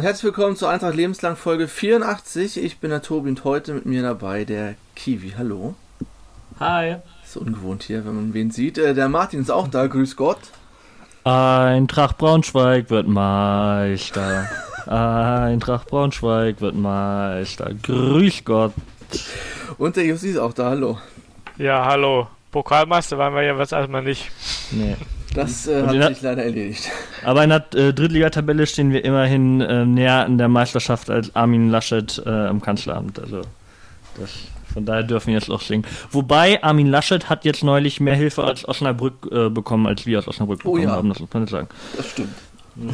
damit 0.00 0.12
herzlich 0.12 0.34
willkommen 0.34 0.56
zur 0.56 0.70
Eintracht 0.70 0.94
Lebenslang 0.94 1.36
Folge 1.36 1.68
84. 1.68 2.56
Ich 2.64 2.78
bin 2.78 2.88
der 2.88 3.02
Tobi 3.02 3.28
und 3.28 3.44
heute 3.44 3.74
mit 3.74 3.84
mir 3.84 4.00
dabei 4.00 4.46
der 4.46 4.76
Kiwi. 4.96 5.34
Hallo. 5.36 5.74
Hi. 6.58 6.96
Ist 7.22 7.36
ungewohnt 7.36 7.82
hier, 7.82 8.06
wenn 8.06 8.14
man 8.14 8.32
wen 8.32 8.50
sieht. 8.50 8.78
Äh, 8.78 8.94
der 8.94 9.10
Martin 9.10 9.42
ist 9.42 9.50
auch 9.50 9.68
da, 9.68 9.88
grüß 9.88 10.16
Gott. 10.16 10.38
Eintracht 11.24 12.16
Braunschweig 12.16 12.88
wird 12.88 13.08
Meister. 13.08 14.48
Eintracht 14.86 15.88
Braunschweig 15.88 16.62
wird 16.62 16.76
Meister. 16.76 17.70
Grüß 17.82 18.42
Gott. 18.46 18.72
Und 19.76 19.96
der 19.96 20.06
Jussi 20.06 20.30
ist 20.30 20.38
auch 20.38 20.54
da, 20.54 20.70
hallo. 20.70 20.98
Ja, 21.58 21.84
hallo. 21.84 22.26
Pokalmeister 22.52 23.18
waren 23.18 23.34
wir 23.34 23.42
ja 23.42 23.58
was 23.58 23.72
erstmal 23.72 24.02
nicht. 24.02 24.30
Nee. 24.70 24.96
Das 25.34 25.68
äh, 25.68 25.82
hat 25.84 26.14
sich 26.14 26.22
leider 26.22 26.44
erledigt. 26.44 26.90
Aber 27.24 27.44
in 27.44 27.50
der 27.50 27.64
äh, 27.74 27.92
Drittligatabelle 27.92 28.66
stehen 28.66 28.92
wir 28.92 29.04
immerhin 29.04 29.60
äh, 29.60 29.84
näher 29.84 30.24
an 30.24 30.38
der 30.38 30.48
Meisterschaft 30.48 31.08
als 31.08 31.34
Armin 31.36 31.70
Laschet 31.70 32.20
äh, 32.26 32.48
im 32.48 32.60
Kanzleramt. 32.60 33.20
Also 33.20 33.42
das, 34.18 34.30
von 34.72 34.84
daher 34.84 35.04
dürfen 35.04 35.28
wir 35.28 35.34
jetzt 35.34 35.50
auch 35.50 35.60
singen. 35.60 35.86
Wobei 36.10 36.62
Armin 36.62 36.88
Laschet 36.88 37.28
hat 37.28 37.44
jetzt 37.44 37.62
neulich 37.62 38.00
mehr 38.00 38.16
Hilfe 38.16 38.42
als 38.42 38.68
Osnabrück 38.68 39.28
äh, 39.30 39.48
bekommen, 39.50 39.86
als 39.86 40.04
wir 40.04 40.18
aus 40.18 40.26
Osnabrück 40.26 40.58
bekommen 40.64 40.82
oh 40.82 40.84
ja. 40.84 40.90
haben. 40.90 41.08
Das 41.08 41.20
muss 41.20 41.32
man 41.32 41.42
nicht 41.44 41.52
sagen. 41.52 41.68
Das 41.96 42.08
stimmt. 42.08 42.34
Ja. 42.76 42.92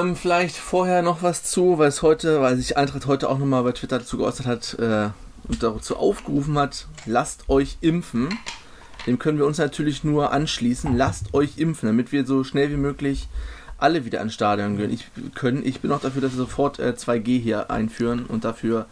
Ähm, 0.00 0.16
vielleicht 0.16 0.56
vorher 0.56 1.02
noch 1.02 1.22
was 1.22 1.44
zu, 1.44 1.78
weil 1.78 1.88
es 1.88 2.02
heute, 2.02 2.40
weil 2.40 2.56
sich 2.56 2.76
Eintracht 2.76 3.06
heute 3.06 3.28
auch 3.28 3.38
nochmal 3.38 3.62
bei 3.62 3.72
Twitter 3.72 3.98
dazu 3.98 4.16
geäußert 4.18 4.46
hat 4.46 4.76
äh, 4.78 5.10
und 5.46 5.62
dazu 5.62 5.96
aufgerufen 5.96 6.58
hat, 6.58 6.86
lasst 7.06 7.48
euch 7.48 7.76
impfen 7.80 8.38
dem 9.06 9.18
können 9.18 9.38
wir 9.38 9.46
uns 9.46 9.58
natürlich 9.58 10.04
nur 10.04 10.32
anschließen. 10.32 10.96
Lasst 10.96 11.34
euch 11.34 11.58
impfen, 11.58 11.88
damit 11.88 12.12
wir 12.12 12.26
so 12.26 12.44
schnell 12.44 12.70
wie 12.70 12.76
möglich 12.76 13.28
alle 13.78 14.04
wieder 14.04 14.20
ins 14.20 14.34
Stadion 14.34 14.76
können. 14.76 14.92
Ich, 14.92 15.06
können. 15.34 15.64
ich 15.64 15.80
bin 15.80 15.92
auch 15.92 16.00
dafür, 16.00 16.22
dass 16.22 16.32
wir 16.32 16.38
sofort 16.38 16.78
äh, 16.78 16.94
2G 16.96 17.40
hier 17.40 17.70
einführen 17.70 18.24
und 18.26 18.44
dafür 18.44 18.86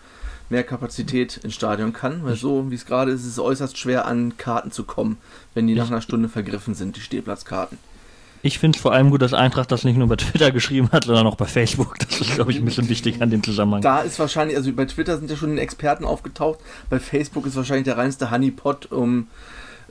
mehr 0.51 0.65
Kapazität 0.65 1.39
ins 1.39 1.55
Stadion 1.55 1.93
kann, 1.93 2.25
weil 2.25 2.37
so 2.37 2.71
wie 2.71 2.75
es 2.75 2.85
gerade 2.85 3.11
ist, 3.11 3.23
ist 3.23 3.29
es 3.29 3.39
äußerst 3.39 3.79
schwer 3.79 4.07
an 4.07 4.37
Karten 4.37 4.71
zu 4.71 4.85
kommen, 4.85 5.17
wenn 5.55 5.67
die 5.67 5.75
nach 5.75 5.91
einer 5.91 6.03
Stunde 6.03 6.29
vergriffen 6.29 6.75
sind, 6.75 6.97
die 6.97 7.01
Stehplatzkarten. 7.01 7.79
Ich 8.45 8.59
finde 8.59 8.77
es 8.77 8.83
vor 8.83 8.93
allem 8.93 9.11
gut, 9.11 9.23
dass 9.23 9.35
Eintracht 9.35 9.71
das 9.71 9.85
nicht 9.85 9.97
nur 9.97 10.09
bei 10.09 10.17
Twitter 10.17 10.51
geschrieben 10.51 10.91
hat, 10.91 11.05
sondern 11.05 11.27
auch 11.27 11.37
bei 11.37 11.45
Facebook. 11.47 11.97
Das 12.01 12.21
ist, 12.21 12.35
glaube 12.35 12.51
ich, 12.51 12.59
ein 12.59 12.65
bisschen 12.65 12.89
wichtig 12.89 13.23
an 13.23 13.31
dem 13.31 13.43
Zusammenhang. 13.43 13.83
Da 13.83 14.01
ist 14.01 14.19
wahrscheinlich, 14.19 14.57
also 14.57 14.73
bei 14.73 14.85
Twitter 14.85 15.17
sind 15.17 15.31
ja 15.31 15.37
schon 15.37 15.59
Experten 15.59 16.05
aufgetaucht, 16.05 16.59
bei 16.91 16.99
Facebook 16.99 17.47
ist 17.47 17.55
wahrscheinlich 17.57 17.85
der 17.85 17.97
reinste 17.97 18.31
Honeypot, 18.31 18.91
um 18.91 19.29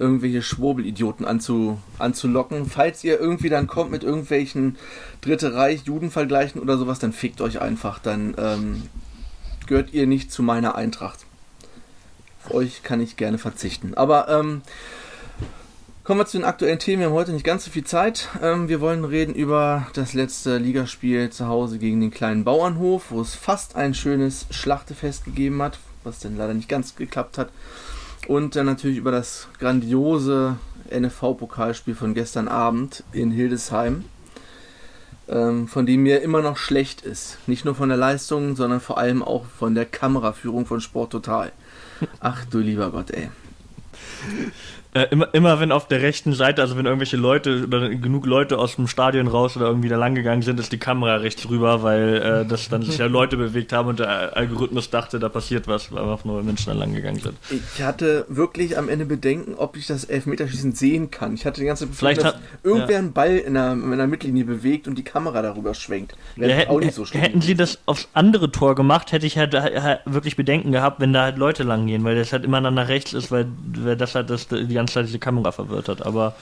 irgendwelche 0.01 0.41
Schwurbelidioten 0.41 1.25
anzu, 1.25 1.77
anzulocken. 1.99 2.65
Falls 2.65 3.03
ihr 3.03 3.19
irgendwie 3.19 3.49
dann 3.49 3.67
kommt 3.67 3.91
mit 3.91 4.03
irgendwelchen 4.03 4.77
Dritte 5.21 5.53
Reich, 5.53 5.83
Judenvergleichen 5.83 6.59
oder 6.59 6.77
sowas, 6.77 6.99
dann 6.99 7.13
fickt 7.13 7.39
euch 7.39 7.61
einfach. 7.61 7.99
Dann 7.99 8.33
ähm, 8.37 8.83
gehört 9.67 9.93
ihr 9.93 10.07
nicht 10.07 10.31
zu 10.31 10.41
meiner 10.43 10.75
Eintracht. 10.75 11.19
Auf 12.43 12.55
euch 12.55 12.81
kann 12.81 12.99
ich 12.99 13.15
gerne 13.15 13.37
verzichten. 13.37 13.93
Aber 13.93 14.27
ähm, 14.27 14.63
kommen 16.03 16.19
wir 16.19 16.25
zu 16.25 16.37
den 16.37 16.45
aktuellen 16.45 16.79
Themen. 16.79 17.01
Wir 17.01 17.07
haben 17.07 17.13
heute 17.13 17.33
nicht 17.33 17.45
ganz 17.45 17.65
so 17.65 17.71
viel 17.71 17.83
Zeit. 17.83 18.29
Ähm, 18.41 18.67
wir 18.67 18.81
wollen 18.81 19.05
reden 19.05 19.35
über 19.35 19.87
das 19.93 20.13
letzte 20.13 20.57
Ligaspiel 20.57 21.29
zu 21.29 21.47
Hause 21.47 21.77
gegen 21.77 22.01
den 22.01 22.09
kleinen 22.09 22.43
Bauernhof, 22.43 23.11
wo 23.11 23.21
es 23.21 23.35
fast 23.35 23.75
ein 23.75 23.93
schönes 23.93 24.47
Schlachtefest 24.49 25.25
gegeben 25.25 25.61
hat, 25.61 25.77
was 26.03 26.19
dann 26.19 26.37
leider 26.37 26.55
nicht 26.55 26.69
ganz 26.69 26.95
geklappt 26.95 27.37
hat. 27.37 27.49
Und 28.27 28.55
dann 28.55 28.65
natürlich 28.65 28.97
über 28.97 29.11
das 29.11 29.47
grandiose 29.59 30.57
NFV-Pokalspiel 30.89 31.95
von 31.95 32.13
gestern 32.13 32.47
Abend 32.47 33.03
in 33.11 33.31
Hildesheim, 33.31 34.05
ähm, 35.27 35.67
von 35.67 35.85
dem 35.85 36.03
mir 36.03 36.21
immer 36.21 36.41
noch 36.41 36.57
schlecht 36.57 37.01
ist. 37.01 37.37
Nicht 37.47 37.65
nur 37.65 37.75
von 37.75 37.89
der 37.89 37.97
Leistung, 37.97 38.55
sondern 38.55 38.79
vor 38.79 38.97
allem 38.97 39.23
auch 39.23 39.45
von 39.45 39.75
der 39.75 39.85
Kameraführung 39.85 40.65
von 40.65 40.81
Sport 40.81 41.11
Total. 41.11 41.51
Ach 42.19 42.45
du 42.45 42.59
lieber 42.59 42.91
Gott, 42.91 43.11
ey. 43.11 43.29
Äh, 44.93 45.07
immer, 45.11 45.33
immer 45.33 45.59
wenn 45.61 45.71
auf 45.71 45.87
der 45.87 46.01
rechten 46.01 46.33
Seite, 46.33 46.61
also 46.61 46.75
wenn 46.75 46.85
irgendwelche 46.85 47.15
Leute 47.15 47.63
oder 47.63 47.87
genug 47.89 48.25
Leute 48.25 48.57
aus 48.57 48.75
dem 48.75 48.87
Stadion 48.87 49.27
raus 49.27 49.55
oder 49.55 49.67
irgendwie 49.67 49.87
da 49.87 49.95
lang 49.95 50.15
gegangen 50.15 50.41
sind, 50.41 50.59
ist 50.59 50.73
die 50.73 50.79
Kamera 50.79 51.15
rechts 51.15 51.49
rüber, 51.49 51.81
weil 51.81 52.17
äh, 52.17 52.45
das 52.45 52.67
dann 52.67 52.81
sich 52.81 52.97
ja 52.97 53.05
Leute 53.05 53.37
bewegt 53.37 53.71
haben 53.71 53.87
und 53.87 53.99
der 53.99 54.35
Algorithmus 54.35 54.89
dachte, 54.89 55.17
da 55.17 55.29
passiert 55.29 55.69
was, 55.69 55.93
weil 55.93 56.03
einfach 56.03 56.25
nur 56.25 56.43
Menschen 56.43 56.65
da 56.67 56.73
lang 56.73 56.93
gegangen 56.93 57.19
sind. 57.19 57.37
Ich 57.49 57.81
hatte 57.81 58.25
wirklich 58.27 58.77
am 58.77 58.89
Ende 58.89 59.05
Bedenken, 59.05 59.55
ob 59.55 59.77
ich 59.77 59.87
das 59.87 60.03
Elfmeterschießen 60.03 60.73
sehen 60.73 61.09
kann. 61.09 61.35
Ich 61.35 61.45
hatte 61.45 61.61
die 61.61 61.67
ganze 61.67 61.85
Zeit 61.85 61.95
Vielleicht 61.95 62.23
dass 62.23 62.33
hat, 62.33 62.41
irgendwer 62.63 62.91
ja. 62.91 62.99
einen 62.99 63.13
Ball 63.13 63.37
in 63.37 63.53
der, 63.53 63.71
in 63.71 63.97
der 63.97 64.07
Mittellinie 64.07 64.43
bewegt 64.43 64.89
und 64.89 64.97
die 64.97 65.03
Kamera 65.03 65.41
darüber 65.41 65.73
schwenkt. 65.73 66.17
Ja, 66.35 66.49
hätten, 66.49 66.69
auch 66.69 66.81
nicht 66.81 66.95
so 66.95 67.05
hätten 67.05 67.39
sie 67.39 67.55
das 67.55 67.79
aufs 67.85 68.09
andere 68.13 68.51
Tor 68.51 68.75
gemacht, 68.75 69.13
hätte 69.13 69.25
ich 69.25 69.37
halt, 69.37 69.53
halt, 69.53 70.01
wirklich 70.03 70.35
Bedenken 70.35 70.73
gehabt, 70.73 70.99
wenn 70.99 71.13
da 71.13 71.23
halt 71.23 71.37
Leute 71.37 71.63
lang 71.63 71.87
gehen, 71.87 72.03
weil 72.03 72.17
das 72.17 72.33
halt 72.33 72.43
immer 72.43 72.59
dann 72.59 72.73
nach 72.73 72.89
rechts 72.89 73.13
ist, 73.13 73.31
weil, 73.31 73.47
weil 73.77 73.95
das 73.95 74.15
halt 74.15 74.29
das, 74.29 74.49
die 74.49 74.80
diese 74.85 75.19
Kamera 75.19 75.51
verwirrt 75.51 75.89
hat. 75.89 76.05
Aber 76.05 76.35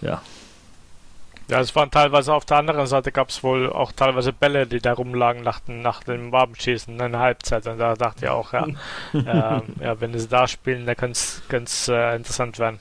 ja. 0.00 0.22
Ja, 1.48 1.60
es 1.60 1.74
waren 1.74 1.90
teilweise 1.90 2.34
auf 2.34 2.44
der 2.44 2.58
anderen 2.58 2.86
Seite 2.86 3.10
gab 3.10 3.30
es 3.30 3.42
wohl 3.42 3.72
auch 3.72 3.92
teilweise 3.92 4.34
Bälle, 4.34 4.66
die 4.66 4.80
da 4.80 4.92
rumlagen 4.92 5.42
nach, 5.42 5.60
nach 5.66 6.02
dem 6.02 6.30
Wabenschießen 6.30 7.00
in 7.00 7.12
der 7.12 7.20
Halbzeit. 7.20 7.66
Und 7.66 7.78
da 7.78 7.94
dachte 7.94 8.26
ich 8.26 8.30
auch, 8.30 8.52
ja, 8.52 8.66
äh, 9.14 9.62
ja 9.82 10.00
wenn 10.00 10.18
sie 10.18 10.28
da 10.28 10.46
spielen, 10.46 10.84
dann 10.84 10.96
könnte 10.96 11.42
es 11.64 11.88
äh, 11.88 12.16
interessant 12.16 12.58
werden. 12.58 12.80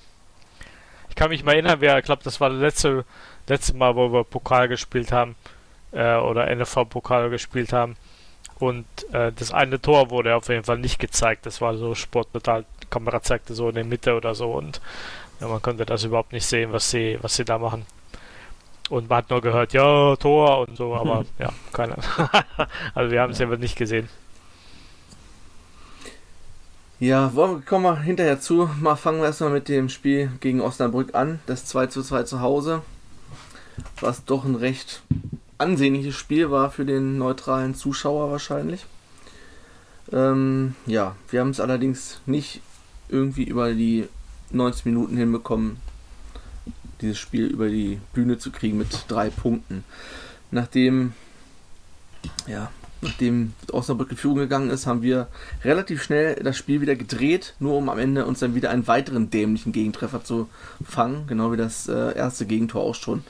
Ich 1.09 1.16
kann 1.16 1.29
mich 1.29 1.46
mal 1.46 1.53
erinnern, 1.53 1.78
wer, 1.79 1.97
ich 1.97 2.06
glaube, 2.06 2.24
das 2.24 2.41
war 2.41 2.50
das 2.50 2.59
letzte, 2.59 3.06
letzte 3.47 3.74
Mal, 3.74 3.96
wo 3.96 4.12
wir 4.12 4.25
Pokal 4.25 4.68
gespielt 4.68 5.14
haben 5.14 5.35
äh, 5.94 6.16
oder 6.18 6.53
NFV-Pokal 6.53 7.29
gespielt 7.29 7.72
haben. 7.72 7.96
Und 8.59 8.85
äh, 9.13 9.31
das 9.31 9.51
eine 9.51 9.79
Tor 9.79 10.09
wurde 10.09 10.35
auf 10.35 10.50
jeden 10.50 10.63
Fall 10.63 10.79
nicht 10.79 11.00
gezeigt. 11.00 11.45
Das 11.45 11.62
war 11.62 11.78
so 11.78 11.94
Sport 11.95 12.34
total 12.34 12.66
Kamera 12.90 13.22
zeigte 13.22 13.53
so 13.53 13.69
in 13.69 13.75
der 13.75 13.84
Mitte 13.84 14.16
oder 14.16 14.34
so 14.34 14.51
und 14.53 14.81
ja, 15.40 15.47
man 15.47 15.62
konnte 15.62 15.85
das 15.85 16.03
überhaupt 16.03 16.31
nicht 16.31 16.45
sehen, 16.45 16.72
was 16.72 16.90
sie, 16.90 17.17
was 17.22 17.35
sie 17.35 17.46
da 17.46 17.57
machen. 17.57 17.85
Und 18.90 19.09
man 19.09 19.19
hat 19.19 19.29
nur 19.29 19.41
gehört, 19.41 19.73
ja, 19.73 20.16
Tor 20.16 20.67
und 20.67 20.78
so, 20.78 20.96
aber 20.96 21.25
ja, 21.40 21.50
keine 21.73 21.96
Also 22.96 23.12
wir 23.12 23.22
haben 23.22 23.31
es 23.31 23.40
ja. 23.40 23.50
ja 23.50 23.57
nicht 23.57 23.75
gesehen. 23.75 24.09
Ja, 27.00 27.31
kommen 27.66 27.84
wir 27.84 28.00
hinterher 28.00 28.40
zu. 28.40 28.69
Mal 28.79 28.96
fangen 28.96 29.19
wir 29.19 29.28
erstmal 29.28 29.51
mit 29.51 29.69
dem 29.69 29.88
Spiel 29.88 30.31
gegen 30.40 30.62
Osnabrück 30.62 31.13
an. 31.13 31.40
Das 31.46 31.66
2 31.66 31.88
zu 31.88 32.01
2 32.01 32.23
zu 32.23 32.41
Hause. 32.41 32.81
Was 34.00 34.25
doch 34.25 34.46
ein 34.46 34.56
recht 34.56 35.03
ansehnliches 35.57 36.16
Spiel 36.16 36.51
war 36.51 36.72
für 36.72 36.85
den 36.85 37.18
neutralen 37.18 37.75
Zuschauer 37.75 38.31
wahrscheinlich. 38.31 38.85
Ähm, 40.12 40.75
ja, 40.85 41.16
wir 41.29 41.41
haben 41.41 41.50
es 41.50 41.59
allerdings 41.59 42.22
nicht 42.25 42.62
irgendwie 43.09 43.44
über 43.44 43.73
die 43.73 44.07
90 44.51 44.85
Minuten 44.85 45.17
hinbekommen, 45.17 45.78
dieses 47.02 47.17
Spiel 47.17 47.47
über 47.47 47.70
die 47.70 47.99
Bühne 48.14 48.37
zu 48.37 48.52
kriegen 48.52 48.78
mit 48.78 49.05
drei 49.08 49.29
Punkten. 49.29 49.84
Nachdem, 50.52 51.14
ja, 52.47 52.72
nachdem 53.02 53.53
Osnabrück 53.72 54.11
in 54.11 54.17
Führung 54.17 54.37
gegangen 54.37 54.70
ist, 54.70 54.87
haben 54.87 55.02
wir 55.02 55.28
relativ 55.64 56.02
schnell 56.02 56.35
das 56.35 56.58
Spiel 56.58 56.81
wieder 56.81 56.96
gedreht, 56.96 57.55
nur 57.59 57.76
um 57.78 57.90
am 57.90 57.99
Ende 57.99 58.26
uns 58.26 58.40
dann 58.40 58.55
wieder 58.55 58.70
einen 58.70 58.87
weiteren 58.87 59.29
dämlichen 59.29 59.73
Gegentreffer 59.73 60.23
zu 60.23 60.49
fangen, 60.84 61.28
genau 61.28 61.52
wie 61.52 61.58
das 61.58 61.87
äh, 61.90 62.16
erste 62.16 62.46
Gegentor 62.46 62.84
auch 62.84 62.96
schon 62.96 63.23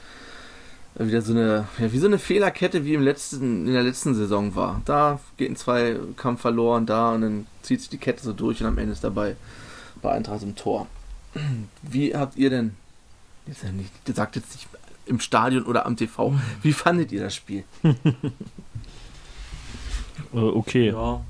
wieder 1.06 1.22
so 1.22 1.32
eine, 1.32 1.68
ja, 1.78 1.92
wie 1.92 1.98
so 1.98 2.06
eine 2.06 2.18
Fehlerkette 2.18 2.84
wie 2.84 2.94
im 2.94 3.02
letzten, 3.02 3.66
in 3.66 3.72
der 3.72 3.84
letzten 3.84 4.14
Saison 4.14 4.54
war. 4.54 4.82
Da 4.84 5.20
geht 5.36 5.50
ein 5.50 5.56
Zweikampf 5.56 6.40
verloren, 6.40 6.86
da 6.86 7.12
und 7.12 7.20
dann 7.22 7.46
zieht 7.62 7.80
sich 7.80 7.88
die 7.88 7.98
Kette 7.98 8.22
so 8.22 8.32
durch 8.32 8.60
und 8.60 8.66
am 8.66 8.78
Ende 8.78 8.92
ist 8.92 9.04
dabei 9.04 9.36
bei 10.02 10.12
Eintracht 10.12 10.42
im 10.42 10.56
Tor. 10.56 10.86
Wie 11.82 12.14
habt 12.14 12.36
ihr 12.36 12.50
denn, 12.50 12.74
jetzt 13.46 13.62
ja 13.62 13.70
nicht, 13.70 13.90
ihr 14.06 14.14
sagt 14.14 14.36
jetzt 14.36 14.52
nicht 14.54 14.68
im 15.06 15.20
Stadion 15.20 15.64
oder 15.64 15.86
am 15.86 15.96
TV, 15.96 16.34
wie 16.62 16.72
fandet 16.72 17.12
ihr 17.12 17.22
das 17.22 17.34
Spiel? 17.34 17.64
Äh, 20.34 20.38
okay. 20.38 20.88
Ja, 20.88 21.20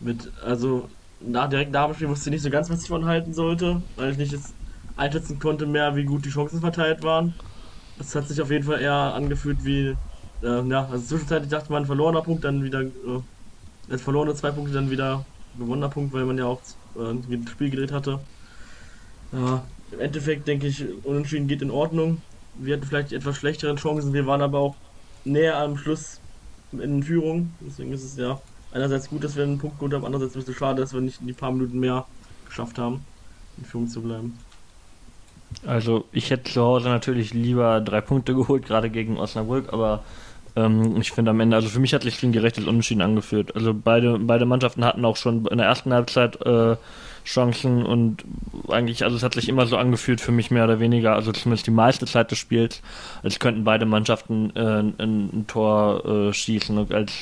mit, 0.00 0.30
also 0.44 0.88
nach, 1.20 1.48
direkt 1.48 1.72
nach 1.72 1.86
dem 1.86 1.94
Spiel 1.94 2.08
wusste 2.08 2.30
ich 2.30 2.34
nicht 2.34 2.42
so 2.42 2.50
ganz, 2.50 2.70
was 2.70 2.82
ich 2.82 2.88
von 2.88 3.04
halten 3.04 3.34
sollte, 3.34 3.82
weil 3.96 4.12
ich 4.12 4.16
nicht 4.16 4.32
jetzt 4.32 4.54
einschätzen 4.96 5.38
konnte 5.38 5.66
mehr, 5.66 5.96
wie 5.96 6.04
gut 6.04 6.24
die 6.24 6.30
Chancen 6.30 6.60
verteilt 6.60 7.02
waren. 7.02 7.34
Es 8.00 8.14
hat 8.14 8.28
sich 8.28 8.40
auf 8.40 8.50
jeden 8.50 8.64
Fall 8.64 8.80
eher 8.80 8.92
angefühlt 8.92 9.64
wie, 9.64 9.94
äh, 10.42 10.68
ja, 10.68 10.86
also 10.86 11.04
zwischenzeitlich 11.04 11.50
dachte 11.50 11.72
man 11.72 11.86
verlorener 11.86 12.22
Punkt, 12.22 12.44
dann 12.44 12.62
wieder, 12.62 12.82
äh, 12.82 13.98
verlorene 13.98 14.34
zwei 14.34 14.50
Punkte, 14.50 14.72
dann 14.72 14.90
wieder 14.90 15.24
gewonnener 15.58 15.88
Punkt, 15.88 16.12
weil 16.12 16.24
man 16.24 16.38
ja 16.38 16.46
auch 16.46 16.60
äh, 16.96 17.14
das 17.36 17.50
Spiel 17.50 17.70
gedreht 17.70 17.92
hatte. 17.92 18.20
Ja, 19.32 19.64
im 19.92 20.00
Endeffekt 20.00 20.46
denke 20.46 20.66
ich, 20.66 20.84
Unentschieden 21.04 21.48
geht 21.48 21.62
in 21.62 21.70
Ordnung. 21.70 22.22
Wir 22.54 22.76
hatten 22.76 22.86
vielleicht 22.86 23.12
etwas 23.12 23.36
schlechtere 23.36 23.74
Chancen, 23.76 24.12
wir 24.12 24.26
waren 24.26 24.42
aber 24.42 24.58
auch 24.58 24.76
näher 25.24 25.58
am 25.58 25.76
Schluss 25.76 26.20
in 26.72 27.02
Führung. 27.02 27.50
Deswegen 27.60 27.92
ist 27.92 28.04
es 28.04 28.16
ja 28.16 28.40
einerseits 28.72 29.08
gut, 29.08 29.24
dass 29.24 29.36
wir 29.36 29.44
einen 29.44 29.58
Punkt 29.58 29.78
geholt 29.78 29.94
haben, 29.94 30.04
andererseits 30.04 30.34
ein 30.36 30.40
bisschen 30.40 30.54
schade, 30.54 30.82
dass 30.82 30.92
wir 30.92 31.00
nicht 31.00 31.20
die 31.20 31.32
paar 31.32 31.52
Minuten 31.52 31.78
mehr 31.78 32.06
geschafft 32.46 32.78
haben, 32.78 33.00
in 33.56 33.64
Führung 33.64 33.88
zu 33.88 34.02
bleiben. 34.02 34.38
Also 35.66 36.04
ich 36.12 36.30
hätte 36.30 36.52
zu 36.52 36.62
Hause 36.62 36.88
natürlich 36.88 37.34
lieber 37.34 37.80
drei 37.80 38.00
Punkte 38.00 38.34
geholt, 38.36 38.66
gerade 38.66 38.90
gegen 38.90 39.18
Osnabrück, 39.18 39.72
aber 39.72 40.02
Ähm, 40.58 41.00
ich 41.00 41.12
finde 41.12 41.30
am 41.30 41.40
Ende, 41.40 41.56
also 41.56 41.68
für 41.68 41.78
mich 41.78 41.94
hat 41.94 42.02
sich 42.02 42.22
ein 42.22 42.32
gerechtes 42.32 42.66
Unentschieden 42.66 43.02
angeführt. 43.02 43.54
Also 43.54 43.72
beide, 43.74 44.18
beide 44.18 44.44
Mannschaften 44.44 44.84
hatten 44.84 45.04
auch 45.04 45.16
schon 45.16 45.46
in 45.46 45.58
der 45.58 45.66
ersten 45.66 45.92
Halbzeit 45.92 46.40
äh, 46.44 46.76
Chancen 47.24 47.84
und 47.84 48.24
eigentlich, 48.68 49.04
also 49.04 49.16
es 49.16 49.22
hat 49.22 49.34
sich 49.34 49.48
immer 49.48 49.66
so 49.66 49.76
angefühlt 49.76 50.20
für 50.20 50.32
mich 50.32 50.50
mehr 50.50 50.64
oder 50.64 50.80
weniger, 50.80 51.14
also 51.14 51.30
zumindest 51.32 51.66
die 51.66 51.72
meiste 51.72 52.06
Zeit 52.06 52.30
des 52.30 52.38
Spiels, 52.38 52.80
als 53.22 53.38
könnten 53.38 53.64
beide 53.64 53.84
Mannschaften 53.84 54.50
äh, 54.56 54.80
ein, 54.80 54.94
ein, 54.98 55.44
Tor 55.46 56.04
äh, 56.06 56.32
schießen 56.32 56.78
und 56.78 56.92
als 56.94 57.12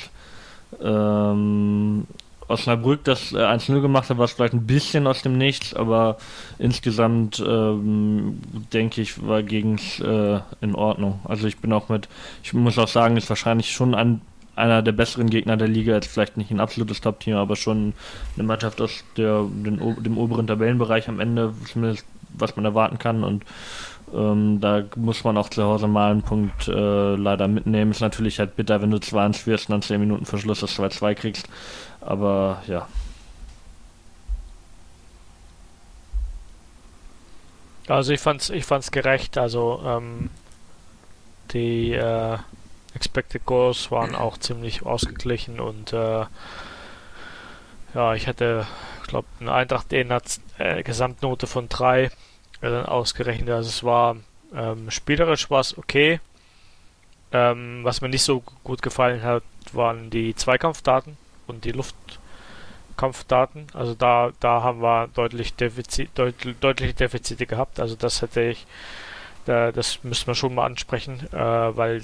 ähm, 0.81 2.07
Osnabrück 2.47 3.03
das 3.03 3.33
äh, 3.33 3.37
1-0 3.37 3.81
gemacht 3.81 4.09
hat, 4.09 4.17
war 4.17 4.25
es 4.25 4.31
vielleicht 4.31 4.53
ein 4.53 4.65
bisschen 4.65 5.07
aus 5.07 5.21
dem 5.21 5.37
Nichts, 5.37 5.73
aber 5.73 6.17
insgesamt 6.59 7.43
ähm, 7.45 8.39
denke 8.73 9.01
ich, 9.01 9.25
war 9.25 9.43
gegen 9.43 9.77
äh, 10.01 10.39
in 10.61 10.75
Ordnung. 10.75 11.19
Also 11.25 11.47
ich 11.47 11.57
bin 11.57 11.73
auch 11.73 11.89
mit, 11.89 12.07
ich 12.43 12.53
muss 12.53 12.77
auch 12.77 12.87
sagen, 12.87 13.17
ist 13.17 13.29
wahrscheinlich 13.29 13.71
schon 13.71 13.95
ein, 13.95 14.21
einer 14.55 14.81
der 14.81 14.93
besseren 14.93 15.29
Gegner 15.29 15.57
der 15.57 15.67
Liga, 15.67 15.93
jetzt 15.93 16.11
vielleicht 16.11 16.37
nicht 16.37 16.51
ein 16.51 16.59
absolutes 16.59 17.01
Top-Team, 17.01 17.35
aber 17.35 17.55
schon 17.55 17.93
eine 18.35 18.47
Mannschaft 18.47 18.81
aus 18.81 19.03
der, 19.17 19.43
den, 19.43 19.79
dem 20.03 20.17
oberen 20.17 20.47
Tabellenbereich 20.47 21.09
am 21.09 21.19
Ende, 21.19 21.53
zumindest 21.71 22.05
was 22.37 22.55
man 22.55 22.65
erwarten 22.65 22.97
kann 22.97 23.23
und 23.23 23.43
ähm, 24.13 24.59
da 24.61 24.83
muss 24.95 25.23
man 25.23 25.37
auch 25.37 25.49
zu 25.49 25.63
Hause 25.63 25.87
mal 25.87 26.11
einen 26.11 26.21
Punkt 26.21 26.67
äh, 26.67 27.15
leider 27.15 27.47
mitnehmen. 27.47 27.91
Ist 27.91 27.99
natürlich 27.99 28.39
halt 28.39 28.55
bitter, 28.55 28.81
wenn 28.81 28.91
du 28.91 28.97
2-1 28.97 29.45
wirst 29.47 29.69
und 29.69 29.73
dann 29.73 29.81
10 29.81 29.99
Minuten 29.99 30.25
vor 30.25 30.39
Schluss 30.39 30.61
das 30.61 30.79
2-2 30.79 31.13
kriegst. 31.15 31.49
Aber 32.07 32.63
ja. 32.67 32.87
Also 37.89 38.13
ich 38.13 38.21
fand's, 38.21 38.49
ich 38.49 38.63
fand's 38.63 38.91
gerecht. 38.91 39.37
Also 39.37 39.83
ähm, 39.85 40.29
die 41.51 41.91
äh, 41.91 42.37
Expected 42.93 43.45
Goals 43.45 43.91
waren 43.91 44.15
auch 44.15 44.37
ziemlich 44.37 44.85
ausgeglichen 44.85 45.59
und 45.59 45.91
äh, 45.91 46.25
ja, 47.93 48.13
ich 48.15 48.27
hatte, 48.27 48.65
ich 49.01 49.09
glaube, 49.09 49.27
eine 49.41 49.51
Eintracht 49.51 49.91
den 49.91 50.13
hat 50.13 50.39
äh, 50.59 50.83
Gesamtnote 50.83 51.45
von 51.45 51.67
3 51.67 52.03
äh, 52.03 52.09
dann 52.61 52.85
ausgerechnet. 52.85 53.49
Also 53.49 53.67
es 53.67 53.83
war 53.83 54.15
ähm, 54.55 54.89
spielerisch 54.91 55.49
war 55.49 55.59
es 55.59 55.77
okay. 55.77 56.21
Ähm, 57.33 57.81
was 57.83 57.99
mir 57.99 58.07
nicht 58.07 58.23
so 58.23 58.43
gut 58.63 58.81
gefallen 58.81 59.23
hat, 59.23 59.43
waren 59.73 60.09
die 60.09 60.33
Zweikampfdaten 60.35 61.17
und 61.47 61.65
die 61.65 61.71
Luftkampfdaten. 61.71 63.67
Also 63.73 63.93
da, 63.95 64.31
da 64.39 64.61
haben 64.63 64.81
wir 64.81 65.07
deutlich 65.13 65.55
Defizit, 65.55 66.09
deut, 66.15 66.35
deutliche 66.61 66.93
Defizite 66.93 67.45
gehabt. 67.45 67.79
Also 67.79 67.95
das 67.95 68.21
hätte 68.21 68.41
ich, 68.41 68.65
da, 69.45 69.71
das 69.71 70.03
müssen 70.03 70.27
wir 70.27 70.35
schon 70.35 70.55
mal 70.55 70.65
ansprechen, 70.65 71.27
äh, 71.31 71.37
weil 71.37 72.03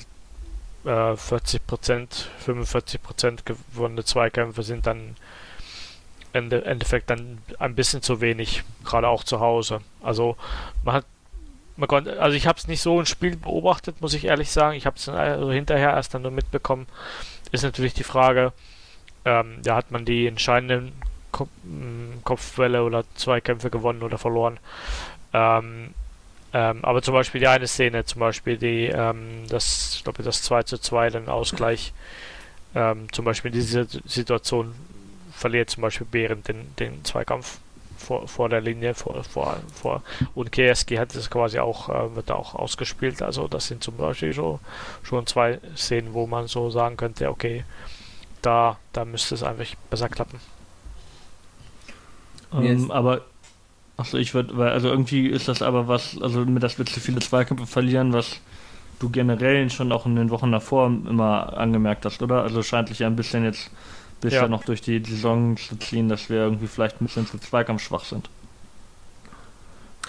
äh, 0.86 1.16
40 1.16 1.66
Prozent, 1.68 2.30
45 2.40 3.01
Prozent 3.01 3.45
gewonnene 3.45 4.04
Zweikämpfe 4.04 4.63
sind 4.63 4.88
dann 4.88 5.16
im 6.34 6.51
Endeffekt 6.51 7.12
dann 7.12 7.38
ein 7.60 7.75
bisschen 7.75 8.01
zu 8.01 8.19
wenig, 8.19 8.63
gerade 8.84 9.07
auch 9.07 9.24
zu 9.24 9.40
Hause. 9.40 9.81
Also 10.01 10.36
man 10.84 10.95
hat 10.95 11.06
man 11.75 11.88
konnte, 11.88 12.22
also 12.22 12.36
ich 12.36 12.45
habe 12.48 12.60
es 12.60 12.68
nicht 12.68 12.81
so 12.81 13.00
im 13.00 13.06
Spiel 13.06 13.36
beobachtet, 13.36 14.01
muss 14.01 14.13
ich 14.13 14.25
ehrlich 14.25 14.51
sagen. 14.51 14.75
Ich 14.75 14.86
habe 14.86 14.98
es 14.98 15.10
also 15.10 15.51
hinterher 15.51 15.92
erst 15.92 16.13
dann 16.13 16.22
nur 16.22 16.31
mitbekommen. 16.31 16.88
Ist 17.51 17.63
natürlich 17.63 17.94
die 17.94 18.04
Frage, 18.04 18.54
ähm, 19.25 19.59
da 19.63 19.75
hat 19.75 19.91
man 19.91 20.05
die 20.05 20.27
entscheidenden 20.27 20.93
Ko 21.31 21.47
mm, 21.63 22.23
Kopfwelle 22.23 22.83
oder 22.83 23.03
Zweikämpfe 23.15 23.69
gewonnen 23.69 24.03
oder 24.03 24.17
verloren. 24.17 24.59
Ähm, 25.33 25.93
ähm, 26.53 26.85
aber 26.85 27.01
zum 27.01 27.15
Beispiel 27.15 27.41
die 27.41 27.47
eine 27.47 27.67
Szene, 27.67 28.05
zum 28.05 28.19
Beispiel 28.19 28.57
die, 28.57 28.85
ähm, 28.85 29.47
das, 29.49 29.95
ich 29.95 30.03
glaube, 30.03 30.21
das 30.21 30.43
2 30.43 30.63
zu 30.63 30.77
2, 30.77 31.09
den 31.09 31.27
Ausgleich, 31.27 31.93
ähm, 32.75 33.11
zum 33.11 33.25
Beispiel 33.25 33.51
diese 33.51 33.87
Situation 34.05 34.75
verliert 35.31 35.71
zum 35.71 35.81
Beispiel 35.81 36.07
Behrend 36.09 36.47
den, 36.47 36.75
den 36.77 37.03
Zweikampf 37.03 37.57
vor, 37.97 38.27
vor 38.27 38.49
der 38.49 38.61
Linie, 38.61 38.93
vor, 38.93 39.23
vor, 39.23 39.57
vor 39.73 40.03
und 40.35 40.51
KSG 40.51 40.99
hat 40.99 41.15
es 41.15 41.29
quasi 41.29 41.57
auch, 41.59 41.89
äh, 41.89 42.15
wird 42.15 42.29
auch 42.29 42.53
ausgespielt. 42.53 43.21
Also 43.21 43.47
das 43.47 43.67
sind 43.67 43.83
zum 43.83 43.97
Beispiel 43.97 44.33
so 44.33 44.59
schon 45.01 45.25
zwei 45.25 45.59
Szenen, 45.75 46.13
wo 46.13 46.27
man 46.27 46.47
so 46.47 46.69
sagen 46.69 46.97
könnte, 46.97 47.29
okay, 47.29 47.63
da, 48.44 48.78
da 48.92 49.06
müsste 49.06 49.36
es 49.36 49.44
einfach 49.44 49.66
besser 49.90 50.10
klappen. 50.10 50.40
Ähm, 52.54 52.92
aber 52.92 53.22
achso, 53.98 54.18
ich 54.18 54.34
würde, 54.34 54.72
also 54.72 54.90
irgendwie 54.90 55.28
ist 55.28 55.48
das 55.48 55.62
aber 55.62 55.88
was, 55.88 56.22
also 56.22 56.45
mit 56.45 56.62
das 56.62 56.78
wird 56.78 56.90
zu 56.90 57.00
viele 57.00 57.19
Zweikämpfe 57.19 57.66
verlieren, 57.66 58.13
was 58.13 58.40
du 59.00 59.10
generell 59.10 59.69
schon 59.69 59.92
auch 59.92 60.06
in 60.06 60.16
den 60.16 60.30
Wochen 60.30 60.51
davor 60.51 60.88
immer 60.88 61.57
angemerkt 61.57 62.06
hast, 62.06 62.22
oder? 62.22 62.44
Also 62.44 62.62
scheint 62.62 62.90
sich 62.90 63.00
ja 63.00 63.07
ein 63.07 63.16
bisschen 63.16 63.44
jetzt 63.44 63.72
bisher 64.22 64.44
ja. 64.44 64.48
noch 64.48 64.63
durch 64.63 64.81
die 64.81 65.04
Saison 65.04 65.57
zu 65.57 65.75
ziehen, 65.78 66.10
dass 66.10 66.30
wir 66.30 66.38
irgendwie 66.38 66.68
vielleicht 66.68 67.01
ein 67.01 67.06
bisschen 67.06 67.28
zu 67.28 67.38
zweikampfschwach 67.40 68.06
sind. 68.06 68.30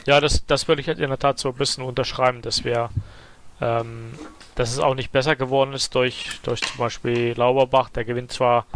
Ja, 0.07 0.21
das, 0.21 0.45
das 0.47 0.69
würde 0.69 0.83
ich 0.83 0.89
halt 0.89 0.99
in 0.99 1.09
der 1.09 1.19
Tat 1.19 1.39
so 1.39 1.49
ein 1.49 1.55
bisschen 1.55 1.83
unterschreiben, 1.83 2.43
dass 2.43 2.63
wir 2.65 2.91
ähm, 3.65 4.13
dass 4.55 4.71
es 4.71 4.79
auch 4.79 4.95
nicht 4.95 5.11
besser 5.11 5.35
geworden 5.37 5.73
ist 5.73 5.95
durch, 5.95 6.41
durch 6.43 6.61
zum 6.61 6.77
Beispiel 6.77 7.35
Lauberbach. 7.37 7.89
Der 7.89 8.05
gewinnt 8.05 8.31
zwar 8.31 8.67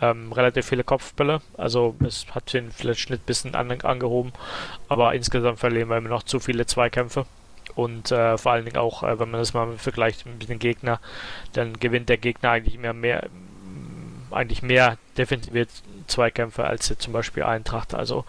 ähm, 0.00 0.32
relativ 0.32 0.66
viele 0.66 0.84
Kopfbälle, 0.84 1.40
also 1.56 1.94
es 2.04 2.26
hat 2.34 2.52
den 2.52 2.70
Schnitt 2.72 3.20
ein 3.20 3.26
bisschen 3.26 3.54
an, 3.54 3.70
angehoben, 3.82 4.32
aber 4.88 5.14
insgesamt 5.14 5.58
verlieren 5.58 5.88
wir 5.88 5.98
immer 5.98 6.08
noch 6.08 6.22
zu 6.22 6.40
viele 6.40 6.66
Zweikämpfe. 6.66 7.26
Und 7.74 8.12
äh, 8.12 8.38
vor 8.38 8.52
allen 8.52 8.64
Dingen 8.64 8.76
auch, 8.76 9.02
äh, 9.02 9.18
wenn 9.18 9.30
man 9.30 9.40
das 9.40 9.52
mal 9.52 9.76
vergleicht 9.78 10.26
mit 10.26 10.48
dem 10.48 10.60
Gegner, 10.60 11.00
dann 11.54 11.78
gewinnt 11.80 12.08
der 12.08 12.18
Gegner 12.18 12.50
eigentlich 12.50 12.78
mehr, 12.78 12.92
mehr 12.92 13.28
eigentlich 14.30 14.62
mehr 14.62 14.98
defensive 15.16 15.66
Zweikämpfe 16.06 16.64
als 16.64 16.88
jetzt 16.88 17.02
zum 17.02 17.12
Beispiel 17.12 17.42
Eintracht. 17.42 17.94
Also 17.94 18.24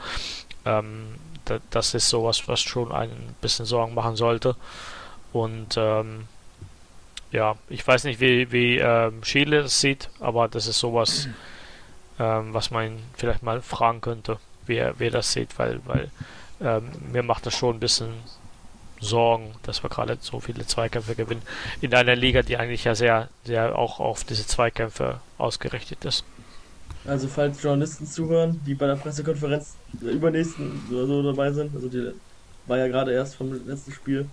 ähm, 0.65 1.15
da, 1.45 1.59
das 1.69 1.93
ist 1.93 2.09
sowas, 2.09 2.47
was 2.47 2.61
schon 2.61 2.91
ein 2.91 3.35
bisschen 3.41 3.65
Sorgen 3.65 3.93
machen 3.93 4.15
sollte. 4.15 4.55
Und 5.35 5.75
ähm, 5.75 6.27
ja, 7.33 7.57
ich 7.67 7.85
weiß 7.85 8.05
nicht, 8.05 8.21
wie, 8.21 8.53
wie 8.53 8.77
ähm, 8.77 9.21
Schiele 9.21 9.63
es 9.63 9.81
sieht, 9.81 10.09
aber 10.21 10.47
das 10.47 10.65
ist 10.65 10.79
sowas, 10.79 11.27
ähm, 12.19 12.53
was 12.53 12.71
man 12.71 12.99
vielleicht 13.17 13.43
mal 13.43 13.61
fragen 13.61 13.99
könnte, 13.99 14.39
wie 14.65 14.77
er, 14.77 14.97
wie 14.97 15.07
er 15.07 15.11
das 15.11 15.33
sieht, 15.33 15.59
weil, 15.59 15.81
weil 15.83 16.09
ähm, 16.61 16.89
mir 17.11 17.21
macht 17.21 17.45
das 17.45 17.53
schon 17.53 17.75
ein 17.75 17.79
bisschen 17.81 18.13
Sorgen, 19.01 19.53
dass 19.63 19.83
wir 19.83 19.89
gerade 19.89 20.17
so 20.21 20.39
viele 20.39 20.65
Zweikämpfe 20.65 21.15
gewinnen. 21.15 21.41
In 21.81 21.93
einer 21.93 22.15
Liga, 22.15 22.41
die 22.41 22.55
eigentlich 22.55 22.85
ja 22.85 22.95
sehr, 22.95 23.27
sehr 23.43 23.77
auch 23.77 23.99
auf 23.99 24.23
diese 24.23 24.47
Zweikämpfe 24.47 25.19
ausgerichtet 25.37 26.05
ist. 26.05 26.23
Also 27.03 27.27
falls 27.27 27.61
Journalisten 27.61 28.07
zuhören, 28.07 28.61
die 28.65 28.73
bei 28.73 28.87
der 28.87 28.95
Pressekonferenz 28.95 29.75
übernächsten 29.99 30.81
oder 30.89 31.05
so 31.05 31.21
dabei 31.23 31.51
sind, 31.51 31.75
also 31.75 31.89
die 31.89 32.13
war 32.67 32.77
ja 32.77 32.87
gerade 32.87 33.11
erst 33.11 33.35
vom 33.35 33.51
letzten 33.67 33.91
Spiel, 33.91 34.29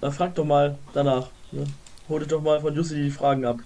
dann 0.00 0.12
frag 0.12 0.34
doch 0.34 0.44
mal 0.44 0.78
danach. 0.92 1.28
Ne? 1.52 1.66
Holt 2.08 2.30
doch 2.30 2.42
mal 2.42 2.60
von 2.60 2.74
Jussi 2.74 2.94
die 2.94 3.10
Fragen 3.10 3.44
ab. 3.44 3.58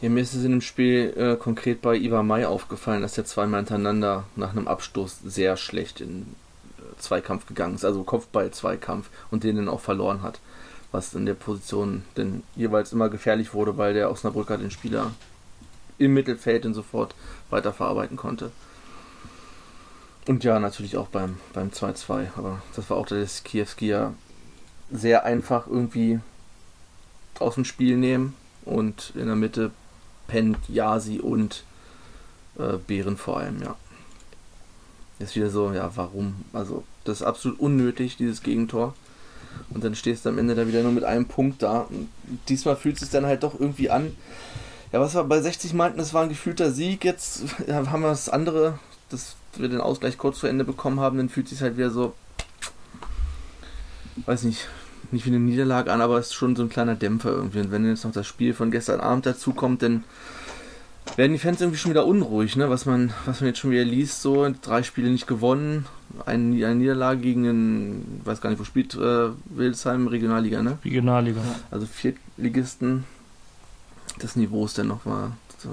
Ja, 0.00 0.08
mir 0.08 0.20
ist 0.20 0.34
es 0.34 0.44
in 0.44 0.52
dem 0.52 0.60
Spiel 0.60 1.12
äh, 1.16 1.36
konkret 1.36 1.82
bei 1.82 1.96
Iva 1.96 2.22
Mai 2.22 2.46
aufgefallen, 2.46 3.02
dass 3.02 3.18
er 3.18 3.24
zweimal 3.24 3.60
hintereinander 3.60 4.24
nach 4.36 4.50
einem 4.50 4.68
Abstoß 4.68 5.20
sehr 5.24 5.56
schlecht 5.56 6.00
in 6.00 6.36
äh, 6.78 7.00
Zweikampf 7.00 7.46
gegangen 7.46 7.74
ist, 7.74 7.84
also 7.84 8.04
Kopfball-Zweikampf 8.04 9.10
und 9.32 9.42
den 9.42 9.56
dann 9.56 9.68
auch 9.68 9.80
verloren 9.80 10.22
hat. 10.22 10.38
Was 10.92 11.14
in 11.14 11.26
der 11.26 11.34
Position 11.34 12.04
denn 12.16 12.44
jeweils 12.54 12.92
immer 12.92 13.08
gefährlich 13.08 13.54
wurde, 13.54 13.76
weil 13.76 13.92
der 13.92 14.10
Osnabrücker 14.10 14.56
den 14.56 14.70
Spieler 14.70 15.10
im 15.98 16.14
Mittelfeld 16.14 16.64
dann 16.64 16.74
sofort 16.74 17.16
weiterverarbeiten 17.50 18.16
konnte. 18.16 18.52
Und 20.28 20.44
ja, 20.44 20.58
natürlich 20.58 20.98
auch 20.98 21.08
beim, 21.08 21.38
beim 21.54 21.70
2-2. 21.70 22.26
Aber 22.36 22.60
das 22.76 22.90
war 22.90 22.98
auch 22.98 23.06
das 23.06 23.44
Kiewski 23.44 23.88
ja 23.88 24.12
sehr 24.90 25.24
einfach 25.24 25.66
irgendwie 25.66 26.20
aus 27.38 27.54
dem 27.54 27.64
Spiel 27.64 27.96
nehmen. 27.96 28.34
Und 28.66 29.14
in 29.14 29.24
der 29.24 29.36
Mitte 29.36 29.70
pennt 30.26 30.58
Yasi 30.68 31.18
und 31.20 31.64
äh, 32.58 32.76
Bären 32.76 33.16
vor 33.16 33.38
allem, 33.38 33.62
ja. 33.62 33.74
Ist 35.18 35.34
wieder 35.34 35.48
so, 35.48 35.72
ja, 35.72 35.90
warum? 35.94 36.44
Also, 36.52 36.84
das 37.04 37.22
ist 37.22 37.26
absolut 37.26 37.58
unnötig, 37.58 38.18
dieses 38.18 38.42
Gegentor. 38.42 38.94
Und 39.70 39.82
dann 39.82 39.94
stehst 39.94 40.26
du 40.26 40.28
am 40.28 40.36
Ende 40.36 40.54
da 40.54 40.68
wieder 40.68 40.82
nur 40.82 40.92
mit 40.92 41.04
einem 41.04 41.24
Punkt 41.24 41.62
da. 41.62 41.86
Und 41.88 42.10
diesmal 42.50 42.76
fühlt 42.76 42.96
es 42.96 43.00
sich 43.00 43.10
dann 43.10 43.24
halt 43.24 43.44
doch 43.44 43.58
irgendwie 43.58 43.88
an. 43.88 44.14
Ja, 44.92 45.00
was 45.00 45.14
wir 45.14 45.24
bei 45.24 45.40
60 45.40 45.72
meinten, 45.72 45.96
das 45.96 46.12
war 46.12 46.22
ein 46.22 46.28
gefühlter 46.28 46.70
Sieg. 46.70 47.02
Jetzt 47.02 47.44
haben 47.70 48.02
wir 48.02 48.08
das 48.08 48.28
andere 48.28 48.78
dass 49.08 49.36
wir 49.56 49.68
den 49.68 49.80
Ausgleich 49.80 50.18
kurz 50.18 50.38
zu 50.38 50.46
Ende 50.46 50.64
bekommen 50.64 51.00
haben, 51.00 51.18
dann 51.18 51.28
fühlt 51.28 51.46
es 51.46 51.52
sich 51.52 51.62
halt 51.62 51.76
wieder 51.76 51.90
so, 51.90 52.14
weiß 54.26 54.44
nicht, 54.44 54.68
nicht 55.10 55.24
wie 55.24 55.30
eine 55.30 55.38
Niederlage 55.38 55.92
an, 55.92 56.00
aber 56.00 56.18
es 56.18 56.28
ist 56.28 56.34
schon 56.34 56.56
so 56.56 56.62
ein 56.62 56.68
kleiner 56.68 56.94
Dämpfer 56.94 57.30
irgendwie. 57.30 57.60
Und 57.60 57.70
wenn 57.70 57.86
jetzt 57.86 58.04
noch 58.04 58.12
das 58.12 58.26
Spiel 58.26 58.54
von 58.54 58.70
gestern 58.70 59.00
Abend 59.00 59.26
dazu 59.26 59.52
kommt, 59.52 59.82
dann 59.82 60.04
werden 61.16 61.32
die 61.32 61.38
Fans 61.38 61.60
irgendwie 61.60 61.78
schon 61.78 61.90
wieder 61.90 62.06
unruhig, 62.06 62.56
ne? 62.56 62.68
Was 62.68 62.84
man, 62.84 63.12
was 63.24 63.40
man 63.40 63.48
jetzt 63.48 63.58
schon 63.60 63.70
wieder 63.70 63.84
liest, 63.84 64.20
so 64.20 64.52
drei 64.60 64.82
Spiele 64.82 65.08
nicht 65.10 65.26
gewonnen, 65.26 65.86
eine, 66.26 66.66
eine 66.66 66.74
Niederlage 66.74 67.20
gegen 67.20 67.48
einen, 67.48 68.20
weiß 68.24 68.40
gar 68.40 68.50
nicht, 68.50 68.58
wo 68.58 68.64
spielt 68.64 68.94
äh, 68.94 69.30
Wildesheim, 69.46 70.06
Regionalliga, 70.06 70.62
ne? 70.62 70.78
Regionalliga. 70.84 71.40
Also 71.70 71.86
Viertligisten. 71.86 73.04
Das 74.18 74.36
Niveau 74.36 74.64
ist 74.64 74.76
dann 74.76 74.88
noch 74.88 75.04
mal 75.04 75.32
so, 75.58 75.70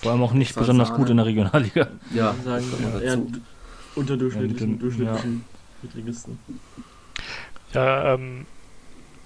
Vor 0.00 0.12
allem 0.12 0.22
auch 0.22 0.32
nicht 0.32 0.50
Das 0.50 0.60
besonders 0.62 0.92
gut 0.94 1.10
in 1.10 1.16
der 1.16 1.26
Regionalliga. 1.26 1.88
ja, 2.14 2.34
sagen, 2.44 2.64
noch 2.80 3.00
eher 3.00 3.18
unterdurchschnittlichen, 3.94 5.04
Ja, 5.04 5.18
Drittligisten. 5.82 6.38
Ja, 7.72 8.14
ähm, 8.14 8.46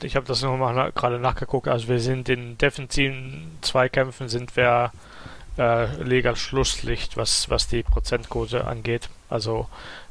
ich 0.02 0.16
habe 0.16 0.26
das 0.26 0.42
nochmal 0.42 0.74
na 0.74 0.90
gerade 0.90 1.18
nachgeguckt. 1.18 1.68
Also 1.68 1.88
wir 1.88 2.00
sind 2.00 2.28
in 2.28 2.58
defensiven 2.58 3.52
Zweikämpfen 3.60 4.28
sind 4.28 4.56
wir 4.56 4.92
äh, 5.58 6.02
Liga 6.02 6.34
Schlusslicht, 6.34 7.16
was, 7.16 7.50
was 7.50 7.68
die 7.68 7.82
Prozentquote 7.82 8.66
angeht. 8.66 9.10
Also 9.28 9.68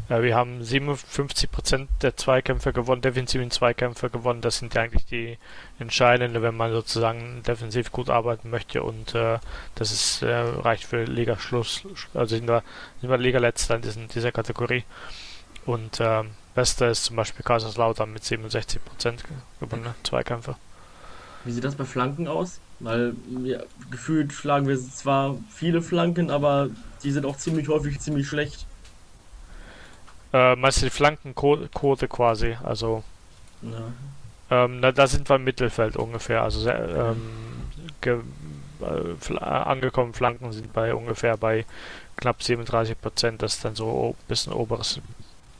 wir 0.10 0.36
haben 0.36 0.62
57% 0.62 1.88
der 2.01 2.17
Zweikämpfe 2.17 2.74
gewonnen, 2.74 3.01
defensiven 3.01 3.51
Zweikämpfe 3.51 4.10
gewonnen. 4.10 4.41
Das 4.41 4.58
sind 4.58 4.74
ja 4.74 4.81
eigentlich 4.81 5.05
die 5.05 5.38
entscheidenden, 5.79 6.41
wenn 6.41 6.55
man 6.55 6.72
sozusagen 6.72 7.43
defensiv 7.43 7.91
gut 7.91 8.10
arbeiten 8.10 8.50
möchte. 8.50 8.84
Und 8.84 9.15
äh, 9.15 9.39
das 9.75 9.91
ist 9.91 10.22
äh, 10.22 10.34
reicht 10.34 10.86
für 10.86 11.03
Liga 11.05 11.38
Schluss. 11.39 11.84
Also 12.13 12.36
sind 12.36 12.48
wir, 12.48 12.63
sind 13.00 13.10
wir 13.10 13.17
Liga 13.17 13.39
Letzter 13.39 13.75
in 13.75 13.81
diesen, 13.81 14.08
dieser 14.10 14.31
Kategorie. 14.31 14.84
Und 15.65 16.00
ähm, 16.01 16.31
Bester 16.55 16.89
ist 16.89 17.05
zum 17.05 17.15
Beispiel 17.15 17.46
Kaiserslautern 17.46 18.12
mit 18.12 18.24
67% 18.24 18.79
gewonnene 19.60 19.96
Zweikämpfe. 20.03 20.55
Wie 21.46 21.51
sieht 21.51 21.63
das 21.63 21.75
bei 21.75 21.86
Flanken 21.86 22.27
aus? 22.27 22.60
Weil 22.79 23.15
ja, 23.43 23.60
gefühlt 23.89 24.34
schlagen 24.34 24.67
wir 24.67 24.77
zwar 24.77 25.38
viele 25.50 25.81
Flanken, 25.81 26.29
aber 26.29 26.70
die 27.03 27.12
sind 27.12 27.25
auch 27.25 27.38
ziemlich 27.38 27.67
häufig 27.67 28.00
ziemlich 28.00 28.27
schlecht. 28.27 28.65
Äh, 30.33 30.55
meinst 30.55 30.81
du 30.81 30.85
die 30.85 30.91
Flankenquote 30.91 32.07
quasi? 32.07 32.57
Also, 32.63 33.03
Ja. 33.61 34.65
ähm, 34.65 34.79
na, 34.79 34.91
da 34.91 35.07
sind 35.07 35.29
wir 35.29 35.35
im 35.38 35.43
Mittelfeld 35.43 35.97
ungefähr. 35.97 36.43
Also, 36.43 36.69
ähm, 36.69 37.21
äh, 38.01 38.17
fl 39.19 39.38
äh, 39.38 39.39
angekommen 39.39 40.13
Flanken 40.13 40.51
sind 40.53 40.73
bei 40.73 40.93
ungefähr 40.95 41.38
bei 41.38 41.65
knapp 42.17 42.41
37%. 42.41 43.41
Das 43.41 43.55
ist 43.55 43.65
dann 43.65 43.75
so 43.75 44.15
ein 44.19 44.27
bisschen 44.27 44.53
oberes 44.53 45.00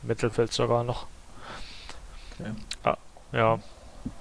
Mittelfeld 0.02 0.52
sogar 0.52 0.84
noch. 0.84 1.06
Okay. 2.38 2.50
Ah, 2.84 2.96
ja. 3.32 3.58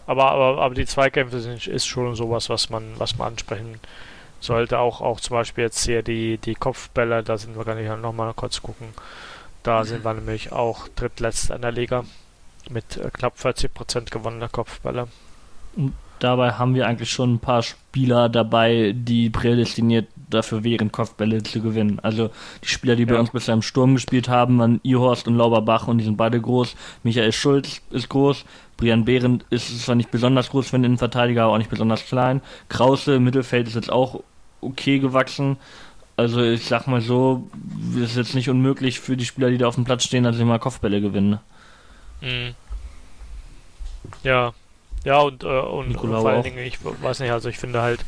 Aber, 0.05 0.31
aber, 0.31 0.61
aber 0.61 0.75
die 0.75 0.85
Zweikämpfe 0.85 1.39
sind, 1.39 1.67
ist 1.67 1.87
schon 1.87 2.15
sowas, 2.15 2.49
was 2.49 2.69
man, 2.69 2.99
was 2.99 3.17
man 3.17 3.29
ansprechen 3.29 3.79
sollte. 4.39 4.79
Auch, 4.79 5.01
auch 5.01 5.19
zum 5.19 5.35
Beispiel 5.35 5.63
jetzt 5.65 5.85
hier 5.85 6.03
die, 6.03 6.37
die 6.37 6.55
Kopfbälle, 6.55 7.23
da 7.23 7.37
sind 7.37 7.57
wir 7.57 7.65
gar 7.65 7.75
nicht 7.75 7.89
nochmal 8.01 8.33
kurz 8.33 8.61
gucken. 8.61 8.89
Da 9.63 9.83
sind 9.85 10.03
wir 10.03 10.13
nämlich 10.13 10.51
auch 10.51 10.87
drittletzt 10.95 11.51
in 11.51 11.61
der 11.61 11.71
Liga 11.71 12.03
mit 12.69 12.97
äh, 12.97 13.09
knapp 13.11 13.37
40% 13.37 14.09
gewonnener 14.09 14.49
Kopfbälle. 14.49 15.07
Dabei 16.19 16.51
haben 16.53 16.75
wir 16.75 16.87
eigentlich 16.87 17.09
schon 17.11 17.33
ein 17.35 17.39
paar 17.39 17.63
Spieler 17.63 18.29
dabei, 18.29 18.93
die 18.95 19.29
prädestiniert 19.29 20.07
dafür 20.29 20.63
wären, 20.63 20.91
Kopfbälle 20.91 21.41
zu 21.43 21.61
gewinnen. 21.61 21.99
Also 22.03 22.29
die 22.63 22.67
Spieler, 22.67 22.95
die 22.95 23.05
bei 23.05 23.15
Ja. 23.15 23.19
uns 23.19 23.31
bisher 23.31 23.53
im 23.55 23.61
Sturm 23.63 23.95
gespielt 23.95 24.29
haben, 24.29 24.59
waren 24.59 24.79
Ihorst 24.83 25.27
und 25.27 25.35
Lauberbach 25.35 25.87
und 25.87 25.97
die 25.97 26.03
sind 26.03 26.17
beide 26.17 26.39
groß. 26.39 26.75
Michael 27.03 27.31
Schulz 27.31 27.81
ist 27.89 28.09
groß. 28.09 28.45
Brian 28.77 29.05
Behrendt 29.05 29.45
ist 29.49 29.83
zwar 29.83 29.95
nicht 29.95 30.11
besonders 30.11 30.49
groß 30.49 30.69
für 30.69 30.75
einen 30.75 30.85
Innenverteidiger, 30.85 31.43
aber 31.43 31.53
auch 31.53 31.57
nicht 31.57 31.69
besonders 31.69 32.05
klein. 32.05 32.41
Krause 32.69 33.15
im 33.15 33.23
Mittelfeld 33.23 33.67
ist 33.67 33.75
jetzt 33.75 33.91
auch 33.91 34.21
okay 34.61 34.99
gewachsen. 34.99 35.57
Also 36.21 36.43
ich 36.43 36.67
sag 36.67 36.85
mal 36.85 37.01
so, 37.01 37.49
es 37.95 38.11
ist 38.11 38.15
jetzt 38.15 38.35
nicht 38.35 38.47
unmöglich 38.47 38.99
für 38.99 39.17
die 39.17 39.25
Spieler, 39.25 39.49
die 39.49 39.57
da 39.57 39.67
auf 39.67 39.75
dem 39.75 39.85
Platz 39.85 40.03
stehen, 40.03 40.23
dass 40.23 40.35
sie 40.37 40.45
mal 40.45 40.59
Kopfbälle 40.59 41.01
gewinnen. 41.01 41.39
Mhm. 42.21 42.53
Ja, 44.21 44.53
ja 45.03 45.19
und, 45.19 45.43
äh, 45.43 45.47
und, 45.47 45.95
und 45.95 46.11
vor 46.11 46.29
allen. 46.29 46.43
Dingen, 46.43 46.59
ich 46.59 46.77
weiß 46.83 47.21
nicht, 47.21 47.31
also 47.31 47.49
ich 47.49 47.57
finde 47.57 47.81
halt 47.81 48.05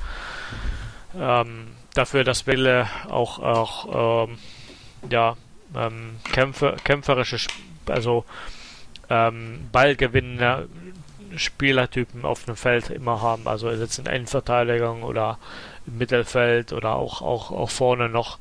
ähm, 1.20 1.70
dafür, 1.96 2.24
dass 2.24 2.46
Wille 2.46 2.88
auch, 3.10 3.40
auch 3.40 4.28
ähm, 4.28 4.38
ja, 5.10 5.36
ähm, 5.76 6.18
Kämpfe, 6.32 6.76
kämpferische, 6.84 7.38
Sp- 7.42 7.58
also 7.88 8.26
ähm, 9.10 9.68
ballgewinnende 9.72 10.70
Spielertypen 11.36 12.26
auf 12.26 12.44
dem 12.46 12.56
Feld 12.56 12.92
immer 12.92 13.24
haben, 13.24 13.48
also 13.48 13.72
jetzt 13.72 13.98
in 13.98 14.06
Endverteidigung 14.06 15.02
oder 15.02 15.40
im 15.88 15.98
Mittelfeld 15.98 16.74
oder 16.74 16.96
auch, 16.96 17.22
auch, 17.22 17.52
auch 17.52 17.70
vorne 17.70 18.10
noch 18.10 18.40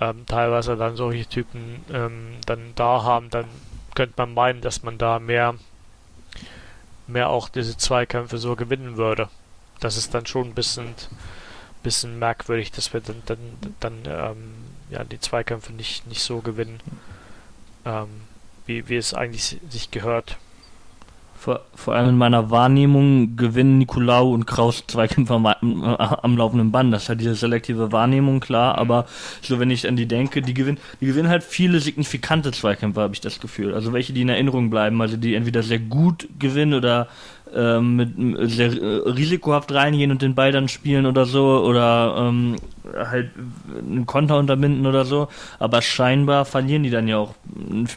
ähm, 0.00 0.26
teilweise 0.26 0.76
dann 0.76 0.96
solche 0.96 1.26
Typen 1.26 1.84
ähm, 1.92 2.36
dann 2.46 2.72
da 2.74 3.02
haben, 3.02 3.30
dann 3.30 3.46
könnte 3.94 4.14
man 4.16 4.34
meinen, 4.34 4.60
dass 4.60 4.82
man 4.82 4.98
da 4.98 5.18
mehr, 5.18 5.54
mehr 7.06 7.28
auch 7.28 7.48
diese 7.48 7.76
Zweikämpfe 7.76 8.38
so 8.38 8.56
gewinnen 8.56 8.96
würde. 8.96 9.28
Das 9.80 9.96
ist 9.96 10.14
dann 10.14 10.26
schon 10.26 10.48
ein 10.48 10.54
bisschen, 10.54 10.94
bisschen 11.82 12.18
merkwürdig, 12.18 12.72
dass 12.72 12.92
wir 12.92 13.00
dann, 13.00 13.22
dann, 13.26 13.38
dann 13.80 13.98
ähm, 14.06 14.54
ja, 14.90 15.04
die 15.04 15.20
Zweikämpfe 15.20 15.72
nicht, 15.72 16.06
nicht 16.06 16.22
so 16.22 16.40
gewinnen, 16.40 16.80
ähm, 17.84 18.08
wie, 18.66 18.88
wie 18.88 18.96
es 18.96 19.14
eigentlich 19.14 19.58
sich 19.68 19.90
gehört. 19.90 20.38
Vor, 21.44 21.60
vor 21.74 21.94
allem 21.94 22.08
in 22.08 22.16
meiner 22.16 22.50
Wahrnehmung 22.50 23.36
gewinnen 23.36 23.76
Nikolaou 23.76 24.32
und 24.32 24.46
Kraus 24.46 24.82
Zweikämpfer 24.86 25.34
am, 25.34 25.44
am 25.84 26.36
laufenden 26.38 26.72
Band. 26.72 26.90
Das 26.94 27.02
ist 27.02 27.08
halt 27.10 27.20
diese 27.20 27.34
selektive 27.34 27.92
Wahrnehmung, 27.92 28.40
klar, 28.40 28.78
aber 28.78 29.04
so 29.42 29.60
wenn 29.60 29.70
ich 29.70 29.86
an 29.86 29.94
die 29.94 30.08
denke, 30.08 30.40
die 30.40 30.54
gewinnen, 30.54 30.78
die 31.02 31.06
gewinnen 31.06 31.28
halt 31.28 31.42
viele 31.42 31.80
signifikante 31.80 32.50
Zweikämpfe, 32.50 33.02
habe 33.02 33.12
ich 33.12 33.20
das 33.20 33.40
Gefühl. 33.40 33.74
Also 33.74 33.92
welche, 33.92 34.14
die 34.14 34.22
in 34.22 34.30
Erinnerung 34.30 34.70
bleiben, 34.70 35.02
also 35.02 35.18
die 35.18 35.34
entweder 35.34 35.62
sehr 35.62 35.80
gut 35.80 36.26
gewinnen 36.38 36.72
oder 36.72 37.08
ähm, 37.54 37.96
mit 37.96 38.18
m- 38.18 38.48
sehr 38.48 38.72
äh, 38.72 39.08
risikohaft 39.10 39.72
reingehen 39.72 40.10
und 40.10 40.22
den 40.22 40.34
Ball 40.34 40.52
dann 40.52 40.68
spielen 40.68 41.06
oder 41.06 41.24
so 41.26 41.64
oder 41.64 42.14
ähm, 42.18 42.56
halt 42.94 43.30
einen 43.78 44.06
Konter 44.06 44.38
unterbinden 44.38 44.86
oder 44.86 45.04
so. 45.04 45.28
Aber 45.58 45.80
scheinbar 45.82 46.44
verlieren 46.44 46.82
die 46.82 46.90
dann 46.90 47.08
ja 47.08 47.18
auch 47.18 47.34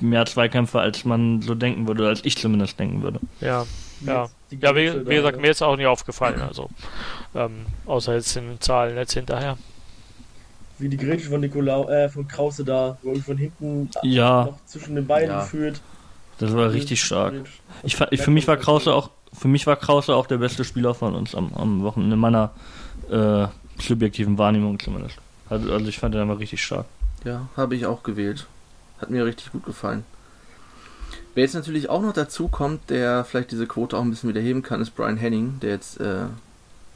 mehr 0.01 0.25
Zweikämpfe, 0.25 0.79
als 0.79 1.05
man 1.05 1.41
so 1.41 1.55
denken 1.55 1.87
würde, 1.87 2.01
oder 2.03 2.09
als 2.09 2.23
ich 2.25 2.37
zumindest 2.37 2.79
denken 2.79 3.01
würde. 3.03 3.19
Ja, 3.41 3.65
ja. 4.05 4.29
Ja, 4.61 4.75
wie, 4.75 5.05
wie 5.07 5.15
gesagt, 5.15 5.41
mir 5.41 5.51
ist 5.51 5.61
auch 5.61 5.75
nicht 5.75 5.87
aufgefallen, 5.87 6.41
also 6.41 6.69
ähm, 7.35 7.65
außer 7.85 8.15
jetzt 8.15 8.37
in 8.37 8.47
den 8.47 8.61
Zahlen 8.61 8.95
jetzt 8.95 9.13
hinterher. 9.13 9.57
Wie 10.79 10.87
die 10.89 10.97
Grätsche 10.97 11.29
von 11.29 11.41
Nikolaou, 11.41 11.89
äh, 11.89 12.07
von 12.07 12.27
Krause 12.27 12.63
da, 12.63 12.97
wo 13.01 13.13
ich 13.13 13.23
von 13.23 13.35
hinten 13.37 13.89
Ja. 14.03 14.45
noch 14.45 14.63
zwischen 14.65 14.95
den 14.95 15.07
Beinen 15.07 15.31
Ja. 15.31 15.39
führt. 15.41 15.81
Das 16.37 16.55
war 16.55 16.71
richtig 16.71 17.01
stark. 17.03 17.33
Ich, 17.83 17.97
ich, 18.11 18.21
für 18.21 18.29
mich 18.29 18.47
war 18.47 18.57
Krause 18.57 18.93
auch, 18.93 19.09
für 19.33 19.47
mich 19.47 19.67
war 19.67 19.75
Krause 19.75 20.15
auch 20.15 20.27
der 20.27 20.37
beste 20.37 20.63
Spieler 20.63 20.93
von 20.93 21.15
uns 21.15 21.35
am, 21.35 21.53
am 21.53 21.83
Wochenende, 21.83 22.15
in 22.15 22.19
meiner 22.19 22.51
äh, 23.09 23.47
subjektiven 23.79 24.37
Wahrnehmung 24.37 24.79
zumindest. 24.79 25.17
Also, 25.49 25.71
also 25.71 25.87
ich 25.87 25.99
fand 25.99 26.15
den 26.15 26.21
aber 26.21 26.39
richtig 26.39 26.63
stark. 26.63 26.85
Ja, 27.23 27.47
habe 27.55 27.75
ich 27.75 27.85
auch 27.85 28.03
gewählt. 28.03 28.47
Hat 28.99 29.09
mir 29.09 29.25
richtig 29.25 29.51
gut 29.51 29.65
gefallen. 29.65 30.03
Wer 31.35 31.43
jetzt 31.43 31.53
natürlich 31.53 31.89
auch 31.89 32.01
noch 32.01 32.13
dazu 32.13 32.47
kommt, 32.47 32.89
der 32.89 33.23
vielleicht 33.23 33.51
diese 33.51 33.67
Quote 33.67 33.95
auch 33.95 34.01
ein 34.01 34.09
bisschen 34.09 34.29
wieder 34.29 34.41
heben 34.41 34.63
kann, 34.63 34.81
ist 34.81 34.95
Brian 34.95 35.17
Henning, 35.17 35.59
der 35.61 35.69
jetzt 35.69 35.99
äh, 35.99 36.25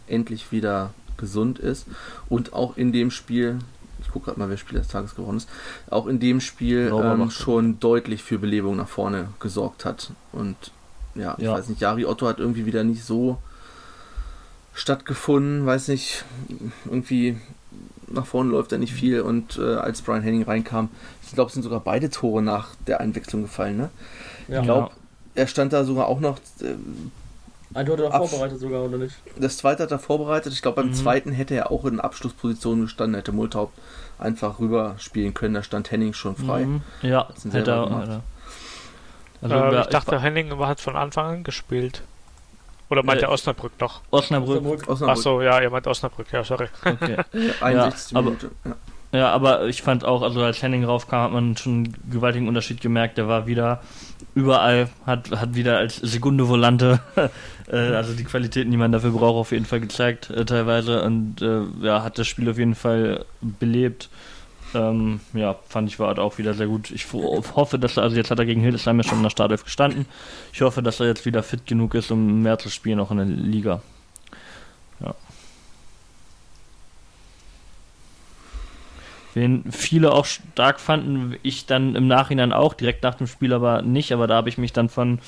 endlich 0.08 0.52
wieder 0.52 0.94
gesund 1.18 1.60
ist 1.60 1.86
und 2.28 2.54
auch 2.54 2.76
in 2.76 2.92
dem 2.92 3.12
Spiel, 3.12 3.60
ich 4.02 4.10
gucke 4.10 4.26
gerade 4.26 4.40
mal, 4.40 4.50
wer 4.50 4.58
Spieler 4.58 4.80
des 4.80 4.90
Tages 4.90 5.16
geworden 5.16 5.38
ist, 5.38 5.48
auch 5.92 6.08
in 6.08 6.20
dem 6.20 6.42
Spiel 6.42 6.92
ähm, 6.92 7.30
schon 7.30 7.80
deutlich 7.80 8.24
für 8.24 8.40
Belebung 8.40 8.78
nach 8.78 8.88
vorne 8.88 9.30
gesorgt 9.40 9.86
hat. 9.86 10.12
Und 10.32 10.72
ja, 11.16 11.36
ich 11.38 11.44
Ja. 11.46 11.54
weiß 11.54 11.68
nicht, 11.70 11.82
Jari 11.82 12.06
Otto 12.06 12.28
hat 12.28 12.40
irgendwie 12.40 12.66
wieder 12.66 12.84
nicht 12.84 13.04
so 13.04 13.38
stattgefunden, 14.74 15.66
weiß 15.66 15.90
nicht, 15.90 16.24
irgendwie 16.86 17.38
nach 18.08 18.26
vorne 18.26 18.52
läuft 18.52 18.72
er 18.72 18.78
nicht 18.78 18.94
viel 18.94 19.22
und 19.22 19.58
äh, 19.58 19.76
als 19.76 20.02
Brian 20.02 20.22
Henning 20.22 20.44
reinkam, 20.44 20.90
ich 21.24 21.34
glaube, 21.34 21.48
es 21.48 21.54
sind 21.54 21.64
sogar 21.64 21.80
beide 21.80 22.10
Tore 22.10 22.42
nach 22.42 22.70
der 22.88 23.00
Einwechslung 23.00 23.42
gefallen, 23.44 23.78
ne? 23.78 23.90
Ja. 24.48 24.60
Ich 24.60 24.64
glaube, 24.66 24.92
er 25.36 25.48
stand 25.48 25.72
da 25.72 25.84
sogar 25.86 26.08
auch 26.08 26.20
noch, 26.20 26.38
äh, 26.62 26.76
Ein 27.74 27.86
Tor 27.86 27.98
hat 27.98 28.04
er 28.14 28.28
vorbereitet 28.28 28.60
sogar, 28.60 28.84
oder 28.84 28.98
nicht? 28.98 29.16
das 29.38 29.58
zweite 29.58 29.84
hat 29.84 29.92
er 29.92 30.00
vorbereitet, 30.00 30.52
ich 30.52 30.62
glaube, 30.62 30.82
beim 30.82 30.90
Mhm. 30.90 30.96
zweiten 30.96 31.32
hätte 31.32 31.56
er 31.56 31.72
auch 31.72 31.86
in 31.86 32.00
Abschlussposition 32.02 32.82
gestanden, 32.82 33.16
hätte 33.16 33.32
Multhaupt 33.32 33.78
einfach 34.20 34.60
rüber 34.60 34.96
spielen 35.00 35.34
können, 35.34 35.54
da 35.54 35.64
stand 35.64 35.90
Henning 35.92 36.14
schon 36.14 36.36
frei. 36.36 36.66
Mhm. 36.66 36.82
Ja, 37.02 37.30
hätte 37.52 37.72
er. 37.72 38.22
Also, 39.42 39.56
äh, 39.56 39.82
ich 39.82 39.88
dachte, 39.88 40.20
Henning 40.22 40.58
hat 40.60 40.80
von 40.80 40.96
Anfang 40.96 41.26
an 41.26 41.44
gespielt. 41.44 42.04
Oder 42.90 43.04
meint 43.04 43.18
Nee. 43.18 43.22
der 43.22 43.32
Osnabrück 43.32 43.80
noch? 43.80 44.02
Osnabrück. 44.12 44.58
Osnabrück. 44.58 44.90
Osnabrück, 44.90 45.10
Achso, 45.18 45.42
ja, 45.42 45.62
ihr 45.62 45.70
meint 45.70 45.88
Osnabrück, 45.88 46.28
ja, 46.32 46.44
sorry. 46.44 46.68
Okay. 46.84 47.18
61. 47.62 48.12
Ja, 48.14 48.20
aber-. 48.20 48.32
Ja. 48.66 48.76
Ja, 49.14 49.30
aber 49.32 49.66
ich 49.66 49.82
fand 49.82 50.06
auch, 50.06 50.22
also 50.22 50.42
als 50.42 50.62
Henning 50.62 50.86
raufkam, 50.86 51.22
hat 51.24 51.32
man 51.34 51.58
schon 51.58 51.74
einen 51.74 51.98
gewaltigen 52.12 52.48
Unterschied 52.48 52.80
gemerkt. 52.80 53.18
Der 53.18 53.28
war 53.28 53.46
wieder 53.46 53.82
überall, 54.36 54.88
hat, 55.06 55.32
hat 55.32 55.54
wieder 55.54 55.78
als 55.78 55.98
Sekunde 55.98 56.48
Volante, 56.48 57.02
äh, 57.68 57.76
also 57.76 58.14
die 58.14 58.24
Qualitäten, 58.24 58.72
die 58.72 58.78
man 58.78 58.94
dafür 58.94 59.12
braucht, 59.12 59.36
auf 59.36 59.52
jeden 59.52 59.66
Fall 59.66 59.82
gezeigt, 59.82 60.30
äh, 60.30 60.46
teilweise. 60.46 61.04
Und 61.04 61.42
äh, 61.42 61.64
ja, 61.86 62.04
hat 62.04 62.20
das 62.20 62.28
Spiel 62.28 62.50
auf 62.50 62.58
jeden 62.58 62.76
Fall 62.76 63.26
belebt. 63.42 64.10
Ähm, 64.74 65.20
ja, 65.34 65.56
fand 65.68 65.90
ich 65.90 66.00
war 66.00 66.08
halt 66.08 66.20
auch 66.20 66.38
wieder 66.38 66.54
sehr 66.54 66.68
gut. 66.68 66.92
Ich 66.92 67.08
hoffe, 67.12 67.78
dass 67.78 67.98
er, 67.98 68.04
also 68.04 68.16
jetzt 68.16 68.32
hat 68.32 68.40
er 68.40 68.46
gegen 68.46 68.62
Hildesheim 68.62 68.98
ja 68.98 69.04
schon 69.04 69.18
in 69.18 69.24
der 69.24 69.30
Startelf 69.30 69.64
gestanden. 69.64 70.06
Ich 70.54 70.62
hoffe, 70.62 70.82
dass 70.82 71.00
er 71.00 71.08
jetzt 71.08 71.26
wieder 71.26 71.44
fit 71.44 71.66
genug 71.66 71.94
ist, 71.94 72.12
um 72.12 72.42
mehr 72.42 72.58
zu 72.58 72.70
spielen, 72.70 73.00
auch 73.00 73.12
in 73.12 73.18
der 73.18 73.26
Liga. 73.26 73.82
Ja. 75.00 75.16
Wen 79.34 79.64
viele 79.72 80.12
auch 80.12 80.26
stark 80.26 80.80
fanden, 80.80 81.38
ich 81.42 81.66
dann 81.66 81.96
im 81.96 82.08
Nachhinein 82.08 82.52
auch, 82.52 82.74
direkt 82.74 83.04
nach 83.04 83.16
dem 83.16 83.28
Spiel 83.28 83.54
aber 83.54 83.82
nicht, 83.82 84.12
aber 84.12 84.28
da 84.28 84.36
habe 84.36 84.50
ich 84.50 84.58
mich 84.58 84.74
dann 84.74 84.90
von 84.90 85.20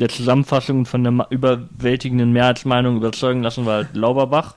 der 0.00 0.08
Zusammenfassung 0.08 0.78
und 0.80 0.86
von 0.86 1.04
der 1.04 1.26
überwältigenden 1.30 2.32
Mehrheitsmeinung 2.32 2.96
überzeugen 2.96 3.42
lassen, 3.42 3.64
war 3.64 3.76
halt 3.76 3.94
Lauberbach. 3.94 4.56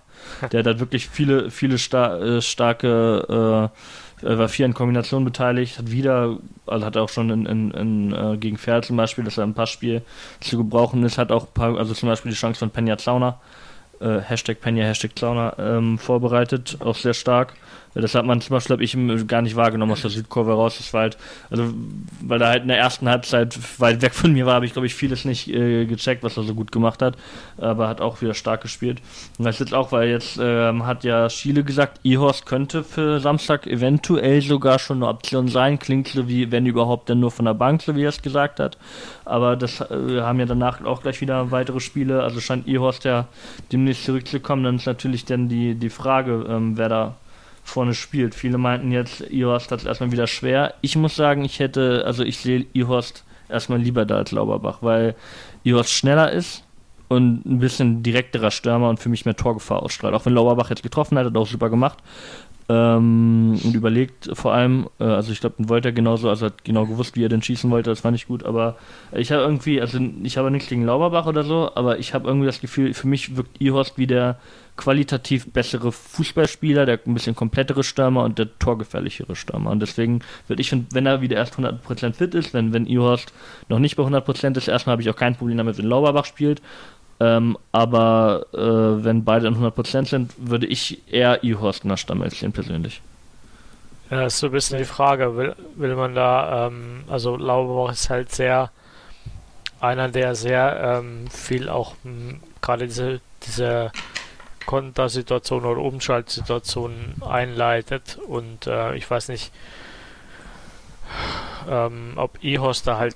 Der 0.52 0.60
hat 0.60 0.66
halt 0.66 0.80
wirklich 0.80 1.08
viele, 1.08 1.52
viele 1.52 1.78
star 1.78 2.20
äh, 2.20 2.42
starke, 2.42 3.72
äh, 3.72 3.78
war 4.22 4.48
vier 4.50 4.65
in 4.65 4.74
Kombination 4.74 5.25
beteiligt, 5.25 5.77
hat 5.77 5.91
wieder, 5.91 6.38
also 6.65 6.86
hat 6.86 6.98
auch 6.98 7.10
schon 7.10 7.29
in, 7.29 7.45
in, 7.45 7.72
in 7.72 8.13
äh, 8.13 8.38
gegen 8.38 8.57
Pferd 8.57 8.86
zum 8.86 8.98
Beispiel, 8.98 9.24
dass 9.24 9.38
er 9.38 9.43
im 9.43 9.53
Passspiel 9.53 10.01
zu 10.39 10.57
gebrauchen 10.57 11.03
ist, 11.03 11.17
hat 11.17 11.31
auch 11.31 11.53
paar, 11.53 11.77
also 11.77 11.93
zum 11.93 12.10
Beispiel 12.10 12.31
die 12.31 12.38
Chance 12.38 12.60
von 12.60 12.69
Penja 12.69 12.98
Zauner, 12.98 13.39
äh, 14.00 14.19
Hashtag 14.19 14.62
Penja, 14.62 14.86
Hashtag 14.86 15.17
Zauner, 15.17 15.55
ähm, 15.60 15.98
vorbereitet, 15.98 16.77
auch 16.79 16.95
sehr 16.95 17.13
stark. 17.13 17.53
Das 17.96 18.14
hat 18.14 18.25
man 18.25 18.42
zum 18.42 18.56
Beispiel, 18.56 18.74
habe 18.74 18.84
ich 18.84 19.28
gar 19.28 19.42
nicht 19.42 19.56
wahrgenommen 19.56 19.94
aus 19.94 20.02
der 20.02 20.10
Südkurve 20.10 20.54
raus. 20.54 20.75
Das 20.78 20.94
war 20.94 21.02
halt, 21.02 21.18
also, 21.50 21.74
weil 22.22 22.42
er 22.42 22.50
halt 22.50 22.64
in 22.64 22.68
der 22.68 22.78
ersten 22.78 23.08
Halbzeit 23.08 23.58
weit 23.80 24.02
weg 24.02 24.14
von 24.14 24.34
mir 24.34 24.46
war, 24.46 24.56
habe 24.56 24.66
ich, 24.66 24.74
glaube 24.74 24.86
ich, 24.86 24.94
vieles 24.94 25.24
nicht 25.24 25.48
äh, 25.48 25.86
gecheckt, 25.86 26.22
was 26.22 26.36
er 26.36 26.44
so 26.44 26.54
gut 26.54 26.74
gemacht 26.74 27.02
hat. 27.02 27.16
Aber 27.58 27.88
hat 27.88 28.02
auch 28.02 28.22
wieder 28.22 28.34
stark 28.34 28.62
gespielt. 28.62 29.02
Und 29.38 29.46
das 29.46 29.56
ist 29.56 29.60
jetzt 29.60 29.74
auch, 29.74 29.94
weil 29.94 30.10
jetzt 30.10 30.38
ähm, 30.42 30.86
hat 30.86 31.06
ja 31.06 31.30
Schiele 31.30 31.64
gesagt, 31.64 32.02
Ihorst 32.04 32.46
könnte 32.46 32.84
für 32.84 33.22
Samstag 33.22 33.66
eventuell 33.66 34.42
sogar 34.42 34.78
schon 34.78 34.98
eine 34.98 35.08
Option 35.08 35.48
sein. 35.48 35.80
Klingt 35.80 36.10
so 36.10 36.28
wie, 36.28 36.52
wenn 36.52 36.66
überhaupt, 36.66 37.10
dann 37.10 37.22
nur 37.22 37.32
von 37.32 37.46
der 37.46 37.54
Bank, 37.54 37.82
so 37.82 37.96
wie 37.96 38.04
er 38.04 38.10
es 38.10 38.22
gesagt 38.22 38.60
hat. 38.60 38.78
Aber 39.24 39.56
das 39.56 39.80
äh, 39.80 40.22
haben 40.22 40.40
ja 40.40 40.46
danach 40.46 40.84
auch 40.84 41.02
gleich 41.02 41.22
wieder 41.22 41.52
weitere 41.52 41.80
Spiele. 41.80 42.24
Also 42.24 42.42
scheint 42.42 42.68
Ihorst 42.68 43.06
ja 43.06 43.28
demnächst 43.72 44.04
zurückzukommen. 44.04 44.66
Dann 44.66 44.75
ist 44.75 44.86
natürlich 44.86 45.24
dann 45.24 45.48
die, 45.48 45.75
die 45.75 45.90
Frage, 45.90 46.46
ähm, 46.50 46.78
wer 46.78 46.90
da 46.90 47.16
vorne 47.65 47.93
spielt. 47.93 48.36
Viele 48.36 48.57
meinten 48.57 48.91
jetzt, 48.91 49.22
Ihorst 49.22 49.72
hat 49.72 49.79
es 49.79 49.86
erstmal 49.86 50.12
wieder 50.12 50.27
schwer. 50.27 50.75
Ich 50.81 50.95
muss 50.95 51.15
sagen, 51.15 51.43
ich 51.43 51.60
hätte, 51.60 52.03
also 52.05 52.24
ich 52.24 52.38
sehe 52.38 52.65
Ihorst 52.74 53.25
erstmal 53.50 53.81
lieber 53.81 54.05
da 54.05 54.17
als 54.17 54.31
Lauberbach, 54.31 54.77
weil 54.81 55.15
Ihorst 55.63 55.91
schneller 55.91 56.31
ist 56.31 56.63
und 57.07 57.45
ein 57.45 57.60
bisschen 57.60 58.03
direkterer 58.03 58.51
Stürmer 58.51 58.89
und 58.89 59.00
für 59.00 59.10
mich 59.10 59.25
mehr 59.25 59.36
Torgefahr 59.36 59.81
ausstrahlt. 59.84 60.13
Auch 60.13 60.25
wenn 60.25 60.34
Lauberbach 60.34 60.69
jetzt 60.69 60.84
getroffen 60.84 61.17
hat, 61.17 61.25
hat 61.25 61.36
er 61.36 61.41
auch 61.41 61.48
super 61.48 61.69
gemacht. 61.69 61.98
Ähm, 62.67 63.60
und 63.63 63.75
überlegt 63.75 64.29
vor 64.34 64.53
allem, 64.53 64.89
äh, 65.00 65.03
also 65.03 65.31
ich 65.31 65.39
glaube, 65.39 65.57
den 65.57 65.69
wollte 65.69 65.89
er 65.89 65.91
genauso, 65.91 66.29
also 66.29 66.48
hat 66.48 66.63
genau 66.63 66.88
gewusst, 66.88 67.15
wie 67.15 67.24
er 67.24 67.29
den 67.29 67.43
schießen 67.43 67.69
wollte, 67.69 67.91
das 67.91 68.00
fand 68.00 68.17
ich 68.17 68.25
gut, 68.25 68.43
aber 68.43 68.75
ich 69.12 69.31
habe 69.31 69.43
irgendwie, 69.43 69.79
also 69.79 69.99
ich 70.23 70.38
habe 70.38 70.49
nichts 70.49 70.69
gegen 70.69 70.84
Lauberbach 70.84 71.28
oder 71.28 71.43
so, 71.43 71.69
aber 71.75 71.99
ich 71.99 72.15
habe 72.15 72.28
irgendwie 72.28 72.47
das 72.47 72.62
Gefühl, 72.62 72.95
für 72.95 73.08
mich 73.08 73.36
wirkt 73.36 73.62
Ihorst 73.62 73.99
wie 73.99 74.08
der 74.08 74.39
qualitativ 74.78 75.51
bessere 75.54 75.91
Fußballspieler, 75.91 76.86
der 76.86 76.99
ein 77.06 77.13
bisschen 77.13 77.36
komplettere 77.36 77.84
Stürmer 77.84 78.23
und 78.23 78.39
der 78.39 78.58
torgefährlichere 78.60 79.36
Stürmer. 79.36 79.71
Und 79.71 79.80
deswegen 79.80 80.19
würde 80.47 80.62
ich, 80.62 80.75
wenn 80.91 81.06
er 81.06 81.21
wieder 81.21 81.38
erst 81.38 81.56
100% 81.56 82.13
fit 82.13 82.36
ist, 82.36 82.54
wenn, 82.54 82.73
wenn 82.73 82.86
Ihorst 82.86 83.32
noch 83.69 83.80
nicht 83.80 83.95
bei 83.95 84.04
100% 84.04 84.58
ist, 84.58 84.67
erstmal 84.67 84.93
habe 84.93 85.01
ich 85.01 85.10
auch 85.10 85.15
kein 85.15 85.36
Problem 85.36 85.58
damit, 85.58 85.78
wenn 85.78 85.86
Lauberbach 85.86 86.25
spielt. 86.25 86.62
Ähm, 87.19 87.58
aber 87.71 88.45
äh, 88.54 89.04
wenn 89.04 89.23
beide 89.23 89.47
an 89.47 89.56
100% 89.56 90.08
sind, 90.08 90.34
würde 90.38 90.65
ich 90.65 91.01
eher 91.12 91.43
der 91.89 91.97
Stammelf 91.97 92.38
sehen, 92.38 92.51
persönlich. 92.51 93.01
Ja, 94.10 94.25
ist 94.25 94.39
so 94.39 94.47
ein 94.47 94.51
bisschen 94.51 94.78
die 94.78 94.86
Frage, 94.86 95.36
will, 95.36 95.56
will 95.75 95.95
man 95.95 96.13
da, 96.13 96.67
ähm, 96.67 97.04
also 97.08 97.38
Lauberbach 97.38 97.91
ist 97.93 98.10
halt 98.10 98.32
sehr 98.32 98.69
einer, 99.80 100.10
der 100.10 100.36
sehr 100.36 100.99
ähm, 100.99 101.28
viel 101.30 101.69
auch 101.69 101.95
gerade 102.62 102.88
diese, 102.88 103.21
diese 103.47 103.91
Kontersituation 104.65 105.65
oder 105.65 105.82
Umschaltsituation 105.82 107.15
einleitet 107.21 108.17
und 108.28 108.67
äh, 108.67 108.95
ich 108.95 109.10
weiß 109.10 109.30
nicht, 109.30 109.51
ähm, 111.69 112.13
ob 112.15 112.43
Ihos 112.43 112.84
da 112.84 112.97
halt, 112.97 113.15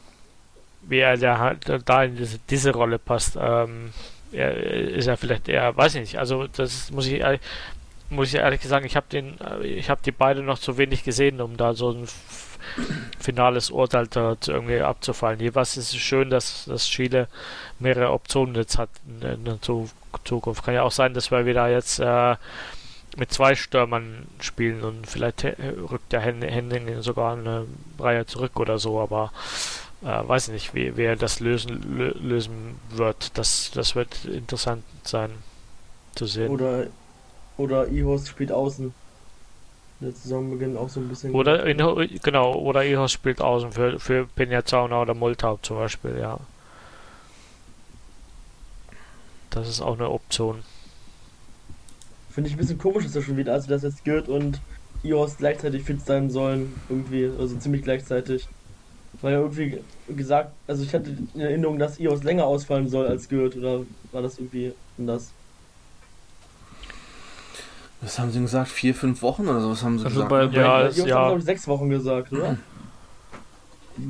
wie 0.89 0.99
er 0.99 1.17
da, 1.17 1.37
halt, 1.37 1.71
da 1.85 2.03
in 2.03 2.15
diese, 2.15 2.39
diese 2.49 2.71
Rolle 2.71 2.99
passt. 2.99 3.37
Ähm, 3.39 3.91
er, 4.31 4.55
ist 4.55 5.07
er 5.07 5.17
vielleicht 5.17 5.47
eher, 5.47 5.75
weiß 5.75 5.95
ich 5.95 6.01
nicht, 6.01 6.19
also 6.19 6.47
das 6.47 6.91
muss 6.91 7.07
ich 7.07 7.23
muss 8.09 8.29
ich 8.29 8.39
ehrlich 8.39 8.61
sagen, 8.61 8.85
ich 8.85 8.95
habe 8.95 9.05
den, 9.11 9.37
ich 9.63 9.89
habe 9.89 10.01
die 10.03 10.11
beiden 10.11 10.45
noch 10.45 10.59
zu 10.59 10.77
wenig 10.77 11.03
gesehen, 11.03 11.41
um 11.41 11.57
da 11.57 11.73
so 11.73 11.91
ein 11.91 12.07
finales 13.19 13.69
Urteil 13.69 14.07
dazu 14.07 14.51
irgendwie 14.51 14.81
abzufallen. 14.81 15.39
Jeweils 15.39 15.77
ist 15.77 15.93
es 15.93 15.97
schön, 15.97 16.29
dass, 16.29 16.65
dass 16.65 16.87
Chile 16.87 17.27
mehrere 17.79 18.11
Optionen 18.11 18.55
jetzt 18.55 18.77
hat 18.77 18.89
in 19.21 19.45
der 19.45 19.59
Zukunft. 19.61 20.63
Kann 20.63 20.73
ja 20.73 20.83
auch 20.83 20.91
sein, 20.91 21.13
dass 21.13 21.31
wir 21.31 21.45
wieder 21.45 21.69
jetzt 21.69 21.99
äh, 21.99 22.35
mit 23.17 23.31
zwei 23.31 23.55
Stürmern 23.55 24.27
spielen 24.39 24.83
und 24.83 25.07
vielleicht 25.07 25.43
rückt 25.43 26.11
der 26.11 26.21
Henning 26.21 27.01
sogar 27.01 27.33
eine 27.33 27.65
Reihe 27.99 28.25
zurück 28.25 28.59
oder 28.59 28.79
so, 28.79 28.99
aber 28.99 29.31
äh, 30.01 30.27
weiß 30.27 30.47
ich 30.47 30.53
nicht, 30.53 30.73
wie, 30.73 30.97
wie 30.97 31.03
er 31.03 31.15
das 31.15 31.39
lösen, 31.39 31.97
lö 31.97 32.11
lösen 32.19 32.79
wird. 32.89 33.37
Das, 33.37 33.71
das 33.73 33.95
wird 33.95 34.25
interessant 34.25 34.83
sein 35.03 35.31
zu 36.15 36.25
sehen. 36.25 36.49
Oder, 36.49 36.87
oder 37.57 37.87
Ihos 37.87 38.27
spielt 38.27 38.51
außen 38.51 38.93
der 40.01 40.11
Saisonbeginn 40.13 40.77
auch 40.77 40.89
so 40.89 40.99
ein 40.99 41.09
bisschen. 41.09 41.33
Oder 41.33 41.65
in, 41.65 41.77
genau, 42.23 42.53
oder 42.53 42.85
Ihos 42.85 43.11
spielt 43.11 43.41
außen 43.41 43.71
für, 43.73 43.99
für 43.99 44.25
Penjazauna 44.27 45.01
oder 45.01 45.13
Multau 45.13 45.59
zum 45.61 45.77
Beispiel, 45.77 46.17
ja. 46.19 46.39
Das 49.49 49.67
ist 49.67 49.81
auch 49.81 49.95
eine 49.95 50.09
Option. 50.09 50.63
Finde 52.29 52.49
ich 52.49 52.55
ein 52.55 52.59
bisschen 52.59 52.77
komisch, 52.77 53.05
dass 53.05 53.15
er 53.15 53.23
schon 53.23 53.37
wieder, 53.37 53.53
also 53.53 53.67
dass 53.67 53.83
jetzt 53.83 54.05
Gürt 54.05 54.29
und 54.29 54.61
Ios 55.03 55.37
gleichzeitig 55.37 55.83
fit 55.83 56.05
sein 56.05 56.29
sollen, 56.29 56.79
irgendwie, 56.87 57.29
also 57.37 57.57
ziemlich 57.57 57.81
gleichzeitig. 57.81 58.47
Weil 59.21 59.33
ja 59.33 59.39
irgendwie 59.39 59.81
gesagt, 60.07 60.51
also 60.67 60.83
ich 60.83 60.93
hatte 60.93 61.15
in 61.33 61.41
Erinnerung, 61.41 61.79
dass 61.79 61.99
Ios 61.99 62.23
länger 62.23 62.45
ausfallen 62.45 62.87
soll 62.87 63.07
als 63.07 63.27
Gürt, 63.27 63.57
oder 63.57 63.81
war 64.11 64.21
das 64.21 64.37
irgendwie 64.37 64.73
anders? 64.97 65.31
Was 68.01 68.17
haben 68.17 68.31
sie 68.31 68.39
gesagt? 68.39 68.69
Vier, 68.69 68.95
fünf 68.95 69.21
Wochen 69.21 69.47
oder 69.47 69.59
so? 69.59 69.71
Was 69.71 69.83
haben 69.83 69.99
sie 69.99 70.05
also 70.05 70.23
gesagt? 70.23 70.29
Bei, 70.29 70.47
bei 70.47 70.61
ja, 70.61 70.83
Ios 70.83 70.97
ja. 70.97 71.15
haben, 71.17 71.25
glaube 71.27 71.39
ich, 71.39 71.45
sechs 71.45 71.67
Wochen 71.67 71.89
gesagt, 71.89 72.31
oder? 72.31 72.57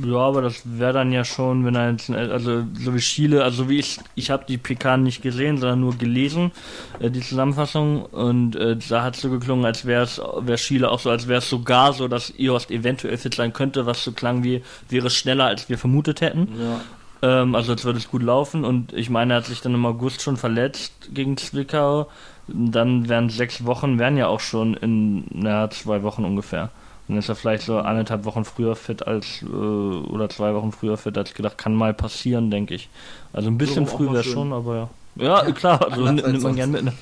Ja, 0.04 0.18
aber 0.18 0.42
das 0.42 0.62
wäre 0.66 0.94
dann 0.94 1.12
ja 1.12 1.24
schon, 1.24 1.66
wenn 1.66 1.76
er 1.76 1.92
jetzt, 1.92 2.10
also 2.10 2.64
so 2.74 2.94
wie 2.94 3.00
Chile, 3.00 3.44
also 3.44 3.70
wie 3.70 3.80
ich, 3.80 4.00
ich 4.16 4.30
habe 4.30 4.46
die 4.48 4.58
PK 4.58 4.98
nicht 4.98 5.22
gesehen, 5.22 5.58
sondern 5.58 5.82
nur 5.82 5.98
gelesen, 5.98 6.52
äh, 7.00 7.10
die 7.10 7.22
Zusammenfassung, 7.22 8.06
und 8.06 8.56
äh, 8.56 8.78
da 8.90 9.04
hat 9.04 9.16
es 9.16 9.22
so 9.22 9.30
geklungen, 9.30 9.66
als 9.66 9.86
wäre 9.86 10.04
es, 10.04 10.20
wäre 10.20 10.58
Chile 10.58 10.90
auch 10.92 11.00
so, 11.00 11.10
als 11.10 11.28
wäre 11.28 11.40
es 11.40 11.50
sogar 11.50 11.94
so, 11.94 12.08
dass 12.08 12.34
Iost 12.38 12.72
eventuell 12.72 13.18
fit 13.18 13.36
sein 13.36 13.54
könnte, 13.54 13.86
was 13.86 14.04
so 14.04 14.12
klang 14.12 14.44
wie, 14.44 14.62
wäre 14.90 15.10
schneller, 15.10 15.46
als 15.46 15.70
wir 15.70 15.78
vermutet 15.78 16.22
hätten. 16.22 16.50
Ja. 16.60 17.42
Ähm, 17.42 17.56
also 17.56 17.72
als 17.74 17.84
würde 17.84 18.00
es 18.00 18.10
gut 18.10 18.24
laufen, 18.24 18.64
und 18.66 18.94
ich 18.94 19.10
meine, 19.10 19.34
er 19.34 19.38
hat 19.38 19.46
sich 19.46 19.62
dann 19.62 19.74
im 19.74 19.86
August 19.86 20.22
schon 20.22 20.38
verletzt 20.38 21.10
gegen 21.14 21.38
Zwickau, 21.38 22.08
dann 22.48 23.10
wären 23.10 23.30
sechs 23.30 23.66
Wochen, 23.66 24.00
wären 24.00 24.18
ja 24.18 24.28
auch 24.28 24.40
schon 24.40 24.74
in, 24.76 25.26
naja, 25.32 25.70
zwei 25.70 26.04
Wochen 26.04 26.26
ungefähr. 26.26 26.72
Dann 27.10 27.18
ist 27.18 27.28
er 27.28 27.34
vielleicht 27.34 27.64
so 27.64 27.80
anderthalb 27.80 28.24
Wochen 28.26 28.46
früher 28.46 28.76
fit 28.76 29.08
als, 29.08 29.42
äh, 29.42 29.48
oder 29.48 30.30
zwei 30.30 30.54
Wochen 30.54 30.72
früher 30.72 30.96
fit 30.96 31.18
als 31.18 31.34
gedacht. 31.34 31.58
Kann 31.58 31.74
mal 31.74 31.92
passieren, 31.92 32.52
denke 32.52 32.76
ich. 32.76 32.88
Also 33.34 33.50
ein 33.50 33.58
bisschen 33.58 33.88
so, 33.88 33.98
früh 33.98 34.14
wäre 34.14 34.24
schon, 34.24 34.54
aber 34.54 34.76
ja. 34.76 34.90
Ja, 35.16 35.46
ja 35.46 35.52
klar, 35.52 35.92
also 35.92 36.04
nimmt 36.04 36.44
man 36.44 36.56
gern 36.56 36.72
mit. 36.72 36.84
Ne? 36.84 36.94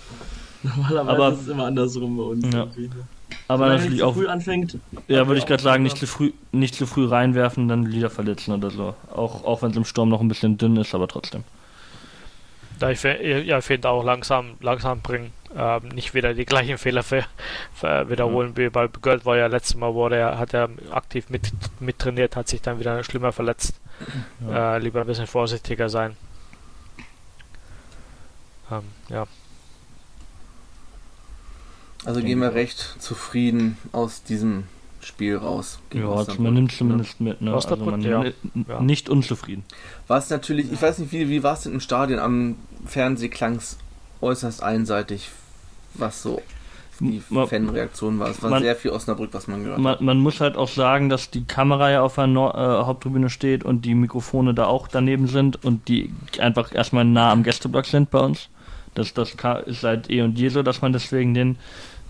Normalerweise 0.64 1.12
aber, 1.12 1.34
ist 1.34 1.42
es 1.42 1.48
immer 1.50 1.66
andersrum 1.66 2.18
bei 2.18 2.24
uns. 2.24 2.56
Ja. 2.56 2.68
Aber 3.50 3.68
natürlich 3.68 4.02
auch. 4.02 4.14
früh 4.14 4.28
anfängt. 4.28 4.78
Ja, 5.10 5.28
würde 5.28 5.40
ich 5.40 5.46
gerade 5.46 5.62
sagen, 5.62 5.84
nicht 5.84 5.98
zu 5.98 6.08
früh, 6.08 6.32
nicht 6.54 6.76
zu 6.76 6.86
früh 6.86 7.06
reinwerfen, 7.06 7.68
dann 7.68 7.86
Lieder 7.86 8.10
verletzen 8.10 8.54
oder 8.54 8.72
so. 8.72 8.96
Auch, 9.14 9.44
auch 9.44 9.62
wenn 9.62 9.72
es 9.72 9.78
im 9.78 9.86
Sturm 9.86 10.08
noch 10.08 10.22
ein 10.22 10.30
bisschen 10.30 10.58
dünn 10.58 10.78
ist, 10.78 10.96
aber 10.96 11.10
trotzdem. 11.10 11.44
Da 12.80 12.92
ich, 12.92 13.02
ja, 13.04 13.62
finde 13.62 13.90
auch 13.90 14.04
langsam, 14.04 14.56
langsam 14.60 15.02
bringen 15.02 15.32
ähm, 15.56 15.88
nicht 15.90 16.14
wieder 16.14 16.34
die 16.34 16.46
gleichen 16.46 16.78
Fehler 16.78 17.04
für, 17.04 17.26
für 17.74 18.10
wiederholen 18.10 18.52
mhm. 18.52 18.58
wie 18.58 18.70
bei 18.70 18.88
Gold 18.88 19.26
war 19.26 19.38
ja 19.38 19.48
letztes 19.48 19.76
Mal 19.76 19.94
wurde 19.94 20.18
er 20.18 20.38
hat 20.38 20.54
er 20.54 20.70
aktiv 20.92 21.30
mit, 21.30 21.52
mit 21.80 22.00
trainiert, 22.00 22.36
hat 22.36 22.48
sich 22.48 22.62
dann 22.62 22.80
wieder 22.80 23.04
schlimmer 23.04 23.32
verletzt. 23.32 23.80
Ja. 24.48 24.76
Äh, 24.76 24.80
lieber 24.80 25.02
ein 25.02 25.08
bisschen 25.08 25.28
vorsichtiger 25.28 25.90
sein. 25.90 26.16
Ähm, 28.72 28.84
ja. 29.10 29.26
Also 32.06 32.22
gehen 32.22 32.40
wir 32.40 32.54
recht 32.54 32.78
zufrieden 33.00 33.78
aus 33.92 34.24
diesem 34.24 34.68
Spiel 35.02 35.38
raus. 35.38 35.80
Ja, 35.94 36.26
man 36.40 36.54
nimmt 36.54 36.72
zumindest 36.72 37.22
mit. 37.22 37.42
Ne? 37.42 37.54
Also 37.54 37.76
man 37.78 38.02
ja. 38.02 38.26
ja. 38.68 38.82
nicht 38.82 39.10
unzufrieden. 39.10 39.64
War 40.08 40.18
es 40.18 40.30
natürlich, 40.30 40.72
ich 40.72 40.82
weiß 40.82 40.98
nicht, 41.00 41.12
wie, 41.12 41.30
wie 41.30 41.44
war 41.44 41.54
es 41.54 41.62
denn 41.62 41.74
im 41.74 41.80
Stadion? 41.80 42.20
Am 42.20 42.56
Fernseh 42.86 43.30
klang 43.30 43.56
es 43.56 43.78
äußerst 44.22 44.64
einseitig, 44.64 45.30
was 45.94 46.22
so 46.22 46.42
die 47.00 47.20
Fanreaktion 47.20 48.20
war. 48.20 48.30
Es 48.30 48.42
war 48.42 48.50
man- 48.50 48.64
sehr 48.64 48.76
viel 48.76 48.92
Osnabrück, 48.92 49.30
was 49.34 49.48
man 49.48 49.62
gehört 49.64 49.78
hat. 49.78 49.84
Man, 49.84 49.98
man 50.04 50.20
muss 50.20 50.42
halt 50.42 50.58
auch 50.58 50.68
sagen, 50.68 51.10
dass 51.10 51.30
die 51.30 51.44
Kamera 51.44 51.92
ja 51.92 52.02
auf 52.02 52.16
der 52.16 52.28
Nor 52.28 52.56
äh, 52.56 52.86
Haupttribüne 52.86 53.30
steht 53.30 53.64
und 53.64 53.86
die 53.86 53.94
Mikrofone 53.94 54.54
da 54.54 54.66
auch 54.66 54.88
daneben 54.88 55.28
sind 55.28 55.64
und 55.64 55.88
die 55.88 56.12
einfach 56.40 56.74
erstmal 56.74 57.06
nah 57.06 57.32
am 57.32 57.44
Gästeblock 57.44 57.86
sind 57.86 58.10
bei 58.10 58.20
uns. 58.20 58.50
Das, 58.96 59.14
das 59.14 59.36
ist 59.68 59.82
seit 59.82 60.10
eh 60.10 60.24
und 60.24 60.40
je 60.40 60.50
so, 60.50 60.64
dass 60.64 60.82
man 60.82 60.92
deswegen 60.92 61.36
den 61.36 61.58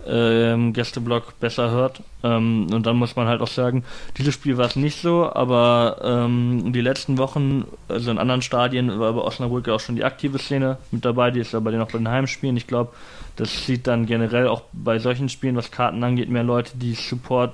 ähm, 0.07 0.73
Gästeblock 0.73 1.39
besser 1.39 1.71
hört. 1.71 2.01
Ähm, 2.23 2.67
und 2.71 2.85
dann 2.85 2.95
muss 2.95 3.15
man 3.15 3.27
halt 3.27 3.41
auch 3.41 3.47
sagen, 3.47 3.83
dieses 4.17 4.33
Spiel 4.33 4.57
war 4.57 4.65
es 4.65 4.75
nicht 4.75 5.01
so, 5.01 5.31
aber 5.31 5.99
ähm, 6.03 6.71
die 6.73 6.81
letzten 6.81 7.17
Wochen, 7.17 7.65
also 7.87 8.11
in 8.11 8.17
anderen 8.17 8.41
Stadien, 8.41 8.99
war 8.99 9.13
bei 9.13 9.21
Osnabrück 9.21 9.67
ja 9.67 9.73
auch 9.73 9.79
schon 9.79 9.95
die 9.95 10.03
aktive 10.03 10.39
Szene 10.39 10.77
mit 10.91 11.05
dabei, 11.05 11.31
die 11.31 11.39
ist 11.39 11.53
aber 11.53 11.71
noch 11.71 11.91
bei 11.91 11.97
den 11.97 12.09
Heimspielen. 12.09 12.57
Ich 12.57 12.67
glaube, 12.67 12.93
das 13.35 13.65
sieht 13.65 13.87
dann 13.87 14.05
generell 14.05 14.47
auch 14.47 14.63
bei 14.73 14.99
solchen 14.99 15.29
Spielen, 15.29 15.55
was 15.55 15.71
Karten 15.71 16.03
angeht, 16.03 16.29
mehr 16.29 16.43
Leute, 16.43 16.71
die 16.75 16.93
Support 16.93 17.53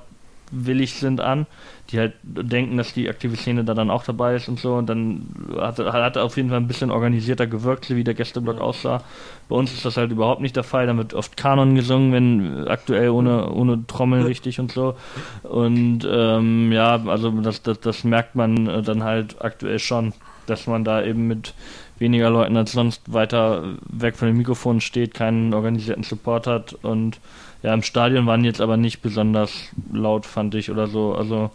willig 0.54 0.96
sind 0.96 1.20
an, 1.20 1.46
die 1.90 2.00
halt 2.00 2.14
denken, 2.24 2.78
dass 2.78 2.94
die 2.94 3.10
aktive 3.10 3.36
Szene 3.36 3.64
da 3.64 3.74
dann 3.74 3.90
auch 3.90 4.04
dabei 4.04 4.36
ist 4.36 4.48
und 4.48 4.60
so. 4.60 4.76
Und 4.76 4.88
dann 4.88 5.28
hat, 5.58 5.80
hat 5.80 6.16
er 6.16 6.24
auf 6.24 6.38
jeden 6.38 6.50
Fall 6.50 6.60
ein 6.60 6.68
bisschen 6.68 6.92
organisierter 6.92 7.48
gewirkt, 7.48 7.86
so 7.86 7.96
wie 7.96 8.04
der 8.04 8.14
Gästeblock 8.14 8.62
aussah. 8.62 9.04
Bei 9.50 9.56
uns 9.56 9.74
ist 9.74 9.86
das 9.86 9.98
halt 9.98 10.12
überhaupt 10.12 10.42
nicht 10.42 10.56
der 10.56 10.64
Fall, 10.64 10.88
da 10.88 10.96
wird 10.96 11.14
oft 11.14 11.36
Kanon 11.36 11.76
gesungen, 11.76 12.14
wenn 12.14 12.68
aktuell 12.68 13.10
ohne, 13.10 13.52
ohne 13.52 13.86
Trommeln 13.88 14.26
richtig 14.26 14.60
und 14.60 14.72
so. 14.72 14.96
Und 15.44 16.08
ähm, 16.10 16.72
ja, 16.72 17.04
also 17.06 17.32
das, 17.32 17.62
das, 17.62 17.80
das 17.80 18.04
merkt 18.04 18.36
man 18.36 18.68
äh, 18.68 18.82
dann 18.82 19.04
halt 19.04 19.44
aktuell 19.44 19.80
schon, 19.80 20.14
dass 20.46 20.68
man 20.68 20.84
da 20.84 21.04
eben 21.04 21.28
mit 21.28 21.54
weniger 22.00 22.30
Leuten 22.30 22.58
als 22.58 22.72
sonst 22.72 23.14
weiter 23.14 23.64
weg 23.88 24.16
von 24.16 24.28
den 24.28 24.38
Mikrofonen 24.38 24.82
steht, 24.82 25.14
keinen 25.14 25.54
organisierten 25.54 26.04
Support 26.04 26.48
hat 26.48 26.74
und 26.82 27.20
ja, 27.64 27.74
im 27.74 27.82
Stadion 27.84 28.26
waren 28.28 28.44
jetzt 28.44 28.62
aber 28.62 28.78
nicht 28.78 29.02
besonders 29.02 29.70
laut, 29.92 30.26
fand 30.26 30.56
ich, 30.56 30.70
oder 30.72 30.88
so. 30.88 31.16
Also 31.16 31.52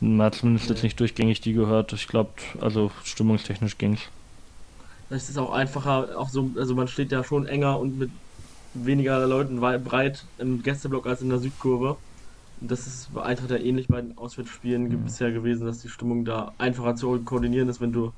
man 0.00 0.26
hat 0.26 0.36
zumindest 0.36 0.70
jetzt 0.70 0.82
nicht 0.84 1.00
durchgängig 1.00 1.40
die 1.40 1.52
gehört. 1.52 1.92
Ich 1.92 2.08
glaube, 2.08 2.34
also 2.60 2.90
stimmungstechnisch 3.04 3.78
ging's. 3.78 4.10
Vielleicht 5.06 5.24
ist 5.24 5.30
es 5.30 5.38
auch 5.38 5.52
einfacher, 5.52 6.18
auch 6.18 6.28
so, 6.28 6.52
also 6.56 6.74
man 6.74 6.88
steht 6.88 7.12
ja 7.12 7.24
schon 7.24 7.46
enger 7.46 7.78
und 7.78 7.96
mit 7.96 8.12
weniger 8.72 9.26
Leuten 9.26 9.60
breit 9.60 10.26
im 10.38 10.60
Gästeblock 10.62 11.06
als 11.06 11.22
in 11.22 11.30
der 11.30 11.38
Südkurve. 11.38 11.98
Und 12.56 12.70
das 12.70 12.86
ist 12.86 13.12
bei 13.12 13.22
Eintracht 13.22 13.50
ja 13.50 13.58
ähnlich 13.58 13.88
bei 13.88 14.02
den 14.02 14.18
Auswärtsspielen 14.18 14.90
ge- 14.90 15.00
bisher 15.00 15.32
gewesen, 15.32 15.66
dass 15.66 15.80
die 15.80 15.88
Stimmung 15.90 16.24
da 16.24 16.54
einfacher 16.58 16.96
zu 16.96 17.22
koordinieren 17.24 17.68
ist, 17.68 17.80
wenn 17.80 17.92
du 17.92 18.12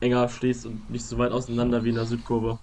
enger 0.00 0.28
stehst 0.28 0.66
und 0.66 0.90
nicht 0.90 1.06
so 1.06 1.18
weit 1.18 1.32
auseinander 1.32 1.84
wie 1.84 1.90
in 1.90 1.96
der 1.96 2.06
Südkurve. 2.06 2.58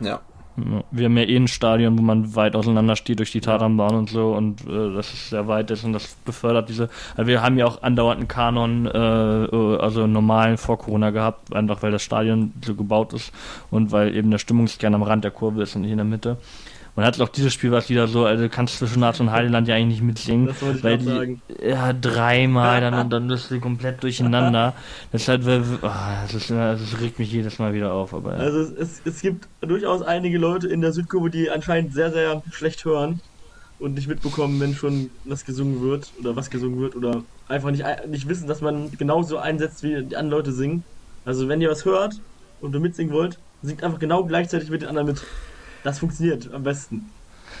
Ja. 0.00 0.22
Wir 0.56 1.04
haben 1.04 1.16
ja 1.16 1.24
eh 1.24 1.36
ein 1.36 1.48
Stadion, 1.48 1.98
wo 1.98 2.02
man 2.02 2.34
weit 2.34 2.56
auseinander 2.56 2.96
steht 2.96 3.18
durch 3.18 3.32
die 3.32 3.40
Tatanbahn 3.40 3.94
und 3.94 4.10
so 4.10 4.32
und 4.32 4.62
äh, 4.66 4.94
das 4.94 5.12
ist 5.12 5.30
sehr 5.30 5.46
weit 5.48 5.70
ist 5.70 5.84
und 5.84 5.92
das 5.92 6.16
befördert 6.24 6.68
diese. 6.68 6.88
Also 7.16 7.28
wir 7.28 7.42
haben 7.42 7.56
ja 7.56 7.66
auch 7.66 7.82
andauernd 7.82 8.18
einen 8.18 8.28
Kanon, 8.28 8.86
äh, 8.86 9.44
äh, 9.44 9.78
also 9.78 10.06
normalen 10.06 10.58
vor 10.58 10.78
Corona 10.78 11.10
gehabt, 11.10 11.54
einfach 11.54 11.82
weil 11.82 11.92
das 11.92 12.02
Stadion 12.02 12.52
so 12.64 12.74
gebaut 12.74 13.12
ist 13.12 13.32
und 13.70 13.92
weil 13.92 14.14
eben 14.14 14.30
der 14.30 14.38
Stimmungskern 14.38 14.94
am 14.94 15.02
Rand 15.02 15.24
der 15.24 15.30
Kurve 15.30 15.62
ist 15.62 15.76
und 15.76 15.82
nicht 15.82 15.92
in 15.92 15.98
der 15.98 16.04
Mitte. 16.04 16.36
Man 17.00 17.06
hat 17.06 17.18
auch 17.18 17.30
dieses 17.30 17.54
Spiel 17.54 17.72
was 17.72 17.88
wieder 17.88 18.08
so, 18.08 18.26
also 18.26 18.42
du 18.42 18.50
kannst 18.50 18.76
zwischen 18.76 19.00
Naz 19.00 19.18
und 19.20 19.30
Heideland 19.30 19.66
ja 19.66 19.74
eigentlich 19.74 20.02
nicht 20.02 20.06
mitsingen. 20.06 20.48
Das 20.48 20.60
wollte 20.60 20.76
ich 20.76 20.84
weil 20.84 20.98
die, 20.98 21.04
sagen. 21.06 21.42
Ja, 21.64 21.94
dreimal, 21.94 22.82
dann, 22.82 22.92
und 22.92 23.08
dann 23.08 23.26
bist 23.26 23.50
du 23.50 23.58
komplett 23.58 24.02
durcheinander. 24.02 24.74
Das 25.10 25.26
halt, 25.26 25.46
das, 25.46 26.34
ist, 26.34 26.50
das 26.50 27.00
regt 27.00 27.18
mich 27.18 27.32
jedes 27.32 27.58
Mal 27.58 27.72
wieder 27.72 27.94
auf, 27.94 28.12
aber 28.12 28.36
ja. 28.36 28.40
Also 28.40 28.60
es, 28.60 28.72
es, 28.72 29.02
es 29.06 29.22
gibt 29.22 29.48
durchaus 29.62 30.02
einige 30.02 30.36
Leute 30.36 30.68
in 30.68 30.82
der 30.82 30.92
Südkurve, 30.92 31.30
die 31.30 31.48
anscheinend 31.48 31.94
sehr, 31.94 32.12
sehr 32.12 32.42
schlecht 32.52 32.84
hören 32.84 33.20
und 33.78 33.94
nicht 33.94 34.06
mitbekommen, 34.06 34.60
wenn 34.60 34.74
schon 34.74 35.08
was 35.24 35.46
gesungen 35.46 35.80
wird 35.80 36.12
oder 36.20 36.36
was 36.36 36.50
gesungen 36.50 36.80
wird 36.80 36.96
oder 36.96 37.22
einfach 37.48 37.70
nicht, 37.70 37.84
nicht 38.08 38.28
wissen, 38.28 38.46
dass 38.46 38.60
man 38.60 38.90
genauso 38.98 39.38
einsetzt, 39.38 39.82
wie 39.82 40.02
die 40.02 40.16
anderen 40.16 40.38
Leute 40.38 40.52
singen. 40.52 40.84
Also 41.24 41.48
wenn 41.48 41.62
ihr 41.62 41.70
was 41.70 41.86
hört 41.86 42.20
und 42.60 42.74
ihr 42.74 42.80
mitsingen 42.80 43.14
wollt, 43.14 43.38
singt 43.62 43.82
einfach 43.82 43.98
genau 43.98 44.24
gleichzeitig 44.24 44.68
mit 44.68 44.82
den 44.82 44.90
anderen 44.90 45.08
mit. 45.08 45.22
Das 45.84 45.98
funktioniert 45.98 46.52
am 46.52 46.62
besten. 46.62 47.10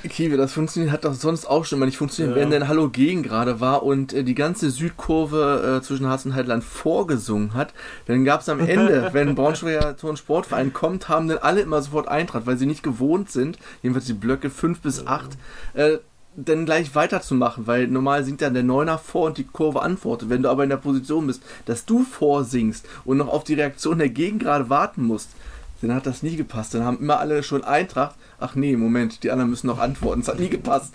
Kiwi, 0.08 0.38
das 0.38 0.52
funktioniert, 0.54 0.92
hat 0.92 1.04
doch 1.04 1.12
sonst 1.12 1.44
auch 1.44 1.66
schon 1.66 1.78
mal 1.78 1.84
nicht 1.84 1.98
funktioniert, 1.98 2.34
Ja. 2.34 2.42
wenn 2.42 2.50
denn 2.50 2.68
Hallo 2.68 2.88
Gegen 2.88 3.22
gerade 3.22 3.60
war 3.60 3.82
und 3.82 4.14
äh, 4.14 4.24
die 4.24 4.34
ganze 4.34 4.70
Südkurve 4.70 5.78
äh, 5.78 5.84
zwischen 5.84 6.06
Harz 6.06 6.24
und 6.24 6.34
Heideland 6.34 6.64
vorgesungen 6.64 7.52
hat. 7.52 7.74
Dann 8.06 8.24
gab 8.24 8.40
es 8.40 8.48
am 8.48 8.60
Ende, 8.60 9.10
wenn 9.12 9.34
Braunschweiger 9.34 9.96
Turnsportverein 9.98 10.72
kommt, 10.72 11.08
haben 11.10 11.28
dann 11.28 11.38
alle 11.38 11.60
immer 11.60 11.82
sofort 11.82 12.08
Eintracht, 12.08 12.46
weil 12.46 12.56
sie 12.56 12.64
nicht 12.66 12.82
gewohnt 12.82 13.30
sind, 13.30 13.58
jedenfalls 13.82 14.06
die 14.06 14.14
Blöcke 14.14 14.48
5 14.48 14.80
bis 14.80 15.06
8, 15.06 15.36
äh, 15.74 15.98
dann 16.36 16.64
gleich 16.64 16.94
weiterzumachen, 16.94 17.66
weil 17.66 17.86
normal 17.88 18.24
singt 18.24 18.40
dann 18.40 18.54
der 18.54 18.62
Neuner 18.62 18.96
vor 18.96 19.26
und 19.26 19.36
die 19.36 19.44
Kurve 19.44 19.82
antwortet. 19.82 20.30
Wenn 20.30 20.42
du 20.44 20.48
aber 20.48 20.62
in 20.62 20.70
der 20.70 20.76
Position 20.78 21.26
bist, 21.26 21.42
dass 21.66 21.84
du 21.84 22.04
vorsingst 22.04 22.86
und 23.04 23.18
noch 23.18 23.28
auf 23.28 23.44
die 23.44 23.54
Reaktion 23.54 23.98
der 23.98 24.08
Gegengrade 24.08 24.70
warten 24.70 25.02
musst, 25.02 25.30
dann 25.88 25.94
hat 25.94 26.06
das 26.06 26.22
nie 26.22 26.36
gepasst. 26.36 26.74
Dann 26.74 26.84
haben 26.84 26.98
immer 26.98 27.18
alle 27.18 27.42
schon 27.42 27.64
Eintracht. 27.64 28.16
Ach 28.38 28.54
nee, 28.54 28.76
Moment, 28.76 29.22
die 29.22 29.30
anderen 29.30 29.50
müssen 29.50 29.66
noch 29.66 29.78
antworten. 29.78 30.20
Es 30.20 30.28
hat 30.28 30.38
nie 30.38 30.48
gepasst. 30.48 30.92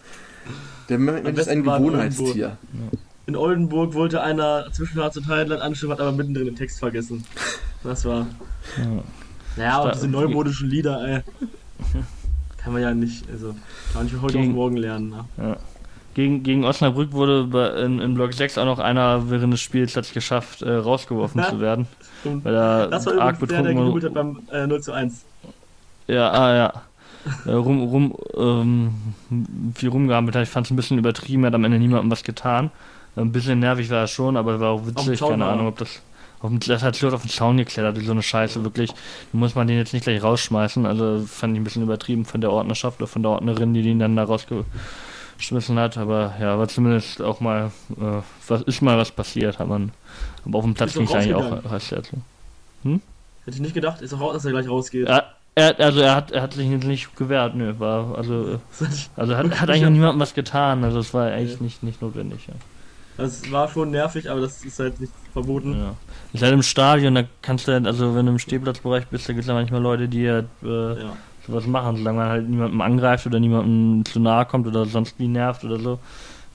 Der 0.89 0.99
Mensch 0.99 1.27
ist 1.39 1.47
ein 1.49 1.65
war 1.65 1.77
in 1.77 1.83
Gewohnheitstier. 1.83 2.57
In 3.27 3.35
Oldenburg 3.35 3.95
wollte 3.95 4.21
einer 4.21 4.71
zwischen 4.71 5.01
Harz 5.01 5.17
und 5.17 5.27
Heideland 5.27 5.61
anstimmen, 5.61 5.93
hat 5.93 5.99
aber 5.99 6.11
mittendrin 6.11 6.45
den 6.45 6.55
Text 6.55 6.77
vergessen. 6.79 7.23
Das 7.83 8.05
war. 8.05 8.27
Ja. 8.77 9.03
Naja, 9.57 9.77
und 9.79 9.87
Da- 9.87 9.91
diese 9.93 10.07
neumodischen 10.07 10.69
Lieder, 10.69 11.01
ey. 11.07 11.21
Kann 12.57 12.73
man 12.73 12.81
ja 12.81 12.93
nicht, 12.93 13.29
also, 13.31 13.49
kann 13.49 13.57
man 13.95 14.03
nicht 14.05 14.13
von 14.13 14.21
heute 14.23 14.39
auf 14.39 14.45
morgen 14.45 14.77
lernen. 14.77 15.09
Ne? 15.09 15.25
Ja. 15.37 15.57
Gegen, 16.15 16.43
gegen 16.43 16.63
Osnabrück 16.63 17.11
wurde 17.11 17.43
bei, 17.43 17.67
in, 17.81 17.99
in 17.99 18.15
Block 18.15 18.33
6 18.33 18.57
auch 18.57 18.65
noch 18.65 18.79
einer 18.79 19.29
während 19.29 19.51
des 19.51 19.59
Spiels 19.59 19.97
hat 19.97 20.05
es 20.05 20.13
geschafft, 20.13 20.61
äh, 20.61 20.73
rausgeworfen 20.73 21.43
zu 21.43 21.59
werden. 21.59 21.87
Stimmt. 22.21 22.45
Weil 22.45 22.55
er 22.55 22.87
Das 22.87 23.05
war 23.05 23.19
arg 23.19 23.35
übrigens 23.35 23.49
der, 23.49 23.63
der 23.63 23.69
betrunken 23.73 23.75
gejubelt 23.75 24.05
hat 24.05 24.13
beim 24.13 24.39
äh, 24.49 24.65
0 24.65 24.81
zu 24.81 24.93
1. 24.93 25.25
Ja, 26.07 26.31
ah, 26.31 26.55
ja. 26.55 26.73
Äh, 27.45 27.51
rum, 27.51 27.83
rum, 27.83 28.15
ähm, 28.37 29.73
viel 29.75 29.89
rumgehampelt 29.89 30.37
hat. 30.37 30.43
Ich 30.43 30.49
fand 30.49 30.67
es 30.67 30.71
ein 30.71 30.77
bisschen 30.77 30.97
übertrieben, 30.97 31.43
er 31.43 31.47
hat 31.47 31.55
am 31.55 31.65
Ende 31.65 31.79
niemandem 31.79 32.09
was 32.09 32.23
getan. 32.23 32.71
Ein 33.17 33.33
bisschen 33.33 33.59
nervig 33.59 33.89
war 33.89 33.99
er 33.99 34.07
schon, 34.07 34.37
aber 34.37 34.61
war 34.61 34.69
auch 34.69 34.87
witzig, 34.87 35.19
Zaun 35.19 35.31
keine. 35.31 35.45
Ahnung, 35.47 35.67
ob 35.67 35.77
das. 35.77 36.01
Auf 36.39 36.49
dem, 36.49 36.59
das 36.59 36.81
hat 36.81 36.95
Schluss 36.95 37.13
auf 37.13 37.23
den 37.23 37.29
Zaun 37.29 37.57
geklettert, 37.57 37.99
wie 37.99 38.05
so 38.05 38.11
eine 38.11 38.21
Scheiße, 38.21 38.63
wirklich. 38.63 38.91
Da 38.91 39.37
muss 39.37 39.55
man 39.55 39.67
den 39.67 39.77
jetzt 39.77 39.93
nicht 39.93 40.03
gleich 40.03 40.23
rausschmeißen. 40.23 40.85
Also 40.85 41.25
fand 41.27 41.55
ich 41.55 41.59
ein 41.59 41.63
bisschen 41.65 41.83
übertrieben 41.83 42.23
von 42.23 42.39
der 42.39 42.51
Ordnerschaft 42.51 42.99
oder 42.99 43.07
von 43.07 43.21
der 43.21 43.31
Ordnerin, 43.31 43.73
die 43.73 43.83
den 43.83 43.99
dann 43.99 44.15
da 44.15 44.23
rausgeschmissen 45.35 45.77
hat. 45.79 45.97
Aber 45.97 46.33
ja, 46.39 46.57
war 46.57 46.67
zumindest 46.67 47.21
auch 47.21 47.39
mal, 47.39 47.71
äh, 47.99 48.21
was 48.47 48.61
ist 48.63 48.81
mal 48.81 48.97
was 48.97 49.11
passiert, 49.11 49.59
hat 49.59 49.67
man. 49.67 49.91
Aber 50.45 50.59
auf 50.59 50.65
dem 50.65 50.73
Platz 50.73 50.93
doch 50.93 50.99
ging 50.99 51.07
es 51.07 51.13
eigentlich 51.13 51.35
auch, 51.35 51.63
ja 51.63 51.79
so. 51.79 52.17
Hätte 53.45 53.57
ich 53.57 53.61
nicht 53.61 53.73
gedacht, 53.73 54.01
ist 54.01 54.13
auch 54.13 54.21
raus, 54.21 54.33
dass 54.33 54.45
er 54.45 54.51
gleich 54.51 54.67
rausgeht. 54.67 55.07
Er, 55.07 55.35
er, 55.53 55.79
also 55.79 55.99
er 56.01 56.15
hat, 56.15 56.31
er 56.31 56.41
hat 56.41 56.53
sich 56.53 56.67
nicht 56.67 57.15
gewehrt, 57.15 57.55
nö, 57.55 57.75
war, 57.77 58.17
also, 58.17 58.59
also 59.15 59.37
hat, 59.37 59.61
hat 59.61 59.69
eigentlich 59.69 59.89
niemandem 59.89 60.19
was 60.19 60.33
getan, 60.33 60.83
also 60.83 60.99
es 60.99 61.13
war 61.13 61.31
eigentlich 61.31 61.61
nicht, 61.61 61.83
nicht 61.83 62.01
notwendig, 62.01 62.47
ja. 62.47 62.55
das 63.17 63.51
war 63.51 63.69
schon 63.69 63.91
nervig, 63.91 64.29
aber 64.29 64.41
das 64.41 64.65
ist 64.65 64.79
halt 64.79 64.99
nicht 64.99 65.13
verboten. 65.31 65.79
ja. 65.79 65.95
Ist 66.33 66.41
halt 66.41 66.53
im 66.53 66.63
Stadion, 66.63 67.15
da 67.15 67.23
kannst 67.41 67.67
du 67.67 67.71
halt, 67.71 67.85
also 67.85 68.15
wenn 68.15 68.25
du 68.25 68.33
im 68.33 68.39
Stehplatzbereich 68.39 69.07
bist, 69.07 69.29
da 69.29 69.33
gibt 69.33 69.43
es 69.43 69.47
ja 69.47 69.53
manchmal 69.53 69.81
Leute, 69.81 70.07
die 70.09 70.29
halt, 70.29 70.47
äh, 70.63 71.01
Ja. 71.01 71.17
Sowas 71.47 71.67
machen, 71.67 71.97
solange 71.97 72.17
man 72.17 72.29
halt 72.29 72.49
niemandem 72.49 72.81
angreift 72.81 73.25
oder 73.25 73.39
niemandem 73.39 74.05
zu 74.05 74.19
nahe 74.19 74.45
kommt 74.45 74.67
oder 74.67 74.85
sonst 74.85 75.19
wie 75.19 75.27
nervt 75.27 75.63
oder 75.63 75.79
so, 75.79 75.99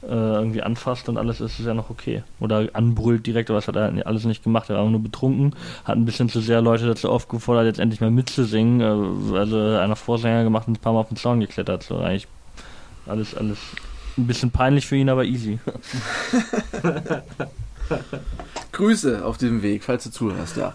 äh, 0.02 0.06
irgendwie 0.06 0.62
anfasst 0.62 1.08
und 1.08 1.18
alles 1.18 1.40
ist 1.40 1.58
es 1.58 1.66
ja 1.66 1.74
noch 1.74 1.90
okay. 1.90 2.22
Oder 2.40 2.68
anbrüllt 2.72 3.26
direkt, 3.26 3.50
aber 3.50 3.58
das 3.58 3.68
hat 3.68 3.76
er 3.76 4.06
alles 4.06 4.24
nicht 4.24 4.42
gemacht, 4.42 4.70
er 4.70 4.76
war 4.76 4.88
nur 4.88 5.02
betrunken, 5.02 5.54
hat 5.84 5.96
ein 5.96 6.04
bisschen 6.04 6.28
zu 6.28 6.40
sehr 6.40 6.60
Leute 6.60 6.86
dazu 6.86 7.10
aufgefordert, 7.10 7.66
jetzt 7.66 7.80
endlich 7.80 8.00
mal 8.00 8.10
mitzusingen, 8.10 8.80
äh, 8.80 9.36
also 9.36 9.58
einer 9.58 9.96
Vorsänger 9.96 10.44
gemacht 10.44 10.68
und 10.68 10.74
ein 10.74 10.80
paar 10.80 10.92
Mal 10.92 11.00
auf 11.00 11.08
den 11.08 11.16
Zaun 11.16 11.40
geklettert, 11.40 11.82
so 11.82 11.98
eigentlich 11.98 12.28
alles, 13.06 13.34
alles 13.36 13.58
ein 14.16 14.26
bisschen 14.26 14.50
peinlich 14.50 14.86
für 14.86 14.96
ihn, 14.96 15.08
aber 15.08 15.24
easy. 15.24 15.58
Grüße 18.72 19.24
auf 19.24 19.36
diesem 19.36 19.62
Weg, 19.62 19.84
falls 19.84 20.04
du 20.04 20.10
zuhörst, 20.10 20.56
ja. 20.56 20.74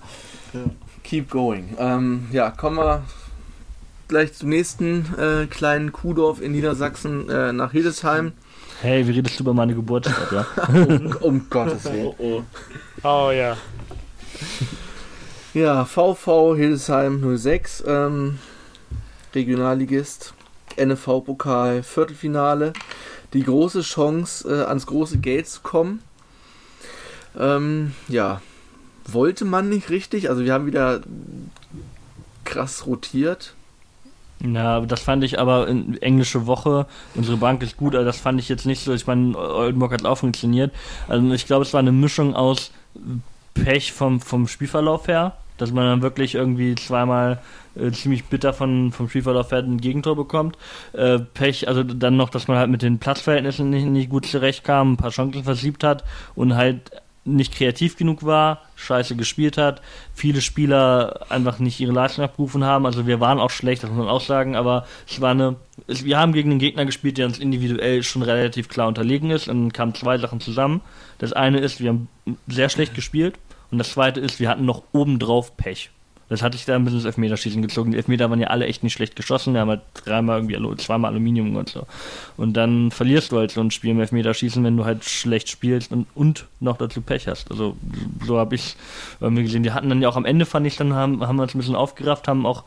Ja. 0.54 0.62
Keep 1.04 1.30
going. 1.30 1.76
Ähm, 1.78 2.28
ja, 2.32 2.50
kommen 2.50 2.78
wir 2.78 3.04
gleich 4.08 4.34
zum 4.34 4.50
nächsten 4.50 5.06
äh, 5.18 5.46
kleinen 5.48 5.92
Kuhdorf 5.92 6.42
in 6.42 6.52
Niedersachsen 6.52 7.30
äh, 7.30 7.54
nach 7.54 7.72
Hildesheim. 7.72 8.34
Hey, 8.82 9.08
wie 9.08 9.12
redest 9.12 9.40
du 9.40 9.44
über 9.44 9.54
meine 9.54 9.74
Geburtstag, 9.74 10.32
ja? 10.32 10.46
Um, 10.68 11.16
um 11.22 11.50
Gottes 11.50 11.86
Willen. 11.86 12.08
Oh 12.08 12.16
oh. 12.18 12.44
Oh 13.04 13.32
ja. 13.32 13.58
Ja, 15.54 15.86
VV 15.86 16.56
Hildesheim 16.56 17.38
06, 17.38 17.84
ähm, 17.88 18.40
Regionalligist, 19.34 20.34
NFV-Pokal, 20.78 21.84
Viertelfinale. 21.84 22.74
Die 23.34 23.44
große 23.44 23.82
Chance, 23.82 24.48
äh, 24.50 24.66
ans 24.66 24.86
große 24.86 25.18
Geld 25.20 25.48
zu 25.48 25.62
kommen. 25.62 26.02
Ähm, 27.38 27.94
ja, 28.08 28.42
wollte 29.06 29.46
man 29.46 29.70
nicht 29.70 29.90
richtig. 29.90 30.30
Also 30.30 30.44
wir 30.44 30.54
haben 30.54 30.66
wieder 30.66 31.02
krass 32.44 32.86
rotiert. 32.86 33.54
Ja, 34.44 34.82
das 34.82 35.02
fand 35.02 35.24
ich 35.24 35.40
aber 35.40 35.68
in 35.68 36.02
englische 36.02 36.46
Woche. 36.46 36.86
Unsere 37.16 37.38
Bank 37.38 37.64
ist 37.64 37.78
gut, 37.78 37.96
aber 37.96 38.04
das 38.04 38.18
fand 38.18 38.40
ich 38.40 38.50
jetzt 38.50 38.66
nicht 38.66 38.84
so. 38.84 38.94
Ich 38.94 39.08
meine, 39.08 39.38
Oldenburg 39.38 39.94
hat 39.94 40.06
auch 40.06 40.18
funktioniert. 40.18 40.74
Also 41.08 41.32
ich 41.32 41.46
glaube, 41.46 41.64
es 41.64 41.74
war 41.74 41.80
eine 41.80 41.92
Mischung 41.92 42.36
aus 42.36 42.72
Pech 43.54 43.94
vom, 43.94 44.20
vom 44.20 44.48
Spielverlauf 44.48 45.08
her, 45.08 45.38
dass 45.58 45.72
man 45.72 45.86
dann 45.86 46.02
wirklich 46.02 46.36
irgendwie 46.36 46.76
zweimal 46.76 47.40
äh, 47.76 47.92
ziemlich 47.92 48.26
bitter 48.26 48.54
von, 48.54 48.92
vom 48.92 49.10
Spielverlauf 49.10 49.52
her 49.52 49.60
ein 49.60 49.80
Gegentor 49.80 50.16
bekommt. 50.16 50.58
Äh, 50.94 51.20
Pech, 51.20 51.68
also 51.68 51.84
dann 51.84 52.18
noch, 52.18 52.30
dass 52.30 52.48
man 52.48 52.58
halt 52.58 52.70
mit 52.70 52.82
den 52.82 53.00
Platzverhältnissen 53.00 53.70
nicht, 53.70 53.86
nicht 53.86 54.10
gut 54.10 54.26
zurechtkam, 54.26 54.94
ein 54.94 54.98
paar 54.98 55.12
Chancen 55.12 55.44
versiebt 55.44 55.84
hat 55.84 56.04
und 56.36 56.56
halt 56.56 56.92
nicht 57.26 57.56
kreativ 57.56 57.98
genug 57.98 58.24
war, 58.24 58.62
scheiße 58.76 59.16
gespielt 59.16 59.58
hat, 59.58 59.82
viele 60.14 60.42
Spieler 60.42 61.26
einfach 61.30 61.60
nicht 61.60 61.80
ihre 61.80 61.92
Leistung 61.92 62.24
abgerufen 62.24 62.64
haben. 62.64 62.86
Also 62.86 63.08
wir 63.08 63.20
waren 63.20 63.40
auch 63.40 63.50
schlecht, 63.50 63.84
das 63.84 63.90
muss 63.90 64.00
man 64.00 64.08
auch 64.08 64.22
sagen, 64.22 64.56
aber 64.56 64.86
es 65.08 65.20
war 65.20 65.32
eine. 65.32 65.56
Es, 65.88 66.06
wir 66.06 66.18
haben 66.18 66.34
gegen 66.34 66.52
einen 66.52 66.60
Gegner 66.60 66.86
gespielt, 66.86 67.18
der 67.18 67.26
uns 67.26 67.40
individuell 67.40 68.04
schon 68.04 68.22
relativ 68.22 68.70
klar 68.70 68.88
unterlegen 68.88 69.32
ist 69.32 69.48
und 69.48 69.64
dann 69.64 69.74
kamen 69.74 69.96
zwei 69.96 70.18
Sachen 70.18 70.40
zusammen. 70.40 70.82
Das 71.18 71.34
eine 71.34 71.60
ist, 71.60 71.82
wir 71.82 71.90
haben 71.90 72.08
sehr 72.48 72.70
schlecht 72.70 72.94
gespielt 72.94 73.36
und 73.72 73.80
das 73.80 73.92
zweite 73.92 74.20
ist, 74.20 74.40
wir 74.40 74.50
hatten 74.50 74.66
noch 74.66 74.84
obendrauf 74.94 75.58
Pech. 75.58 75.90
Das 76.28 76.42
hatte 76.42 76.58
ich 76.58 76.66
da 76.66 76.76
ein 76.76 76.84
bisschen 76.84 77.00
ins 77.00 77.06
Elfmeterschießen 77.06 77.62
gezogen. 77.62 77.92
Die 77.92 77.98
Elfmeter 77.98 78.30
waren 78.30 78.40
ja 78.40 78.48
alle 78.48 78.66
echt 78.66 78.84
nicht 78.84 78.94
schlecht 78.94 79.16
geschossen. 79.16 79.54
Wir 79.54 79.62
haben 79.62 79.70
halt 79.70 79.82
dreimal 79.94 80.42
irgendwie, 80.42 80.78
zweimal 80.78 81.12
Aluminium 81.12 81.56
und 81.56 81.70
so. 81.70 81.86
Und 82.36 82.54
dann 82.54 82.90
verlierst 82.90 83.32
du 83.32 83.38
halt 83.38 83.52
so 83.52 83.62
ein 83.62 83.70
Spiel 83.70 83.92
im 83.92 84.00
Elfmeterschießen, 84.00 84.64
wenn 84.64 84.76
du 84.76 84.86
halt 84.86 85.04
schlecht 85.04 85.50
spielst 85.50 85.92
und, 85.92 86.08
und 86.16 86.46
noch 86.60 86.78
dazu 86.78 87.02
Pech 87.02 87.28
hast. 87.28 87.52
Also 87.52 87.78
so 88.26 88.40
habe 88.40 88.56
ich 88.56 88.76
mir 89.20 89.44
gesehen. 89.44 89.64
Die 89.64 89.72
hatten 89.72 89.90
dann 89.90 90.02
ja 90.02 90.10
auch 90.10 90.18
am 90.18 90.26
Ende, 90.26 90.46
fand 90.46 90.66
ich, 90.66 90.78
dann 90.78 90.94
haben, 90.94 91.26
haben 91.26 91.36
wir 91.36 91.44
uns 91.44 91.54
ein 91.54 91.60
bisschen 91.60 91.76
aufgerafft, 91.76 92.28
haben 92.28 92.46
auch 92.46 92.64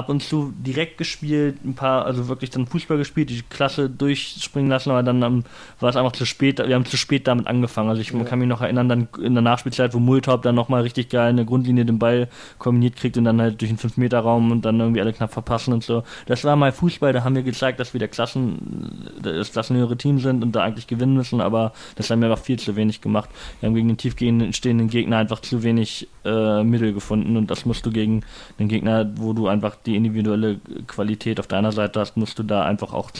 ab 0.00 0.08
und 0.08 0.22
zu 0.22 0.54
direkt 0.56 0.96
gespielt, 0.96 1.62
ein 1.62 1.74
paar, 1.74 2.06
also 2.06 2.26
wirklich 2.28 2.48
dann 2.48 2.66
Fußball 2.66 2.96
gespielt, 2.96 3.28
die 3.28 3.42
Klasse 3.42 3.90
durchspringen 3.90 4.70
lassen, 4.70 4.90
aber 4.90 5.02
dann 5.02 5.22
um, 5.22 5.44
war 5.78 5.90
es 5.90 5.96
einfach 5.96 6.12
zu 6.12 6.24
spät, 6.24 6.58
wir 6.58 6.74
haben 6.74 6.86
zu 6.86 6.96
spät 6.96 7.28
damit 7.28 7.46
angefangen. 7.46 7.90
Also 7.90 8.00
ich 8.00 8.10
ja. 8.10 8.24
kann 8.24 8.38
mich 8.38 8.48
noch 8.48 8.62
erinnern, 8.62 8.88
dann 8.88 9.08
in 9.22 9.34
der 9.34 9.42
Nachspielzeit, 9.42 9.92
wo 9.92 9.98
Multorp 9.98 10.40
dann 10.40 10.54
nochmal 10.54 10.82
richtig 10.82 11.10
geil 11.10 11.28
eine 11.28 11.44
Grundlinie 11.44 11.84
den 11.84 11.98
Ball 11.98 12.28
kombiniert 12.58 12.96
kriegt 12.96 13.18
und 13.18 13.24
dann 13.24 13.40
halt 13.42 13.60
durch 13.60 13.70
den 13.70 13.78
5-Meter-Raum 13.78 14.50
und 14.50 14.64
dann 14.64 14.80
irgendwie 14.80 15.02
alle 15.02 15.12
knapp 15.12 15.32
verpassen 15.32 15.74
und 15.74 15.84
so. 15.84 16.02
Das 16.24 16.44
war 16.44 16.56
mal 16.56 16.72
Fußball, 16.72 17.12
da 17.12 17.22
haben 17.22 17.34
wir 17.34 17.42
gezeigt, 17.42 17.78
dass 17.78 17.92
wir 17.92 17.98
der 17.98 18.08
Klassen, 18.08 19.10
das 19.20 19.52
klassenhöhere 19.52 19.98
Team 19.98 20.18
sind 20.18 20.42
und 20.42 20.52
da 20.52 20.62
eigentlich 20.62 20.86
gewinnen 20.86 21.14
müssen, 21.14 21.42
aber 21.42 21.72
das 21.96 22.08
haben 22.08 22.22
wir 22.22 22.30
einfach 22.30 22.42
viel 22.42 22.58
zu 22.58 22.74
wenig 22.74 23.02
gemacht. 23.02 23.28
Wir 23.60 23.66
haben 23.66 23.74
gegen 23.74 23.88
den 23.88 23.98
tiefgehenden 23.98 24.54
stehenden 24.54 24.88
Gegner 24.88 25.18
einfach 25.18 25.40
zu 25.40 25.62
wenig 25.62 26.08
äh, 26.24 26.64
Mittel 26.64 26.94
gefunden 26.94 27.36
und 27.36 27.50
das 27.50 27.66
musst 27.66 27.84
du 27.84 27.90
gegen 27.90 28.22
den 28.58 28.68
Gegner, 28.68 29.10
wo 29.16 29.34
du 29.34 29.46
einfach 29.46 29.76
die 29.76 29.89
individuelle 29.96 30.60
Qualität 30.86 31.40
auf 31.40 31.46
deiner 31.46 31.72
Seite 31.72 32.00
hast, 32.00 32.16
musst 32.16 32.38
du 32.38 32.42
da 32.42 32.64
einfach 32.64 32.92
auch 32.92 33.10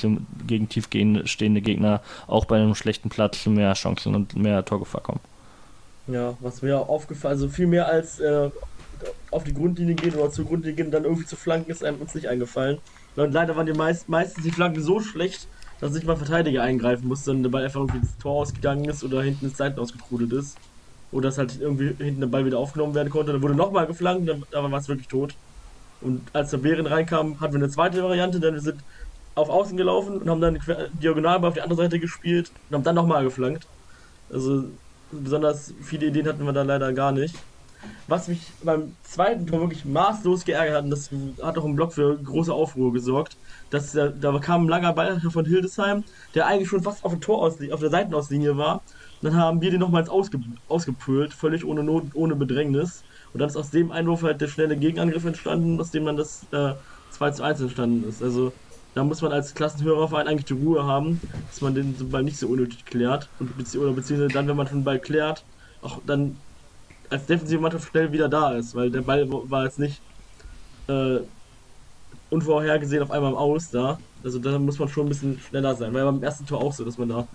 gegen 0.46 0.68
tiefgehend 0.68 1.28
stehende 1.28 1.60
Gegner 1.60 2.00
auch 2.26 2.44
bei 2.44 2.56
einem 2.56 2.74
schlechten 2.74 3.08
Platz 3.08 3.42
zu 3.42 3.50
mehr 3.50 3.72
Chancen 3.74 4.14
und 4.14 4.36
mehr 4.36 4.64
Torgefahr 4.64 5.02
kommen. 5.02 5.20
Ja, 6.06 6.36
was 6.40 6.62
mir 6.62 6.78
aufgefallen, 6.78 7.34
also 7.34 7.48
viel 7.48 7.66
mehr 7.66 7.86
als 7.86 8.18
äh, 8.20 8.50
auf 9.30 9.44
die 9.44 9.54
Grundlinie 9.54 9.94
gehen 9.94 10.14
oder 10.14 10.30
zur 10.30 10.46
Grundlinie 10.46 10.74
gehen 10.74 10.86
und 10.86 10.92
dann 10.92 11.04
irgendwie 11.04 11.26
zu 11.26 11.36
flanken, 11.36 11.70
ist 11.70 11.84
einem 11.84 12.00
uns 12.00 12.14
nicht 12.14 12.28
eingefallen. 12.28 12.78
Und 13.16 13.32
leider 13.32 13.56
waren 13.56 13.66
die 13.66 13.72
meist, 13.72 14.08
meistens 14.08 14.44
die 14.44 14.50
Flanken 14.50 14.82
so 14.82 15.00
schlecht, 15.00 15.46
dass 15.80 15.92
nicht 15.92 16.06
mal 16.06 16.16
Verteidiger 16.16 16.62
eingreifen 16.62 17.08
musste, 17.08 17.30
dann 17.30 17.42
der 17.42 17.50
Ball 17.50 17.64
einfach 17.64 17.80
irgendwie 17.80 17.98
ins 17.98 18.16
Tor 18.18 18.42
ausgegangen 18.42 18.84
ist 18.86 19.02
oder 19.02 19.22
hinten 19.22 19.46
ins 19.46 19.56
Seiten 19.56 19.78
ausgetrudelt 19.78 20.32
ist. 20.32 20.58
Oder 21.12 21.28
dass 21.28 21.38
halt 21.38 21.58
irgendwie 21.60 21.92
hinten 22.02 22.20
der 22.20 22.28
Ball 22.28 22.44
wieder 22.44 22.58
aufgenommen 22.58 22.94
werden 22.94 23.10
konnte. 23.10 23.32
Dann 23.32 23.42
wurde 23.42 23.54
nochmal 23.54 23.86
geflankt, 23.86 24.28
dann 24.28 24.72
war 24.72 24.78
es 24.78 24.88
wirklich 24.88 25.08
tot. 25.08 25.34
Und 26.00 26.22
als 26.32 26.50
der 26.50 26.58
Bären 26.58 26.86
reinkam, 26.86 27.40
hatten 27.40 27.54
wir 27.54 27.60
eine 27.60 27.70
zweite 27.70 28.02
Variante, 28.02 28.40
denn 28.40 28.54
wir 28.54 28.60
sind 28.60 28.80
auf 29.34 29.48
Außen 29.48 29.76
gelaufen 29.76 30.18
und 30.18 30.28
haben 30.28 30.40
dann 30.40 30.58
diagonal 31.02 31.44
auf 31.44 31.54
die 31.54 31.60
andere 31.60 31.82
Seite 31.82 31.98
gespielt 31.98 32.50
und 32.68 32.76
haben 32.76 32.84
dann 32.84 32.94
nochmal 32.94 33.24
geflankt. 33.24 33.66
Also 34.32 34.64
besonders 35.10 35.74
viele 35.82 36.06
Ideen 36.06 36.26
hatten 36.26 36.44
wir 36.44 36.52
da 36.52 36.62
leider 36.62 36.92
gar 36.92 37.12
nicht. 37.12 37.34
Was 38.06 38.28
mich 38.28 38.52
beim 38.62 38.94
zweiten 39.02 39.46
Tor 39.46 39.60
wirklich 39.60 39.84
maßlos 39.84 40.44
geärgert 40.44 40.76
hat, 40.76 40.84
und 40.84 40.90
das 40.90 41.10
hat 41.42 41.56
auch 41.56 41.64
im 41.64 41.76
Block 41.76 41.94
für 41.94 42.16
große 42.16 42.52
Aufruhr 42.52 42.92
gesorgt, 42.92 43.36
dass 43.70 43.92
da, 43.92 44.08
da 44.08 44.38
kam 44.38 44.64
ein 44.64 44.68
langer 44.68 44.92
Ball 44.92 45.20
von 45.20 45.46
Hildesheim, 45.46 46.04
der 46.34 46.46
eigentlich 46.46 46.68
schon 46.68 46.82
fast 46.82 47.04
auf, 47.04 47.18
Tor 47.20 47.42
auf 47.42 47.56
der 47.56 47.90
Seitenauslinie 47.90 48.56
war. 48.56 48.82
Und 49.22 49.30
dann 49.30 49.36
haben 49.36 49.60
wir 49.60 49.70
den 49.70 49.80
nochmals 49.80 50.08
ausge, 50.08 50.40
ausgepult, 50.68 51.32
völlig 51.32 51.64
ohne 51.64 51.82
Not, 51.82 52.04
ohne 52.14 52.36
Bedrängnis. 52.36 53.02
Und 53.32 53.40
dann 53.40 53.48
ist 53.48 53.56
aus 53.56 53.70
dem 53.70 53.90
Einwurf 53.92 54.22
halt 54.22 54.40
der 54.40 54.48
schnelle 54.48 54.76
Gegenangriff 54.78 55.24
entstanden, 55.24 55.80
aus 55.80 55.90
dem 55.90 56.04
dann 56.04 56.16
das 56.16 56.46
äh, 56.52 56.74
2 57.10 57.30
zu 57.30 57.42
1 57.42 57.60
entstanden 57.60 58.04
ist. 58.04 58.22
Also 58.22 58.56
da 58.94 59.04
muss 59.04 59.22
man 59.22 59.32
als 59.32 59.54
Klassenhörerverein 59.54 60.26
eigentlich 60.26 60.46
die 60.46 60.52
Ruhe 60.54 60.84
haben, 60.84 61.20
dass 61.48 61.60
man 61.60 61.74
den 61.74 61.96
Ball 62.10 62.24
nicht 62.24 62.38
so 62.38 62.48
unnötig 62.48 62.84
klärt. 62.84 63.30
Und 63.38 63.56
bezieh 63.56 63.78
oder 63.78 63.92
beziehungsweise 63.92 64.30
dann, 64.30 64.48
wenn 64.48 64.56
man 64.56 64.66
schon 64.66 64.78
den 64.80 64.84
Ball 64.84 65.00
klärt, 65.00 65.44
auch 65.80 66.02
dann 66.04 66.44
als 67.10 67.26
defensive 67.26 67.60
Mannschaft 67.60 67.88
schnell 67.90 68.12
wieder 68.12 68.28
da 68.28 68.54
ist, 68.56 68.74
weil 68.74 68.90
der 68.90 69.02
Ball 69.02 69.28
war 69.30 69.64
jetzt 69.64 69.78
nicht 69.78 70.02
äh, 70.88 71.20
unvorhergesehen 72.28 73.02
auf 73.02 73.10
einmal 73.10 73.30
im 73.32 73.36
Aus 73.36 73.68
da. 73.70 73.98
Also 74.22 74.38
da 74.38 74.58
muss 74.58 74.78
man 74.78 74.88
schon 74.88 75.06
ein 75.06 75.08
bisschen 75.08 75.38
schneller 75.38 75.74
sein. 75.74 75.92
Weil 75.94 76.04
beim 76.04 76.22
ersten 76.22 76.46
Tor 76.46 76.60
auch 76.62 76.72
so, 76.72 76.84
dass 76.84 76.96
man 76.98 77.08
da 77.08 77.26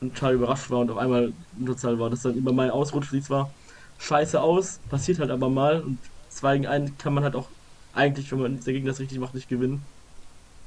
total 0.00 0.34
überrascht 0.34 0.70
war 0.70 0.80
und 0.80 0.90
auf 0.90 0.98
einmal 0.98 1.34
Unterzahl 1.56 1.98
war. 1.98 2.10
Dass 2.10 2.22
dann 2.22 2.36
immer 2.36 2.52
mal 2.52 2.70
ausrutscht, 2.70 3.12
wie 3.12 3.22
zwar 3.22 3.54
scheiße 3.98 4.40
aus, 4.40 4.80
passiert 4.90 5.18
halt 5.18 5.30
aber 5.30 5.48
mal 5.48 5.80
und 5.80 5.98
zwei 6.28 6.56
gegen 6.56 6.66
einen 6.66 6.96
kann 6.98 7.14
man 7.14 7.24
halt 7.24 7.36
auch 7.36 7.48
eigentlich, 7.94 8.30
wenn 8.32 8.40
man 8.40 8.60
der 8.64 8.72
Gegner 8.72 8.90
das 8.90 9.00
richtig 9.00 9.18
macht, 9.18 9.34
nicht 9.34 9.48
gewinnen. 9.48 9.82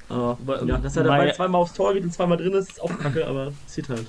Aber, 0.09 0.63
ja, 0.65 0.77
dass 0.77 0.97
er 0.97 1.03
dabei 1.03 1.31
zweimal 1.31 1.61
aufs 1.61 1.73
Tor 1.73 1.93
geht 1.93 2.03
und 2.03 2.13
zweimal 2.13 2.37
drin 2.37 2.53
ist, 2.53 2.71
ist 2.71 2.81
auch 2.81 2.97
kacke, 2.99 3.25
aber 3.25 3.53
passiert 3.65 3.89
halt. 3.89 4.07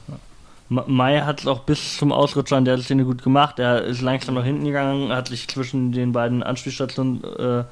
Mai 0.68 1.20
hat 1.20 1.40
es 1.40 1.46
auch 1.46 1.60
bis 1.60 1.98
zum 1.98 2.12
Ausrutscher 2.12 2.56
an 2.56 2.64
der 2.64 2.78
Szene 2.78 3.04
gut 3.04 3.22
gemacht. 3.22 3.58
Er 3.58 3.84
ist 3.84 4.00
langsam 4.00 4.34
nach 4.34 4.44
hinten 4.44 4.64
gegangen, 4.64 5.12
hat 5.12 5.28
sich 5.28 5.46
zwischen 5.48 5.92
den 5.92 6.12
beiden 6.12 6.42
Anspielstationen 6.42 7.22
äh, 7.22 7.64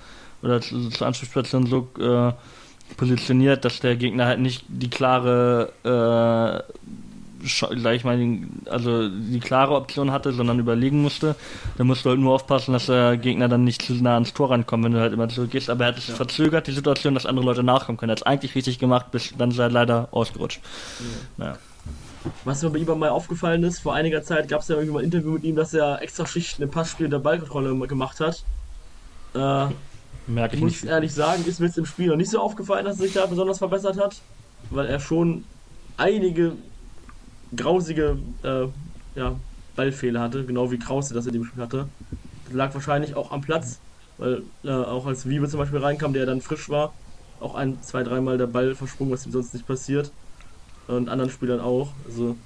oder 0.43 0.61
zur 0.61 1.07
Anspielstation 1.07 1.67
so 1.67 1.89
äh, 1.99 2.33
positioniert, 2.97 3.65
dass 3.65 3.81
der 3.81 3.97
Gegner 3.97 4.27
halt 4.27 4.41
nicht 4.41 4.65
die 4.69 4.91
klare 4.91 5.73
äh, 5.85 6.73
gleich 7.41 8.05
mal, 8.05 8.19
also 8.67 9.09
die 9.09 9.41
klare 9.41 9.75
Option 9.75 10.11
hatte, 10.11 10.33
sondern 10.33 10.59
überlegen 10.59 11.03
musste. 11.03 11.37
Da 11.77 11.85
musst 11.85 12.05
du 12.05 12.11
halt 12.11 12.21
nur 12.21 12.35
aufpassen, 12.35 12.73
dass 12.73 12.87
der 12.87 13.17
Gegner 13.17 13.49
dann 13.49 13.65
nicht 13.65 13.83
zu 13.83 13.95
nah 13.95 14.15
ans 14.15 14.33
Tor 14.33 14.51
rankommt, 14.51 14.85
wenn 14.85 14.93
du 14.93 15.01
halt 15.01 15.13
immer 15.13 15.29
zurückgehst. 15.29 15.71
Aber 15.71 15.85
er 15.85 15.89
hat 15.89 15.99
es 15.99 16.09
ja. 16.09 16.15
verzögert, 16.15 16.67
die 16.67 16.73
Situation, 16.73 17.15
dass 17.15 17.27
andere 17.27 17.45
Leute 17.45 17.63
nachkommen 17.63 17.99
können. 17.99 18.11
Er 18.11 18.13
hat 18.13 18.21
es 18.21 18.27
eigentlich 18.27 18.55
richtig 18.55 18.79
gemacht, 18.79 19.11
bis 19.11 19.35
dann 19.37 19.51
er 19.59 19.71
leider 19.71 20.09
ausgerutscht. 20.11 20.61
Ja. 21.39 21.47
Ja. 21.47 21.59
Was 22.45 22.63
mir 22.63 22.71
bei 22.71 22.79
ihm 22.79 22.99
mal 22.99 23.09
aufgefallen 23.09 23.63
ist, 23.65 23.81
vor 23.81 23.95
einiger 23.95 24.23
Zeit 24.23 24.49
gab 24.49 24.61
es 24.61 24.69
ja 24.69 24.77
irgendwie 24.77 24.93
mal 24.93 24.99
ein 25.01 25.07
Interview 25.07 25.33
mit 25.33 25.45
ihm, 25.45 25.57
dass 25.57 25.73
er 25.73 26.03
extra 26.03 26.27
Schichten 26.27 26.63
im 26.63 26.71
Passspiel 26.71 27.09
der 27.09 27.19
Ballkontrolle 27.19 27.75
gemacht 27.87 28.21
hat. 28.21 28.45
Äh, 29.35 29.73
Merke 30.27 30.57
ich 30.57 30.63
muss 30.63 30.83
nicht. 30.83 30.85
ehrlich 30.85 31.15
sagen, 31.15 31.45
ist 31.47 31.61
mir 31.61 31.67
jetzt 31.67 31.79
im 31.79 31.87
Spiel 31.87 32.09
noch 32.09 32.17
nicht 32.17 32.31
so 32.31 32.39
aufgefallen, 32.41 32.85
dass 32.85 32.99
er 32.99 33.05
sich 33.05 33.15
da 33.15 33.25
besonders 33.27 33.59
verbessert 33.59 33.99
hat, 33.99 34.17
weil 34.71 34.87
er 34.87 35.01
schon 35.01 35.45
einige 35.97 36.53
grausige 37.57 38.19
äh, 38.43 38.67
ja, 39.19 39.37
Ballfehler 39.77 40.21
hatte, 40.21 40.45
genau 40.45 40.71
wie 40.71 40.79
Krause 40.79 41.15
das 41.15 41.27
in 41.27 41.33
dem 41.33 41.45
Spiel 41.45 41.63
hatte. 41.63 41.89
Das 42.45 42.55
lag 42.55 42.75
wahrscheinlich 42.75 43.15
auch 43.15 43.33
am 43.33 43.41
Platz, 43.41 43.81
weil 44.19 44.43
äh, 44.65 44.71
auch 44.71 45.07
als 45.07 45.29
Wiebe 45.29 45.49
zum 45.49 45.59
Beispiel 45.61 45.79
reinkam, 45.79 46.13
der 46.13 46.27
dann 46.27 46.41
frisch 46.41 46.69
war, 46.69 46.95
auch 47.41 47.55
ein, 47.55 47.81
zwei, 47.83 48.03
dreimal 48.03 48.39
der 48.39 48.47
Ball 48.47 48.75
versprungen, 48.75 49.13
was 49.13 49.27
ihm 49.27 49.33
sonst 49.33 49.55
nicht 49.55 49.67
passiert. 49.67 50.13
Und 50.87 51.09
anderen 51.09 51.31
Spielern 51.31 51.61
auch. 51.61 51.89
Also, 52.05 52.37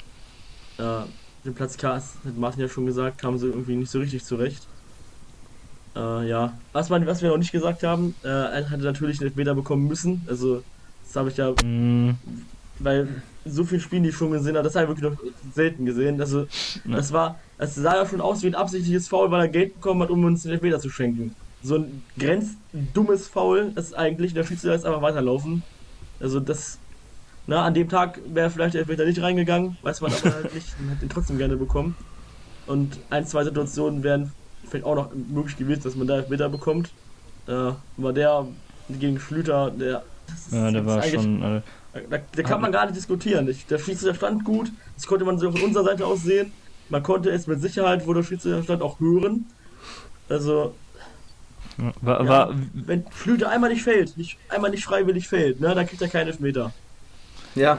äh, 0.79 1.05
den 1.45 1.55
Platz 1.55 1.77
K, 1.77 1.95
hat 1.95 2.37
Martin 2.37 2.63
ja 2.63 2.69
schon 2.69 2.87
gesagt, 2.87 3.19
kamen 3.21 3.39
sie 3.39 3.47
irgendwie 3.47 3.77
nicht 3.77 3.91
so 3.91 3.99
richtig 3.99 4.25
zurecht. 4.25 4.67
Äh, 5.97 6.29
ja, 6.29 6.59
was, 6.73 6.91
man, 6.91 7.07
was 7.07 7.23
wir 7.23 7.31
noch 7.31 7.39
nicht 7.39 7.53
gesagt 7.53 7.83
haben, 7.83 8.15
äh, 8.23 8.29
er 8.29 8.71
hatte 8.71 8.83
natürlich 8.83 9.21
einen 9.21 9.31
Elfmeter 9.31 9.55
bekommen 9.55 9.87
müssen. 9.87 10.25
Also, 10.29 10.63
das 11.05 11.17
habe 11.17 11.31
ich 11.31 11.37
ja 11.37 11.51
mm 11.51 12.19
weil 12.81 13.09
so 13.45 13.65
viele 13.65 13.81
Spiele, 13.81 14.03
die 14.03 14.09
ich 14.09 14.17
schon 14.17 14.31
gesehen 14.31 14.57
habe, 14.57 14.65
das 14.65 14.75
habe 14.75 14.85
ich 14.85 15.01
wirklich 15.01 15.11
noch 15.11 15.53
selten 15.55 15.85
gesehen. 15.85 16.21
Also, 16.21 16.41
ja. 16.41 16.97
das 16.97 17.13
war, 17.13 17.39
es 17.59 17.75
sah 17.75 17.97
ja 17.97 18.07
schon 18.07 18.21
aus 18.21 18.43
wie 18.43 18.49
ein 18.49 18.55
absichtliches 18.55 19.09
Foul, 19.09 19.31
weil 19.31 19.43
er 19.43 19.49
Geld 19.49 19.75
bekommen 19.75 20.03
hat, 20.03 20.11
um 20.11 20.25
uns 20.25 20.43
den 20.43 20.53
Elfmeter 20.53 20.81
zu 20.81 20.91
schenken. 20.91 21.35
So 21.63 21.77
ein 21.77 22.03
grenzdummes 22.19 23.29
Foul, 23.29 23.73
das 23.75 23.87
ist 23.87 23.95
eigentlich, 23.95 24.35
der 24.35 24.45
Schiedsrichter 24.45 24.75
jetzt 24.75 24.87
einfach 24.87 25.03
weiterlaufen. 25.03 25.63
Also, 26.21 26.41
das, 26.41 26.79
na, 27.47 27.65
an 27.65 27.75
dem 27.75 27.89
Tag 27.89 28.21
wäre 28.27 28.51
vielleicht 28.51 28.75
der 28.75 28.81
Elfmeter 28.81 29.05
nicht 29.05 29.21
reingegangen, 29.21 29.77
weiß 29.83 30.01
man 30.01 30.13
aber 30.13 30.35
halt 30.35 30.55
nicht, 30.55 30.81
man 30.81 30.91
hätte 30.91 31.05
ihn 31.05 31.11
trotzdem 31.11 31.39
gerne 31.39 31.57
bekommen. 31.57 31.97
Und 32.67 32.99
ein, 33.11 33.27
zwei 33.27 33.45
Situationen 33.45 34.03
wären 34.03 34.33
vielleicht 34.69 34.87
auch 34.87 34.95
noch 34.95 35.11
möglich 35.15 35.57
gewesen, 35.57 35.83
dass 35.83 35.97
man 35.97 36.07
da 36.07 36.17
Elfmeter 36.17 36.49
bekommt. 36.49 36.91
Äh, 37.47 37.73
aber 37.99 38.13
der 38.15 38.47
gegen 38.89 39.19
Schlüter, 39.21 39.71
der. 39.71 40.03
ja, 40.51 40.71
der 40.71 40.87
war 40.87 41.03
schon. 41.03 41.43
Äh, 41.43 41.61
da, 42.11 42.19
da 42.35 42.43
kann 42.43 42.61
man 42.61 42.73
gar 42.73 42.87
nicht 42.87 42.97
diskutieren. 42.97 43.49
Ich, 43.49 43.67
der 43.67 43.79
Schiedsrichter 43.79 44.15
stand 44.15 44.45
gut, 44.45 44.71
das 44.97 45.07
konnte 45.07 45.25
man 45.25 45.39
so 45.39 45.51
von 45.51 45.63
unserer 45.63 45.85
Seite 45.85 46.07
aus 46.07 46.23
sehen. 46.23 46.53
Man 46.89 47.03
konnte 47.03 47.31
es 47.31 47.47
mit 47.47 47.61
Sicherheit, 47.61 48.07
wo 48.07 48.13
der 48.13 48.23
Schiedsrichter 48.23 48.63
stand, 48.63 48.83
auch 48.83 49.01
hören. 49.01 49.47
Also, 50.29 50.75
War, 52.01 52.23
Ja, 52.23 52.29
war, 52.29 52.55
wenn 52.73 53.05
Flüte 53.11 53.49
einmal 53.49 53.71
nicht 53.71 53.83
fällt, 53.83 54.17
nicht, 54.17 54.39
einmal 54.49 54.71
nicht 54.71 54.85
freiwillig 54.85 55.29
fällt, 55.29 55.61
ne, 55.61 55.75
dann 55.75 55.87
kriegt 55.87 56.03
er 56.03 56.09
keinen 56.09 56.29
Elfmeter. 56.29 56.73
Ja, 57.55 57.79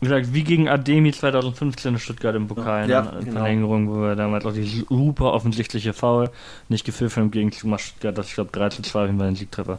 wie 0.00 0.04
gesagt, 0.06 0.32
wie 0.32 0.44
gegen 0.44 0.68
Ademi 0.68 1.12
2015 1.12 1.94
in 1.94 1.98
Stuttgart 1.98 2.34
im 2.36 2.46
Pokal 2.46 2.88
Ja, 2.88 3.00
in 3.00 3.06
der 3.06 3.20
genau. 3.20 3.40
Verlängerung, 3.40 3.88
wo 3.88 4.02
wir 4.02 4.14
damals 4.14 4.44
auch 4.46 4.52
die 4.52 4.84
super 4.88 5.32
offensichtliche 5.32 5.92
Foul 5.92 6.30
nicht 6.68 6.84
gepfiffen 6.84 7.24
im 7.24 7.30
Gegenzug 7.30 7.70
macht 7.70 7.82
Stuttgart, 7.82 8.16
das 8.16 8.28
ich 8.28 8.34
glaube 8.34 8.50
3 8.52 8.68
zu 8.68 8.82
2 8.82 9.18
war 9.18 9.26
ein 9.26 9.34
Siegtreffer. 9.34 9.78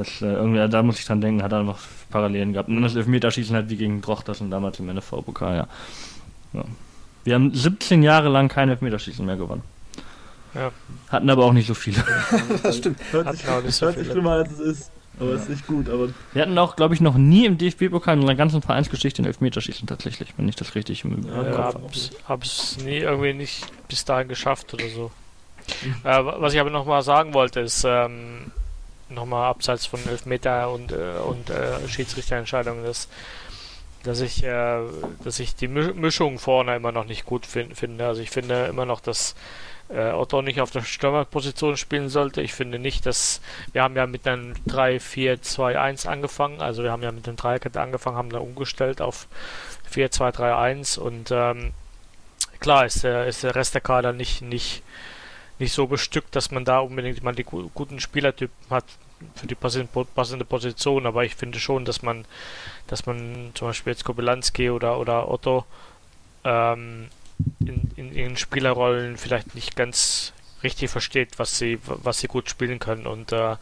Das, 0.00 0.22
äh, 0.22 0.32
irgendwie, 0.32 0.66
da 0.66 0.82
muss 0.82 0.98
ich 0.98 1.04
dran 1.04 1.20
denken, 1.20 1.42
hat 1.42 1.52
er 1.52 1.58
einfach 1.60 1.78
Parallelen 2.08 2.54
gehabt. 2.54 2.70
Und 2.70 2.76
dann 2.76 2.84
das 2.84 2.96
Elfmeterschießen 2.96 3.54
halt 3.54 3.68
wie 3.68 3.76
gegen 3.76 4.00
Drochtersen 4.00 4.50
damals 4.50 4.78
im 4.78 4.86
NFV-Pokal, 4.86 5.56
ja. 5.56 5.68
ja. 6.54 6.64
Wir 7.24 7.34
haben 7.34 7.54
17 7.54 8.02
Jahre 8.02 8.30
lang 8.30 8.48
kein 8.48 8.70
Elfmeterschießen 8.70 9.26
mehr 9.26 9.36
gewonnen. 9.36 9.62
Ja. 10.54 10.72
Hatten 11.10 11.28
aber 11.28 11.44
auch 11.44 11.52
nicht 11.52 11.66
so 11.66 11.74
viele. 11.74 12.02
das 12.62 12.78
stimmt. 12.78 12.98
Hört 13.12 13.26
Hat 13.26 13.36
sich, 13.36 13.46
nicht 13.62 13.74
so 13.74 13.86
hört 13.86 13.98
sich 13.98 14.08
schlimmer 14.08 14.32
als 14.32 14.50
es 14.52 14.58
ist. 14.60 14.90
Aber 15.18 15.32
ist 15.32 15.50
nicht 15.50 15.66
gut, 15.66 15.90
aber 15.90 16.08
Wir 16.32 16.40
hatten 16.40 16.56
auch, 16.56 16.76
glaube 16.76 16.94
ich, 16.94 17.02
noch 17.02 17.18
nie 17.18 17.44
im 17.44 17.58
DFB-Pokal 17.58 18.14
in 18.14 18.20
unserer 18.20 18.36
ganzen 18.36 18.62
Vereinsgeschichte 18.62 19.20
ein 19.20 19.26
Elfmeterschießen 19.26 19.86
tatsächlich, 19.86 20.32
wenn 20.38 20.48
ich 20.48 20.56
das 20.56 20.74
richtig 20.74 21.04
im 21.04 21.22
Ja, 21.26 21.34
Kopf 21.34 21.46
Ja, 21.46 21.58
habe. 21.58 21.82
hab's, 21.82 22.10
hab's 22.26 22.78
nie 22.82 22.96
irgendwie 22.98 23.34
nicht 23.34 23.66
bis 23.86 24.06
dahin 24.06 24.28
geschafft 24.28 24.72
oder 24.72 24.88
so. 24.88 25.10
Äh, 26.04 26.24
was 26.24 26.54
ich 26.54 26.60
aber 26.60 26.70
nochmal 26.70 27.02
sagen 27.02 27.34
wollte, 27.34 27.60
ist 27.60 27.84
ähm, 27.86 28.50
nochmal 29.10 29.48
abseits 29.48 29.86
von 29.86 30.00
Elfmeter 30.06 30.70
und, 30.70 30.92
äh, 30.92 31.18
und 31.24 31.50
äh, 31.50 31.86
Schiedsrichterentscheidungen, 31.88 32.84
dass, 32.84 33.08
dass 34.02 34.20
ich, 34.20 34.42
äh, 34.44 34.80
dass 35.24 35.38
ich 35.40 35.54
die 35.54 35.68
Mi- 35.68 35.94
Mischung 35.94 36.38
vorne 36.38 36.76
immer 36.76 36.92
noch 36.92 37.04
nicht 37.06 37.26
gut 37.26 37.46
fin 37.46 37.74
finde. 37.74 38.06
Also 38.06 38.22
ich 38.22 38.30
finde 38.30 38.66
immer 38.66 38.86
noch, 38.86 39.00
dass 39.00 39.34
äh, 39.88 40.12
Otto 40.12 40.40
nicht 40.42 40.60
auf 40.60 40.70
der 40.70 40.82
Stürmerposition 40.82 41.76
spielen 41.76 42.08
sollte. 42.08 42.42
Ich 42.42 42.54
finde 42.54 42.78
nicht, 42.78 43.06
dass 43.06 43.40
wir 43.72 43.82
haben 43.82 43.96
ja 43.96 44.06
mit 44.06 44.26
einem 44.26 44.54
3-4-2-1 44.68 46.06
angefangen, 46.06 46.60
also 46.60 46.82
wir 46.82 46.92
haben 46.92 47.02
ja 47.02 47.12
mit 47.12 47.26
dem 47.26 47.36
Dreierkette 47.36 47.80
angefangen, 47.80 48.16
haben 48.16 48.30
dann 48.30 48.42
umgestellt 48.42 49.00
auf 49.00 49.26
4-2-3-1 49.92 50.98
und 50.98 51.30
ähm, 51.32 51.72
klar 52.60 52.86
ist 52.86 53.02
der, 53.02 53.26
ist 53.26 53.42
der 53.42 53.56
Rest 53.56 53.74
der 53.74 53.80
Kader 53.80 54.12
nicht, 54.12 54.42
nicht, 54.42 54.82
nicht 55.58 55.72
so 55.72 55.86
bestückt, 55.88 56.36
dass 56.36 56.52
man 56.52 56.64
da 56.64 56.78
unbedingt 56.78 57.22
mal 57.24 57.34
die 57.34 57.42
gu 57.44 57.68
guten 57.74 57.98
Spielertypen 57.98 58.54
hat 58.70 58.84
für 59.34 59.46
die 59.46 59.54
passende, 59.54 60.44
Position, 60.44 61.06
aber 61.06 61.24
ich 61.24 61.34
finde 61.34 61.58
schon, 61.58 61.84
dass 61.84 62.02
man, 62.02 62.24
dass 62.86 63.06
man 63.06 63.50
zum 63.54 63.68
Beispiel 63.68 63.92
jetzt 63.92 64.04
Kobylanski 64.04 64.70
oder, 64.70 64.98
oder 64.98 65.30
Otto 65.30 65.64
ähm, 66.44 67.08
in, 67.60 67.90
in 67.96 68.14
ihren 68.14 68.36
Spielerrollen 68.36 69.16
vielleicht 69.16 69.54
nicht 69.54 69.76
ganz 69.76 70.32
richtig 70.62 70.90
versteht, 70.90 71.38
was 71.38 71.58
sie, 71.58 71.78
was 71.84 72.18
sie 72.18 72.28
gut 72.28 72.50
spielen 72.50 72.78
können 72.78 73.06
und 73.06 73.32
äh, 73.32 73.56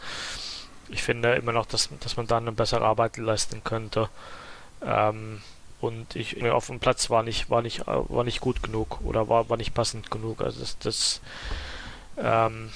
ich 0.89 1.03
finde 1.03 1.35
immer 1.35 1.53
noch, 1.53 1.67
dass, 1.67 1.89
dass 2.01 2.17
man 2.17 2.27
da 2.27 2.39
eine 2.39 2.53
bessere 2.53 2.85
Arbeit 2.85 3.17
leisten 3.19 3.63
könnte. 3.63 4.09
Ähm, 4.83 5.43
und 5.81 6.17
ich 6.17 6.43
auf 6.51 6.67
dem 6.67 6.81
Platz 6.81 7.09
war 7.09 7.23
nicht, 7.23 7.51
war 7.51 7.63
nicht, 7.63 7.81
äh, 7.81 7.85
war 7.87 8.25
nicht 8.25 8.41
gut 8.41 8.63
genug 8.63 9.01
oder 9.03 9.29
war, 9.29 9.49
war 9.49 9.57
nicht 9.57 9.75
passend 9.75 10.11
genug. 10.11 10.41
Also 10.41 10.61
das, 10.61 10.79
das 10.79 11.21
ähm, 12.17 12.71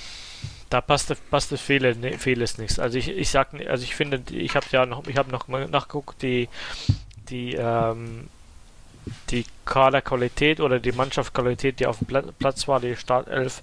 da 0.72 0.80
passte, 0.80 1.16
passte 1.30 1.58
viele, 1.58 1.94
ne, 1.96 2.18
vieles 2.18 2.58
nichts. 2.58 2.78
Also 2.78 2.98
ich, 2.98 3.08
ich 3.08 3.30
sag, 3.30 3.48
also 3.68 3.84
ich 3.84 3.94
finde, 3.94 4.22
ich 4.32 4.54
habe 4.56 4.66
ja 4.70 4.86
noch, 4.86 5.06
ich 5.06 5.16
habe 5.16 5.30
noch 5.30 5.48
mal 5.48 5.66
nachgeguckt, 5.68 6.22
die, 6.22 6.48
die, 7.28 7.54
ähm, 7.54 8.28
die 9.30 9.44
Kaderqualität 9.64 10.60
oder 10.60 10.78
die 10.78 10.92
Mannschaftsqualität, 10.92 11.80
die 11.80 11.86
auf 11.86 11.98
dem 11.98 12.06
Pla- 12.06 12.24
Platz 12.38 12.68
war, 12.68 12.78
die 12.80 12.94
Startelf, 12.96 13.62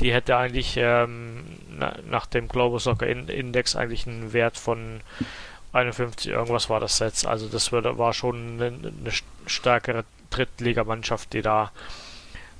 die 0.00 0.12
hätte 0.12 0.36
eigentlich 0.36 0.74
ähm, 0.76 1.44
na, 1.70 1.94
nach 2.10 2.26
dem 2.26 2.48
Global 2.48 2.80
Soccer 2.80 3.06
In- 3.06 3.28
Index 3.28 3.76
eigentlich 3.76 4.06
einen 4.06 4.32
Wert 4.32 4.58
von 4.58 5.00
51 5.72 6.32
irgendwas 6.32 6.68
war 6.68 6.80
das 6.80 6.98
jetzt. 6.98 7.26
Also 7.26 7.48
das 7.48 7.72
war 7.72 8.12
schon 8.12 8.60
eine, 8.60 8.66
eine 8.66 9.10
st- 9.10 9.22
stärkere 9.46 10.04
Drittligamannschaft, 10.30 11.32
die 11.32 11.42
da 11.42 11.70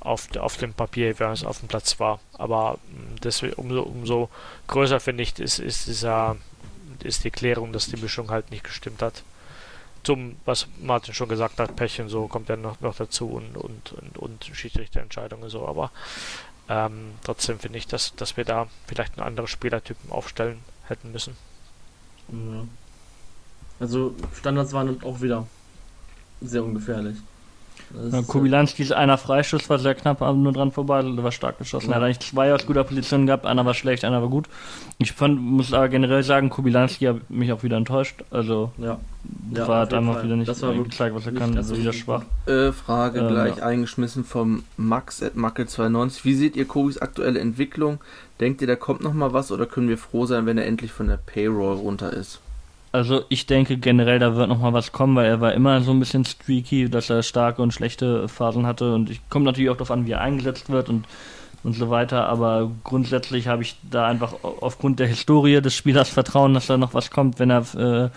auf, 0.04 0.34
auf 0.36 0.56
dem 0.56 0.74
Papier, 0.74 1.18
wenn 1.18 1.30
es 1.30 1.44
auf 1.44 1.60
dem 1.60 1.68
Platz 1.68 1.98
war. 2.00 2.20
Aber 2.34 2.78
mh, 2.90 3.20
deswegen 3.22 3.54
umso, 3.54 3.82
umso 3.82 4.28
größer 4.66 5.00
finde 5.00 5.22
ich, 5.22 5.38
ist, 5.38 5.58
ist 5.58 5.86
dieser 5.86 6.36
ist 7.02 7.24
die 7.24 7.30
Klärung, 7.30 7.72
dass 7.72 7.88
die 7.88 7.96
Mischung 7.96 8.30
halt 8.30 8.50
nicht 8.50 8.64
gestimmt 8.64 9.02
hat. 9.02 9.22
Zum, 10.04 10.36
was 10.44 10.66
Martin 10.80 11.14
schon 11.14 11.28
gesagt 11.28 11.60
hat, 11.60 11.76
Pech 11.76 12.00
und 12.00 12.08
so 12.08 12.26
kommt 12.26 12.48
ja 12.48 12.56
noch, 12.56 12.80
noch 12.80 12.94
dazu 12.96 13.28
und, 13.28 13.56
und, 13.56 13.92
und, 13.92 14.18
und 14.18 14.44
Schiedsrichterentscheidungen 14.52 15.48
so, 15.48 15.66
aber 15.66 15.90
ähm, 16.68 17.12
trotzdem 17.24 17.58
finde 17.58 17.78
ich, 17.78 17.86
dass, 17.86 18.14
dass 18.16 18.36
wir 18.36 18.44
da 18.44 18.66
vielleicht 18.86 19.16
einen 19.16 19.26
anderen 19.26 19.48
Spielertypen 19.48 20.10
aufstellen 20.10 20.58
hätten 20.88 21.12
müssen. 21.12 21.36
Also 23.78 24.14
Standards 24.34 24.72
waren 24.72 25.02
auch 25.02 25.20
wieder 25.20 25.46
sehr 26.40 26.64
ungefährlich. 26.64 27.16
Ja, 27.94 28.18
ist, 28.18 28.28
Kubilanski 28.28 28.82
ist 28.82 28.92
einer 28.92 29.18
Freischuss, 29.18 29.68
war 29.68 29.78
sehr 29.78 29.94
knapp, 29.94 30.22
aber 30.22 30.36
nur 30.36 30.52
dran 30.52 30.72
vorbei, 30.72 31.02
war 31.04 31.32
stark 31.32 31.58
geschossen. 31.58 31.90
Er 31.90 31.96
hat 31.96 32.02
eigentlich 32.02 32.20
zwei 32.20 32.54
aus 32.54 32.66
guter 32.66 32.84
Position 32.84 33.26
gehabt, 33.26 33.46
einer 33.46 33.64
war 33.64 33.74
schlecht, 33.74 34.04
einer 34.04 34.22
war 34.22 34.28
gut. 34.28 34.48
Ich 34.98 35.12
fand, 35.12 35.40
muss 35.40 35.72
aber 35.72 35.88
generell 35.88 36.22
sagen, 36.22 36.50
Kubilanski 36.50 37.06
hat 37.06 37.30
mich 37.30 37.52
auch 37.52 37.62
wieder 37.62 37.76
enttäuscht. 37.76 38.24
Also 38.30 38.72
ja. 38.78 38.98
Ja, 39.54 39.68
war 39.68 39.84
jeden 39.84 39.98
einfach 39.98 40.14
Fall. 40.14 40.24
wieder 40.24 40.36
nicht 40.36 40.48
Das 40.48 40.62
war 40.62 40.74
äh, 40.74 40.82
gezeigt, 40.82 41.14
was 41.14 41.26
er 41.26 41.32
kann, 41.32 41.56
also 41.56 41.74
so 41.74 41.80
wieder 41.80 41.92
schwach. 41.92 42.22
Äh, 42.46 42.72
Frage 42.72 43.20
Ähm, 43.20 43.28
gleich 43.28 43.58
ja. 43.58 43.64
eingeschmissen 43.64 44.24
vom 44.24 44.64
Max 44.76 45.22
at 45.22 45.34
Mackel92. 45.34 46.24
Wie 46.24 46.34
seht 46.34 46.56
ihr 46.56 46.64
Kobis 46.66 46.98
aktuelle 46.98 47.38
Entwicklung? 47.38 48.00
Denkt 48.40 48.60
ihr, 48.60 48.66
da 48.66 48.76
kommt 48.76 49.02
noch 49.02 49.14
mal 49.14 49.32
was 49.32 49.52
oder 49.52 49.66
können 49.66 49.88
wir 49.88 49.98
froh 49.98 50.26
sein, 50.26 50.46
wenn 50.46 50.58
er 50.58 50.66
endlich 50.66 50.92
von 50.92 51.06
der 51.08 51.18
Payroll 51.18 51.76
runter 51.76 52.12
ist? 52.12 52.40
Also 52.92 53.22
ich 53.30 53.46
denke 53.46 53.78
generell, 53.78 54.18
da 54.18 54.36
wird 54.36 54.48
noch 54.50 54.58
mal 54.60 54.74
was 54.74 54.92
kommen, 54.92 55.16
weil 55.16 55.26
er 55.26 55.40
war 55.40 55.54
immer 55.54 55.80
so 55.80 55.92
ein 55.92 55.98
bisschen 55.98 56.26
streaky, 56.26 56.90
dass 56.90 57.08
er 57.08 57.22
starke 57.22 57.62
und 57.62 57.72
schlechte 57.72 58.28
Phasen 58.28 58.66
hatte. 58.66 58.94
Und 58.94 59.08
ich 59.08 59.26
kommt 59.30 59.46
natürlich 59.46 59.70
auch 59.70 59.76
darauf 59.76 59.90
an, 59.90 60.06
wie 60.06 60.12
er 60.12 60.20
eingesetzt 60.20 60.68
wird 60.70 60.88
und 60.88 61.06
und 61.64 61.74
so 61.74 61.90
weiter, 61.90 62.28
aber 62.28 62.72
grundsätzlich 62.82 63.46
habe 63.46 63.62
ich 63.62 63.76
da 63.88 64.06
einfach 64.08 64.32
au- 64.42 64.56
aufgrund 64.62 64.98
der 64.98 65.06
Historie 65.06 65.60
des 65.60 65.76
Spielers 65.76 66.08
Vertrauen, 66.08 66.54
dass 66.54 66.66
da 66.66 66.76
noch 66.76 66.92
was 66.92 67.12
kommt, 67.12 67.38
wenn 67.38 67.50
er 67.50 67.60
äh, 67.76 68.10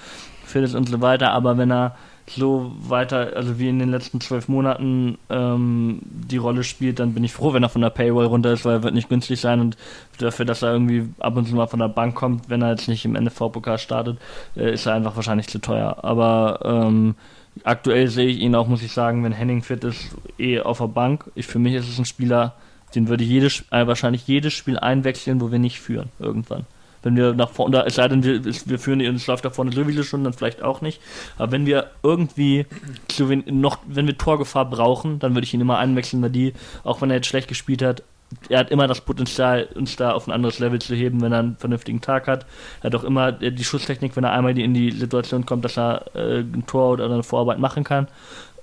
fit 0.44 0.64
ist 0.64 0.74
und 0.74 0.90
so 0.90 1.00
weiter, 1.00 1.32
aber 1.32 1.56
wenn 1.56 1.72
er 1.72 1.96
so 2.28 2.72
weiter, 2.80 3.34
also 3.36 3.60
wie 3.60 3.70
in 3.70 3.80
den 3.80 3.92
letzten 3.92 4.20
zwölf 4.20 4.48
Monaten 4.48 5.18
ähm, 5.30 6.00
die 6.04 6.38
Rolle 6.38 6.64
spielt, 6.64 7.00
dann 7.00 7.14
bin 7.14 7.24
ich 7.24 7.34
froh, 7.34 7.54
wenn 7.54 7.62
er 7.62 7.70
von 7.70 7.82
der 7.82 7.92
Paywall 7.92 8.26
runter 8.26 8.54
ist, 8.54 8.66
weil 8.66 8.78
er 8.78 8.84
wird 8.84 8.96
nicht 8.96 9.10
günstig 9.10 9.40
sein 9.40 9.60
und 9.60 9.78
dafür, 10.18 10.46
dass 10.46 10.64
er 10.64 10.74
irgendwie 10.74 11.08
ab 11.20 11.38
und 11.38 11.48
zu 11.48 11.56
mal 11.56 11.68
von 11.68 11.80
der 11.80 11.88
Bank 11.88 12.16
kommt, 12.16 12.50
wenn 12.50 12.64
er 12.64 12.72
jetzt 12.72 12.88
nicht 12.88 13.06
im 13.06 13.14
NFV-Pokal 13.14 13.78
startet, 13.78 14.18
äh, 14.56 14.74
ist 14.74 14.88
er 14.88 14.96
einfach 14.96 15.16
wahrscheinlich 15.16 15.48
zu 15.48 15.60
teuer. 15.60 16.04
Aber 16.04 16.60
ähm, 16.64 17.16
aktuell 17.64 18.08
sehe 18.08 18.28
ich 18.28 18.40
ihn 18.40 18.56
auch, 18.56 18.68
muss 18.68 18.82
ich 18.82 18.92
sagen, 18.92 19.24
wenn 19.24 19.32
Henning 19.32 19.62
fit 19.62 19.84
ist, 19.84 20.16
eh 20.40 20.62
auf 20.62 20.80
der 20.80 20.88
Bank. 20.88 21.30
Ich, 21.36 21.46
für 21.46 21.60
mich 21.60 21.76
ist 21.76 21.88
es 21.88 22.00
ein 22.00 22.06
Spieler, 22.06 22.56
den 22.96 23.08
würde 23.08 23.24
jedes, 23.24 23.66
äh, 23.72 23.86
wahrscheinlich 23.86 24.28
jedes 24.28 24.54
Spiel 24.54 24.80
einwechseln, 24.80 25.42
wo 25.42 25.52
wir 25.52 25.60
nicht 25.60 25.80
führen, 25.80 26.10
irgendwann. 26.18 26.66
Wenn 27.06 27.16
wir 27.16 27.36
nach 27.36 27.52
vorne, 27.52 27.86
es 27.86 27.96
sei 27.96 28.08
denn, 28.08 28.24
wir, 28.24 28.44
wir 28.44 28.80
führen 28.80 29.00
es 29.00 29.28
läuft 29.28 29.46
da 29.46 29.52
vorne 29.52 29.72
so 29.72 29.86
viele 29.86 30.04
Stunden, 30.04 30.24
dann 30.24 30.34
vielleicht 30.34 30.64
auch 30.64 30.82
nicht. 30.82 31.00
Aber 31.38 31.52
wenn 31.52 31.68
wir 31.68 31.92
irgendwie 32.02 32.66
zu 33.08 33.30
wen, 33.30 33.44
noch, 33.46 33.78
wenn 33.86 34.08
wir 34.08 34.18
Torgefahr 34.18 34.68
brauchen, 34.68 35.20
dann 35.20 35.36
würde 35.36 35.46
ich 35.46 35.54
ihn 35.54 35.62
immer 35.62 35.78
einwechseln, 35.78 36.24
weil 36.24 36.32
die, 36.32 36.54
auch 36.84 37.02
wenn 37.02 37.12
er 37.12 37.18
jetzt 37.18 37.28
schlecht 37.28 37.48
gespielt 37.48 37.84
hat, 37.84 38.02
er 38.50 38.58
hat 38.58 38.72
immer 38.72 38.88
das 38.88 39.02
Potenzial, 39.02 39.68
uns 39.76 39.98
da 39.98 40.14
auf 40.14 40.28
ein 40.28 40.32
anderes 40.32 40.58
Level 40.58 40.80
zu 40.80 40.96
heben, 40.96 41.22
wenn 41.22 41.32
er 41.32 41.40
einen 41.40 41.58
vernünftigen 41.58 42.02
Tag 42.02 42.28
hat. 42.28 42.48
Er 42.82 42.86
hat 42.86 42.96
auch 42.96 43.04
immer 43.04 43.40
äh, 43.40 43.52
die 43.52 43.64
Schusstechnik, 43.64 44.16
wenn 44.16 44.24
er 44.24 44.32
einmal 44.32 44.58
in 44.58 44.74
die 44.74 44.90
Situation 44.90 45.46
kommt, 45.46 45.64
dass 45.64 45.78
er 45.78 46.08
äh, 46.16 46.40
ein 46.40 46.66
Tor 46.66 46.94
oder 46.94 47.06
eine 47.06 47.22
Vorarbeit 47.22 47.60
machen 47.60 47.84
kann. 47.84 48.08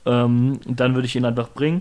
Ähm, 0.04 0.58
dann 0.66 0.96
würde 0.96 1.06
ich 1.06 1.14
ihn 1.14 1.24
einfach 1.24 1.50
bringen. 1.50 1.80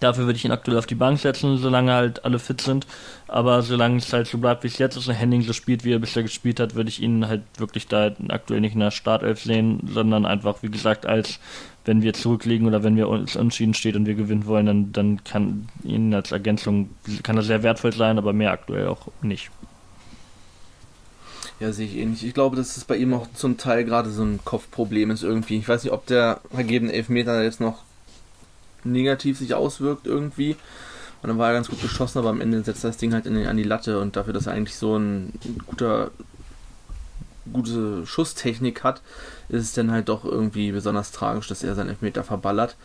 Dafür 0.00 0.26
würde 0.26 0.36
ich 0.36 0.44
ihn 0.44 0.52
aktuell 0.52 0.78
auf 0.78 0.86
die 0.86 0.94
Bank 0.94 1.18
setzen, 1.18 1.58
solange 1.58 1.92
halt 1.92 2.24
alle 2.24 2.38
fit 2.38 2.60
sind. 2.60 2.86
Aber 3.26 3.62
solange 3.62 3.96
es 3.96 4.12
halt 4.12 4.26
so 4.26 4.38
bleibt, 4.38 4.62
wie 4.62 4.68
es 4.68 4.78
jetzt 4.78 4.96
ist 4.96 5.08
und 5.08 5.14
Henning 5.14 5.42
so 5.42 5.52
spielt, 5.52 5.84
wie 5.84 5.92
er 5.92 5.98
bisher 5.98 6.22
gespielt 6.22 6.60
hat, 6.60 6.74
würde 6.74 6.88
ich 6.88 7.02
ihn 7.02 7.26
halt 7.26 7.42
wirklich 7.56 7.88
da 7.88 8.12
aktuell 8.28 8.60
nicht 8.60 8.74
in 8.74 8.80
der 8.80 8.90
Startelf 8.90 9.42
sehen, 9.42 9.88
sondern 9.92 10.24
einfach, 10.24 10.62
wie 10.62 10.70
gesagt, 10.70 11.06
als 11.06 11.40
wenn 11.84 12.02
wir 12.02 12.12
zurückliegen 12.12 12.66
oder 12.66 12.82
wenn 12.82 12.96
wir 12.96 13.08
uns 13.08 13.34
entschieden 13.34 13.74
steht 13.74 13.96
und 13.96 14.06
wir 14.06 14.14
gewinnen 14.14 14.46
wollen, 14.46 14.66
dann, 14.66 14.92
dann 14.92 15.24
kann 15.24 15.68
ihn 15.82 16.14
als 16.14 16.32
Ergänzung, 16.32 16.90
kann 17.22 17.36
er 17.36 17.42
sehr 17.42 17.62
wertvoll 17.62 17.92
sein, 17.92 18.18
aber 18.18 18.32
mehr 18.32 18.52
aktuell 18.52 18.88
auch 18.88 19.08
nicht. 19.22 19.50
Ja, 21.60 21.72
sehe 21.72 21.86
ich 21.86 21.96
ähnlich. 21.96 22.24
Ich 22.24 22.34
glaube, 22.34 22.56
dass 22.56 22.76
es 22.76 22.84
bei 22.84 22.96
ihm 22.96 23.14
auch 23.14 23.26
zum 23.34 23.56
Teil 23.56 23.84
gerade 23.84 24.10
so 24.10 24.22
ein 24.22 24.38
Kopfproblem 24.44 25.10
ist 25.10 25.24
irgendwie. 25.24 25.56
Ich 25.56 25.68
weiß 25.68 25.82
nicht, 25.82 25.92
ob 25.92 26.06
der 26.06 26.40
vergebene 26.52 26.92
Elfmeter 26.92 27.42
jetzt 27.42 27.60
noch 27.60 27.82
negativ 28.84 29.38
sich 29.38 29.54
auswirkt 29.54 30.06
irgendwie. 30.06 30.56
Und 31.22 31.28
dann 31.28 31.38
war 31.38 31.48
er 31.48 31.54
ganz 31.54 31.68
gut 31.68 31.82
geschossen, 31.82 32.18
aber 32.18 32.30
am 32.30 32.40
Ende 32.40 32.62
setzt 32.62 32.84
er 32.84 32.90
das 32.90 32.96
Ding 32.96 33.12
halt 33.12 33.26
in, 33.26 33.46
an 33.46 33.56
die 33.56 33.64
Latte 33.64 34.00
und 34.00 34.16
dafür, 34.16 34.32
dass 34.32 34.46
er 34.46 34.52
eigentlich 34.52 34.76
so 34.76 34.96
ein 34.96 35.32
guter 35.66 36.10
gute 37.52 38.06
Schusstechnik 38.06 38.84
hat, 38.84 39.00
ist 39.48 39.62
es 39.62 39.72
dann 39.72 39.90
halt 39.90 40.08
doch 40.08 40.24
irgendwie 40.24 40.70
besonders 40.70 41.12
tragisch, 41.12 41.48
dass 41.48 41.64
er 41.64 41.74
seinen 41.74 41.88
Elfmeter 41.88 42.22
verballert. 42.22 42.76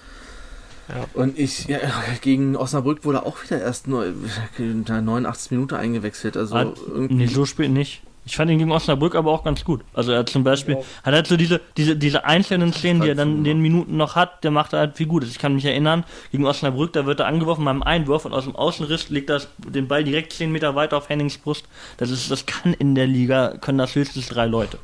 Ja. 0.90 1.06
Und 1.14 1.40
ich, 1.40 1.66
ja, 1.68 1.80
gegen 2.22 2.56
Osnabrück 2.56 3.06
wurde 3.06 3.26
auch 3.26 3.44
wieder 3.44 3.62
erst 3.62 3.88
nur 3.88 4.14
in 4.58 4.86
der 4.86 5.02
89 5.02 5.52
Minuten 5.52 5.76
eingewechselt. 5.76 6.36
Also 6.36 6.74
irgendwie. 6.88 7.16
Nee, 7.16 7.28
so 7.28 7.46
spät 7.46 7.72
nicht. 7.72 8.04
Ich 8.26 8.38
fand 8.38 8.50
ihn 8.50 8.58
gegen 8.58 8.72
Osnabrück 8.72 9.16
aber 9.16 9.32
auch 9.32 9.44
ganz 9.44 9.66
gut. 9.66 9.82
Also 9.94 10.14
er 10.14 10.26
zum 10.26 10.44
Beispiel 10.44 10.78
hat 11.04 11.14
halt 11.14 11.28
so 11.28 11.36
diese, 11.36 11.60
diese, 11.76 11.96
diese 11.96 12.24
einzelnen 12.24 12.72
Szenen, 12.72 13.02
die 13.02 13.10
er 13.10 13.16
dann 13.16 13.38
in 13.38 13.44
den 13.44 13.62
Minuten 13.62 13.98
noch 13.98 14.16
hat, 14.16 14.44
der 14.44 14.52
macht 14.52 14.74
er 14.74 14.80
halt 14.80 14.98
viel 14.98 15.08
Gutes. 15.08 15.30
Ich 15.30 15.40
kann 15.40 15.56
mich 15.56 15.66
erinnern, 15.66 16.06
gegen 16.32 16.46
Osnabrück, 16.46 16.94
da 16.94 17.06
wird 17.06 17.20
er 17.20 17.28
angeworfen 17.28 17.66
beim 17.66 17.84
Einwurf 17.84 18.26
und 18.26 18.34
aus 18.34 18.46
dem 18.46 18.56
Außenriss 18.56 19.10
legt 19.10 19.30
er 19.30 19.42
den 19.58 19.88
Ball 19.88 20.04
direkt 20.04 20.32
10 20.34 20.52
Meter 20.52 20.76
weiter 20.76 20.98
auf 20.98 21.10
Hennings 21.10 21.38
Brust. 21.38 21.66
Das 21.98 22.10
ist, 22.10 22.32
das 22.32 22.46
kann 22.46 22.74
in 22.74 22.96
der 22.96 23.08
Liga, 23.08 23.58
können 23.60 23.78
das 23.78 23.96
höchstens 23.96 24.30
drei 24.30 24.46
Leute. 24.46 24.80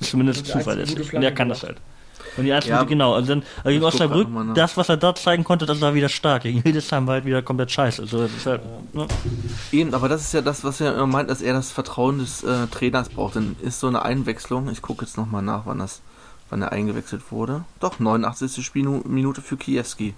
Zumindest 0.00 0.46
zuverlässig. 0.46 1.14
Und 1.14 1.22
er 1.22 1.32
kann 1.32 1.48
das 1.48 1.62
halt. 1.62 1.78
Und 2.36 2.44
die 2.44 2.52
einzelnen, 2.52 2.78
ja, 2.78 2.84
genau. 2.84 3.14
Also, 3.14 3.28
dann, 3.28 3.42
also 3.58 3.70
gegen 3.70 3.84
Osnabrück, 3.84 4.28
das, 4.54 4.76
was 4.76 4.88
er 4.88 4.96
dort 4.96 5.18
zeigen 5.18 5.44
konnte, 5.44 5.66
das 5.66 5.80
war 5.80 5.94
wieder 5.94 6.08
stark. 6.08 6.42
Gegen 6.42 6.62
Hildesheim 6.62 7.06
war 7.06 7.14
halt 7.14 7.24
wieder 7.24 7.42
komplett 7.42 7.70
scheiße. 7.70 8.02
Also, 8.02 8.22
das 8.22 8.32
ist 8.34 8.46
halt, 8.46 8.62
ne? 8.94 9.06
Eben, 9.72 9.94
aber 9.94 10.08
das 10.08 10.22
ist 10.22 10.34
ja 10.34 10.40
das, 10.40 10.64
was 10.64 10.80
er 10.80 11.06
meint, 11.06 11.30
dass 11.30 11.42
er 11.42 11.52
das 11.54 11.70
Vertrauen 11.70 12.18
des 12.18 12.42
äh, 12.42 12.66
Trainers 12.68 13.08
braucht. 13.08 13.36
Dann 13.36 13.56
ist 13.62 13.80
so 13.80 13.86
eine 13.86 14.02
Einwechslung, 14.02 14.68
ich 14.70 14.82
gucke 14.82 15.04
jetzt 15.04 15.16
nochmal 15.16 15.42
nach, 15.42 15.62
wann 15.66 15.78
das 15.78 16.02
wann 16.50 16.62
er 16.62 16.72
eingewechselt 16.72 17.32
wurde. 17.32 17.64
Doch, 17.80 17.98
89. 17.98 18.64
Spielminute 18.64 19.42
für 19.42 19.56
Kiewski 19.56 20.14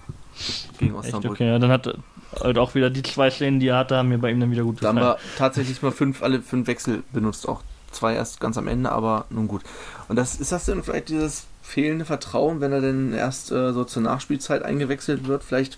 gegen 0.77 0.95
Osnabrück. 0.95 1.23
Echt? 1.23 1.31
Okay, 1.31 1.47
ja, 1.47 1.59
dann 1.59 1.71
hat 1.71 1.97
halt 2.39 2.57
auch 2.57 2.75
wieder 2.75 2.89
die 2.89 3.03
zwei 3.03 3.31
Szenen, 3.31 3.59
die 3.59 3.69
er 3.69 3.77
hatte, 3.77 3.97
haben 3.97 4.09
mir 4.09 4.19
bei 4.19 4.31
ihm 4.31 4.39
dann 4.39 4.51
wieder 4.51 4.63
gut 4.63 4.79
gefallen. 4.79 4.97
Da 4.97 5.01
haben 5.01 5.17
wir 5.17 5.37
tatsächlich 5.37 5.81
mal 5.81 5.91
fünf, 5.91 6.21
alle 6.21 6.41
fünf 6.41 6.67
Wechsel 6.67 7.03
benutzt, 7.11 7.47
auch 7.47 7.63
zwei 7.91 8.13
erst 8.13 8.39
ganz 8.39 8.57
am 8.57 8.67
Ende, 8.67 8.91
aber 8.91 9.25
nun 9.29 9.47
gut. 9.47 9.63
Und 10.09 10.17
das 10.17 10.35
ist 10.35 10.51
das 10.51 10.65
denn 10.65 10.83
vielleicht 10.83 11.09
dieses 11.09 11.47
fehlende 11.67 12.05
Vertrauen, 12.05 12.61
wenn 12.61 12.71
er 12.71 12.79
denn 12.79 13.13
erst 13.13 13.51
äh, 13.51 13.73
so 13.73 13.83
zur 13.83 14.01
Nachspielzeit 14.01 14.63
eingewechselt 14.63 15.27
wird. 15.27 15.43
Vielleicht 15.43 15.77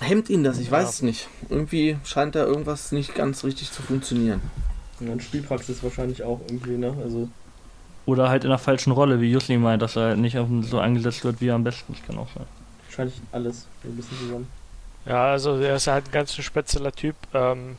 hemmt 0.00 0.30
ihn 0.30 0.44
das, 0.44 0.58
ich 0.58 0.66
ja. 0.66 0.72
weiß 0.72 0.88
es 0.88 1.02
nicht. 1.02 1.28
Irgendwie 1.48 1.98
scheint 2.04 2.36
da 2.36 2.44
irgendwas 2.44 2.92
nicht 2.92 3.16
ganz 3.16 3.42
richtig 3.42 3.72
zu 3.72 3.82
funktionieren. 3.82 4.40
Und 5.00 5.20
Spielpraxis 5.20 5.82
wahrscheinlich 5.82 6.22
auch 6.22 6.40
irgendwie, 6.46 6.76
ne? 6.78 6.96
Also 7.02 7.28
Oder 8.06 8.28
halt 8.28 8.44
in 8.44 8.50
der 8.50 8.58
falschen 8.58 8.92
Rolle, 8.92 9.20
wie 9.20 9.32
Jusli 9.32 9.58
meint, 9.58 9.82
dass 9.82 9.96
er 9.96 10.10
halt 10.10 10.18
nicht 10.18 10.38
so 10.62 10.78
eingesetzt 10.78 11.24
wird, 11.24 11.40
wie 11.40 11.48
er 11.48 11.56
am 11.56 11.64
besten. 11.64 11.96
Kann 12.06 12.18
auch 12.18 12.28
sein. 12.32 12.46
Wahrscheinlich 12.86 13.20
alles 13.32 13.66
ein 13.82 13.96
bisschen 13.96 14.18
zusammen. 14.18 14.46
Ja, 15.06 15.32
also 15.32 15.56
er 15.56 15.74
ist 15.74 15.88
halt 15.88 16.06
ein 16.06 16.12
ganz 16.12 16.34
spezieller 16.34 16.92
Typ. 16.92 17.16
Ähm, 17.34 17.76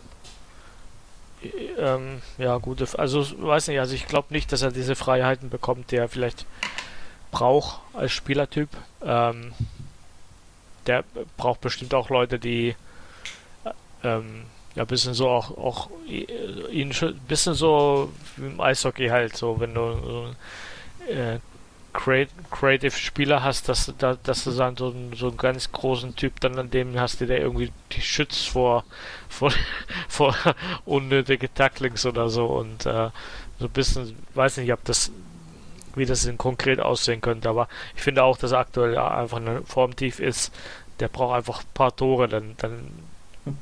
ähm, 1.77 2.21
ja, 2.37 2.57
gute, 2.57 2.87
also 2.97 3.25
weiß 3.37 3.67
nicht, 3.67 3.79
also 3.79 3.95
ich 3.95 4.07
glaube 4.07 4.33
nicht, 4.33 4.51
dass 4.51 4.61
er 4.61 4.71
diese 4.71 4.95
Freiheiten 4.95 5.49
bekommt, 5.49 5.91
die 5.91 5.97
er 5.97 6.09
vielleicht 6.09 6.45
braucht 7.31 7.79
als 7.93 8.11
Spielertyp. 8.11 8.69
Ähm, 9.03 9.53
der 10.87 11.03
braucht 11.37 11.61
bestimmt 11.61 11.93
auch 11.93 12.09
Leute, 12.09 12.39
die 12.39 12.75
ähm, 14.03 14.43
ja, 14.75 14.85
bisschen 14.85 15.13
so 15.13 15.29
auch, 15.29 15.57
auch 15.57 15.89
ihn 16.07 16.91
ein 16.91 17.21
bisschen 17.27 17.53
so 17.53 18.11
wie 18.37 18.47
im 18.47 18.59
Eishockey 18.59 19.09
halt, 19.09 19.37
so 19.37 19.59
wenn 19.59 19.73
du 19.73 20.35
äh, 21.07 21.39
Creative 21.93 22.91
Spieler 22.91 23.43
hast, 23.43 23.69
dass, 23.69 23.93
dass 23.97 24.43
du 24.43 24.51
dann 24.51 24.75
so 24.75 24.87
einen, 24.89 25.13
so 25.15 25.27
einen 25.27 25.37
ganz 25.37 25.71
großen 25.71 26.15
Typ 26.15 26.39
dann 26.39 26.57
an 26.57 26.71
dem 26.71 26.99
hast, 26.99 27.21
der 27.21 27.39
irgendwie 27.39 27.71
die 27.91 28.01
schützt 28.01 28.49
vor, 28.49 28.83
vor, 29.29 29.53
vor 30.09 30.35
unnötige 30.85 31.53
Tacklings 31.53 32.05
oder 32.05 32.29
so 32.29 32.47
und 32.47 32.85
äh, 32.85 33.09
so 33.59 33.65
ein 33.65 33.71
bisschen, 33.71 34.17
weiß 34.33 34.57
nicht, 34.57 34.73
ob 34.73 34.83
das, 34.85 35.11
wie 35.95 36.05
das 36.05 36.23
denn 36.23 36.37
konkret 36.37 36.79
aussehen 36.79 37.21
könnte, 37.21 37.47
aber 37.47 37.67
ich 37.95 38.01
finde 38.01 38.23
auch, 38.23 38.37
dass 38.37 38.51
er 38.51 38.59
aktuell 38.59 38.97
einfach 38.97 39.37
eine 39.37 39.61
Formtief 39.61 40.19
ist, 40.19 40.51
der 40.99 41.07
braucht 41.07 41.35
einfach 41.35 41.61
ein 41.61 41.73
paar 41.73 41.95
Tore, 41.95 42.27
dann, 42.27 42.55
dann, 42.57 42.89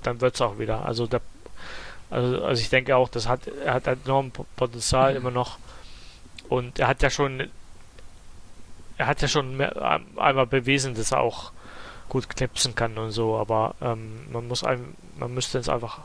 dann 0.04 0.22
wird 0.22 0.36
es 0.36 0.42
auch 0.42 0.58
wieder. 0.58 0.86
Also 0.86 1.06
der, 1.06 1.22
also, 2.10 2.44
also 2.44 2.62
ich 2.62 2.70
denke 2.70 2.96
auch, 2.96 3.10
das 3.10 3.28
hat, 3.28 3.48
er 3.48 3.74
hat 3.74 3.88
enorm 3.88 4.32
Potenzial 4.56 5.16
immer 5.16 5.32
noch 5.32 5.58
und 6.50 6.80
er 6.80 6.88
hat 6.88 7.02
ja 7.02 7.10
schon 7.10 7.50
er 9.02 9.08
hat 9.08 9.20
ja 9.24 9.28
schon 9.28 9.58
mehr, 9.58 10.00
einmal 10.16 10.46
bewiesen, 10.46 10.94
dass 10.94 11.12
er 11.12 11.22
auch 11.22 11.52
gut 12.08 12.30
knipsen 12.30 12.76
kann 12.76 13.00
und 13.00 13.10
so, 13.10 13.36
aber 13.36 13.74
ähm, 13.82 14.28
man 14.32 14.48
muss 14.48 14.64
ein, 14.64 14.96
man 15.18 15.34
müsste 15.34 15.58
jetzt 15.58 15.70
einfach 15.70 16.02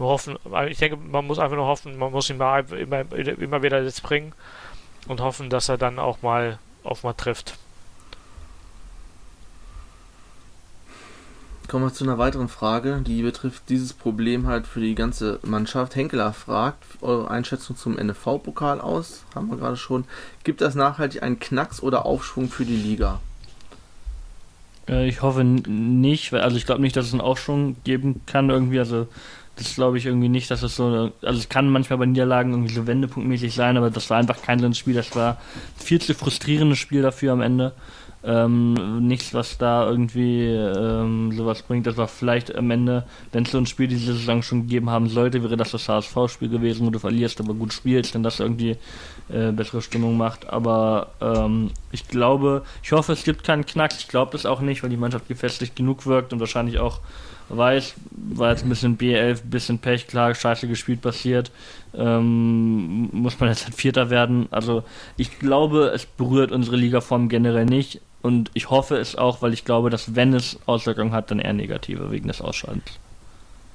nur 0.00 0.08
hoffen, 0.08 0.36
ich 0.68 0.78
denke, 0.78 0.96
man 0.96 1.24
muss 1.24 1.38
einfach 1.38 1.56
nur 1.56 1.66
hoffen, 1.66 1.96
man 1.96 2.10
muss 2.10 2.28
ihn 2.28 2.38
mal 2.38 2.64
immer, 2.72 3.04
immer 3.12 3.62
wieder 3.62 3.80
jetzt 3.80 4.02
bringen 4.02 4.32
und 5.06 5.20
hoffen, 5.20 5.50
dass 5.50 5.68
er 5.68 5.78
dann 5.78 6.00
auch 6.00 6.20
mal 6.22 6.58
auf 6.82 7.04
mal 7.04 7.12
trifft. 7.12 7.56
Kommen 11.68 11.84
wir 11.84 11.92
zu 11.92 12.04
einer 12.04 12.18
weiteren 12.18 12.48
Frage, 12.48 13.02
die 13.04 13.22
betrifft 13.22 13.64
dieses 13.68 13.92
Problem 13.92 14.46
halt 14.46 14.68
für 14.68 14.80
die 14.80 14.94
ganze 14.94 15.40
Mannschaft. 15.42 15.96
Henkeler 15.96 16.32
fragt 16.32 16.84
eure 17.00 17.28
Einschätzung 17.28 17.76
zum 17.76 17.94
NFV-Pokal 17.94 18.80
aus, 18.80 19.24
haben 19.34 19.48
wir 19.50 19.56
gerade 19.56 19.76
schon. 19.76 20.04
Gibt 20.44 20.60
das 20.60 20.76
nachhaltig 20.76 21.24
einen 21.24 21.40
Knacks 21.40 21.82
oder 21.82 22.06
Aufschwung 22.06 22.48
für 22.50 22.64
die 22.64 22.76
Liga? 22.76 23.20
Äh, 24.88 25.08
ich 25.08 25.22
hoffe 25.22 25.42
nicht, 25.42 26.32
also 26.34 26.56
ich 26.56 26.66
glaube 26.66 26.82
nicht, 26.82 26.96
dass 26.96 27.06
es 27.06 27.12
einen 27.12 27.20
Aufschwung 27.20 27.76
geben 27.82 28.20
kann 28.26 28.48
irgendwie, 28.48 28.78
also 28.78 29.08
das 29.56 29.74
glaube 29.74 29.98
ich 29.98 30.06
irgendwie 30.06 30.28
nicht, 30.28 30.50
dass 30.50 30.62
es 30.62 30.76
so, 30.76 31.12
also 31.22 31.38
es 31.38 31.48
kann 31.48 31.68
manchmal 31.68 31.98
bei 31.98 32.06
Niederlagen 32.06 32.52
irgendwie 32.52 32.74
so 32.74 32.86
wendepunktmäßig 32.86 33.54
sein, 33.54 33.76
aber 33.76 33.90
das 33.90 34.08
war 34.10 34.18
einfach 34.18 34.40
kein 34.40 34.60
so 34.60 34.66
ein 34.66 34.74
Spiel, 34.74 34.94
das 34.94 35.16
war 35.16 35.38
viel 35.76 36.00
zu 36.00 36.14
frustrierendes 36.14 36.78
Spiel 36.78 37.02
dafür 37.02 37.32
am 37.32 37.40
Ende. 37.40 37.72
Ähm, 38.26 39.06
nichts, 39.06 39.34
was 39.34 39.56
da 39.56 39.88
irgendwie 39.88 40.46
ähm, 40.46 41.30
sowas 41.30 41.62
bringt. 41.62 41.86
Das 41.86 41.96
war 41.96 42.08
vielleicht 42.08 42.52
am 42.56 42.70
Ende, 42.72 43.04
wenn 43.30 43.44
es 43.44 43.52
so 43.52 43.58
ein 43.58 43.66
Spiel 43.66 43.86
diese 43.86 44.14
Saison 44.14 44.42
schon 44.42 44.62
gegeben 44.62 44.90
haben 44.90 45.08
sollte, 45.08 45.44
wäre 45.44 45.56
das 45.56 45.70
das 45.70 45.88
HSV-Spiel 45.88 46.48
gewesen, 46.48 46.84
wo 46.84 46.90
du 46.90 46.98
verlierst, 46.98 47.40
aber 47.40 47.54
gut 47.54 47.72
spielst, 47.72 48.14
denn 48.14 48.24
das 48.24 48.40
irgendwie 48.40 48.78
äh, 49.28 49.52
bessere 49.52 49.80
Stimmung 49.80 50.16
macht. 50.16 50.48
Aber 50.48 51.12
ähm, 51.20 51.70
ich 51.92 52.08
glaube, 52.08 52.64
ich 52.82 52.90
hoffe, 52.90 53.12
es 53.12 53.22
gibt 53.22 53.44
keinen 53.44 53.64
Knacks. 53.64 54.00
Ich 54.00 54.08
glaube 54.08 54.32
das 54.32 54.44
auch 54.44 54.60
nicht, 54.60 54.82
weil 54.82 54.90
die 54.90 54.96
Mannschaft 54.96 55.28
gefestigt 55.28 55.76
genug 55.76 56.04
wirkt 56.04 56.32
und 56.32 56.40
wahrscheinlich 56.40 56.80
auch 56.80 57.00
weiß, 57.48 57.94
war 58.10 58.50
jetzt 58.50 58.64
ein 58.64 58.68
bisschen 58.68 58.98
B11, 58.98 59.44
ein 59.44 59.50
bisschen 59.50 59.78
Pech, 59.78 60.06
klar, 60.06 60.34
scheiße 60.34 60.66
gespielt 60.66 61.00
passiert. 61.00 61.50
Ähm, 61.94 63.08
muss 63.12 63.38
man 63.38 63.48
jetzt 63.48 63.64
halt 63.64 63.74
Vierter 63.74 64.10
werden. 64.10 64.48
Also 64.50 64.82
ich 65.16 65.38
glaube, 65.38 65.92
es 65.94 66.06
berührt 66.06 66.52
unsere 66.52 66.76
Ligaform 66.76 67.28
generell 67.28 67.66
nicht. 67.66 68.00
Und 68.26 68.50
ich 68.54 68.70
hoffe 68.70 68.96
es 68.96 69.14
auch, 69.14 69.40
weil 69.40 69.52
ich 69.52 69.64
glaube, 69.64 69.88
dass 69.88 70.16
wenn 70.16 70.34
es 70.34 70.58
Auswirkungen 70.66 71.12
hat, 71.12 71.30
dann 71.30 71.38
eher 71.38 71.52
negative 71.52 72.10
wegen 72.10 72.26
des 72.26 72.40
Ausschaltens. 72.40 72.98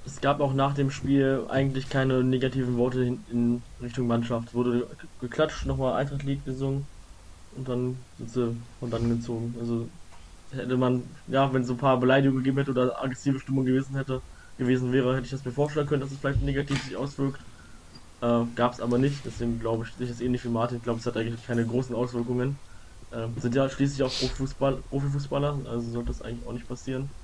Es 0.06 0.20
gab 0.20 0.42
auch 0.42 0.54
nach 0.54 0.74
dem 0.74 0.92
Spiel 0.92 1.46
eigentlich 1.48 1.90
keine 1.90 2.22
negativen 2.22 2.78
Worte 2.78 3.02
in, 3.32 3.62
Richtung 3.82 4.08
Mannschaft. 4.08 4.54
Wurde 4.54 4.88
geklatscht, 5.22 5.66
nochmal 5.66 5.94
Eintracht 5.94 6.24
Lied 6.24 6.44
gesungen 6.44 6.86
und 7.56 7.70
dann 7.70 7.96
sie 8.28 8.54
und 8.82 8.92
dann 8.92 9.08
gezogen. 9.08 9.56
Also 9.58 9.88
hätte 10.52 10.76
man, 10.76 11.04
ja, 11.28 11.54
wenn 11.54 11.62
es 11.62 11.70
so 11.70 11.76
ein 11.76 11.80
paar 11.80 11.98
Beleidigungen 11.98 12.44
gegeben 12.44 12.58
hätte 12.58 12.72
oder 12.72 13.02
aggressive 13.02 13.40
Stimmung 13.40 13.64
gewesen 13.64 13.96
hätte, 13.96 14.22
gewesen 14.58 14.92
wäre, 14.92 15.16
hätte 15.16 15.28
ich 15.28 15.32
das 15.32 15.46
mir 15.46 15.54
vorstellen 15.54 15.88
können, 15.88 16.02
dass 16.02 16.12
es 16.12 16.18
vielleicht 16.18 16.44
negativ 16.44 16.84
sich 16.84 16.98
auswirkt. 16.98 17.40
Äh, 18.22 18.42
Gab 18.56 18.74
es 18.74 18.82
aber 18.82 18.98
nicht, 18.98 19.24
deswegen 19.24 19.62
glaube 19.62 19.86
ich, 19.86 19.94
ich 19.98 20.10
das 20.10 20.20
ähnlich 20.20 20.44
wie 20.44 20.50
Martin. 20.50 20.82
Glaube, 20.82 21.00
es 21.00 21.06
hat 21.06 21.16
eigentlich 21.16 21.48
keine 21.48 21.66
großen 21.66 21.96
Auswirkungen. 21.96 22.58
Äh, 23.12 23.30
sind 23.38 23.56
ja 23.56 23.70
schließlich 23.70 24.04
auch 24.04 24.14
Profifußball, 24.20 24.84
Profifußballer, 24.84 25.64
also 25.68 25.92
sollte 25.92 26.08
das 26.10 26.22
eigentlich 26.22 26.46
auch 26.46 26.54
nicht 26.54 26.68
passieren. 26.68 27.16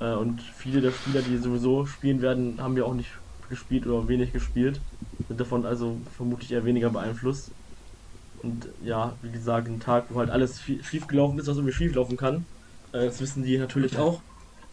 Äh, 0.00 0.14
und 0.14 0.42
viele 0.42 0.80
der 0.80 0.92
Spieler, 0.92 1.22
die 1.22 1.38
sowieso 1.38 1.86
spielen 1.86 2.22
werden, 2.22 2.60
haben 2.60 2.76
ja 2.76 2.84
auch 2.84 2.94
nicht 2.94 3.20
gespielt 3.48 3.86
oder 3.86 4.08
wenig 4.08 4.32
gespielt. 4.32 4.84
Sind 5.28 5.40
davon 5.40 5.66
also 5.66 6.04
vermutlich 6.10 6.52
eher 6.52 6.64
weniger 6.64 6.90
beeinflusst. 6.90 7.56
Und 8.36 8.74
ja, 8.80 9.18
wie 9.22 9.32
gesagt, 9.32 9.68
ein 9.68 9.80
Tag, 9.80 10.12
wo 10.14 10.18
halt 10.20 10.30
alles 10.30 10.60
schief 10.60 11.06
gelaufen 11.06 11.38
ist, 11.38 11.46
was 11.46 11.56
irgendwie 11.56 11.74
schief 11.74 11.94
laufen 11.94 12.16
kann. 12.16 12.48
Äh, 12.92 13.06
das 13.06 13.20
wissen 13.20 13.42
die 13.42 13.58
natürlich 13.58 13.96
auch, 13.98 14.24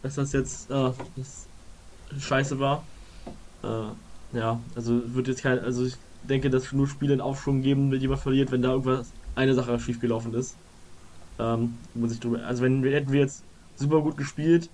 dass 0.02 0.16
das 0.16 0.32
jetzt 0.32 0.70
äh, 0.70 0.92
das 1.16 1.50
scheiße 2.16 2.58
war. 2.58 2.90
Äh, 3.62 3.92
ja, 4.32 4.64
also 4.74 5.14
wird 5.14 5.28
jetzt 5.28 5.42
kein, 5.42 5.58
also 5.60 5.84
ich 5.86 5.96
denke, 6.22 6.50
dass 6.50 6.72
nur 6.72 6.86
Spiele 6.88 7.12
einen 7.12 7.20
Aufschwung 7.20 7.62
geben, 7.62 7.90
wenn 7.92 8.00
jemand 8.00 8.20
verliert, 8.22 8.50
wenn 8.52 8.62
da 8.62 8.70
irgendwas 8.70 9.14
eine 9.34 9.54
Sache 9.54 9.78
schief 9.78 10.00
gelaufen 10.00 10.34
ist. 10.34 10.56
Ähm, 11.38 11.74
muss 11.94 12.12
ich 12.12 12.20
drüber, 12.20 12.44
also 12.44 12.62
wenn 12.62 12.82
wir 12.82 12.92
hätten 12.92 13.12
wir 13.12 13.20
jetzt 13.20 13.42
super 13.76 14.00
gut 14.00 14.16
gespielt 14.16 14.68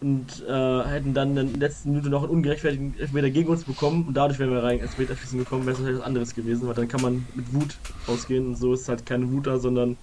und 0.00 0.42
äh, 0.48 0.84
hätten 0.84 1.14
dann 1.14 1.36
in 1.36 1.52
der 1.60 1.68
letzten 1.68 1.90
Minute 1.90 2.08
noch 2.08 2.22
einen 2.22 2.32
ungerechtfertigten 2.32 2.98
Elfmeter 2.98 3.30
gegen 3.30 3.50
uns 3.50 3.64
bekommen 3.64 4.06
und 4.08 4.14
dadurch 4.14 4.38
wären 4.38 4.50
wir 4.50 4.62
rein 4.62 4.78
ins 4.78 4.90
Elfmeterschießen 4.90 5.38
gekommen, 5.38 5.64
wäre 5.64 5.74
es 5.74 5.78
natürlich 5.78 6.00
was 6.00 6.06
anderes 6.06 6.34
gewesen, 6.34 6.66
weil 6.66 6.74
dann 6.74 6.88
kann 6.88 7.02
man 7.02 7.26
mit 7.34 7.52
Wut 7.52 7.76
ausgehen 8.06 8.46
und 8.48 8.56
so 8.56 8.72
ist 8.74 8.88
halt 8.88 9.06
keine 9.06 9.30
Wut 9.30 9.46
da, 9.46 9.58
sondern 9.58 9.96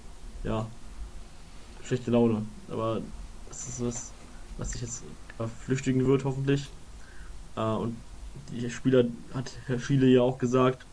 ja, 0.43 0.67
schlechte 1.83 2.11
Laune. 2.11 2.43
Aber 2.69 3.01
das 3.49 3.67
ist 3.67 3.83
was, 3.83 4.11
was 4.57 4.71
sich 4.71 4.81
jetzt 4.81 5.03
flüchtigen 5.65 6.05
wird, 6.05 6.23
hoffentlich. 6.23 6.69
Äh, 7.57 7.61
und 7.61 7.95
die 8.51 8.69
Spieler 8.69 9.05
hat 9.33 9.51
Herr 9.65 9.79
Schiele 9.79 10.07
ja 10.07 10.21
auch 10.21 10.37
gesagt, 10.37 10.85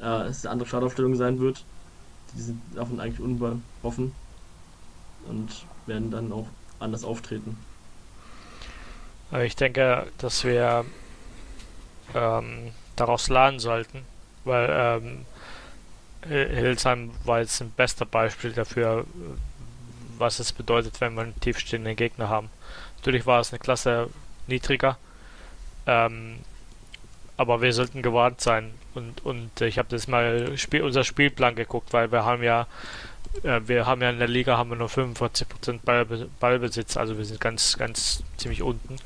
äh, 0.00 0.26
es 0.26 0.46
eine 0.46 0.52
andere 0.52 0.68
Startaufstellung 0.68 1.16
sein 1.16 1.40
wird 1.40 1.64
die 2.36 2.42
sind 2.42 2.60
davon 2.74 3.00
eigentlich 3.00 3.20
unbetroffen. 3.20 4.12
und 5.28 5.64
werden 5.86 6.10
dann 6.10 6.32
auch 6.32 6.46
anders 6.80 7.04
auftreten. 7.04 7.56
Ich 9.42 9.56
denke, 9.56 10.06
dass 10.18 10.44
wir 10.44 10.84
ähm, 12.14 12.72
daraus 12.96 13.28
lernen 13.28 13.58
sollten, 13.58 14.02
weil 14.44 14.68
ähm, 14.70 15.26
Hildesheim 16.26 17.10
war 17.24 17.40
jetzt 17.40 17.60
ein 17.60 17.70
bester 17.70 18.06
Beispiel 18.06 18.52
dafür, 18.52 19.06
was 20.18 20.38
es 20.38 20.52
bedeutet, 20.52 21.00
wenn 21.00 21.14
wir 21.14 21.22
einen 21.22 21.40
tiefstehenden 21.40 21.96
Gegner 21.96 22.28
haben. 22.28 22.48
Natürlich 22.96 23.26
war 23.26 23.40
es 23.40 23.52
eine 23.52 23.58
Klasse 23.58 24.08
niedriger, 24.46 24.96
ähm, 25.86 26.38
aber 27.36 27.62
wir 27.62 27.72
sollten 27.72 28.02
gewarnt 28.02 28.40
sein. 28.40 28.72
Und, 28.94 29.24
und 29.24 29.60
ich 29.60 29.78
habe 29.78 29.88
das 29.88 30.08
mal 30.08 30.56
Spiel, 30.56 30.82
unser 30.82 31.04
Spielplan 31.04 31.56
geguckt, 31.56 31.92
weil 31.92 32.12
wir 32.12 32.24
haben 32.24 32.42
ja 32.42 32.66
äh, 33.42 33.60
wir 33.66 33.86
haben 33.86 34.02
ja 34.02 34.10
in 34.10 34.18
der 34.18 34.28
Liga 34.28 34.56
haben 34.56 34.70
wir 34.70 34.76
nur 34.76 34.88
45% 34.88 35.80
Ballbe 35.84 36.28
Ballbesitz, 36.38 36.96
also 36.96 37.18
wir 37.18 37.24
sind 37.24 37.40
ganz, 37.40 37.76
ganz 37.76 38.22
ziemlich 38.36 38.62
unten. 38.62 38.96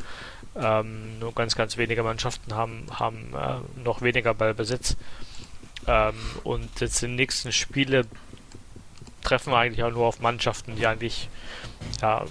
Ähm, 0.56 1.18
nur 1.20 1.34
ganz, 1.34 1.54
ganz 1.54 1.76
wenige 1.76 2.02
Mannschaften 2.02 2.54
haben, 2.54 2.86
haben 2.92 3.32
äh, 3.34 3.80
noch 3.84 4.02
weniger 4.02 4.34
Ballbesitz. 4.34 4.96
Ähm, 5.86 6.14
und 6.42 6.80
jetzt 6.80 7.00
den 7.00 7.14
nächsten 7.14 7.52
Spiele 7.52 8.06
treffen 9.22 9.52
wir 9.52 9.58
eigentlich 9.58 9.84
auch 9.84 9.92
nur 9.92 10.06
auf 10.06 10.20
Mannschaften, 10.20 10.76
die 10.76 10.86
eigentlich 10.86 11.28
ja, 12.02 12.24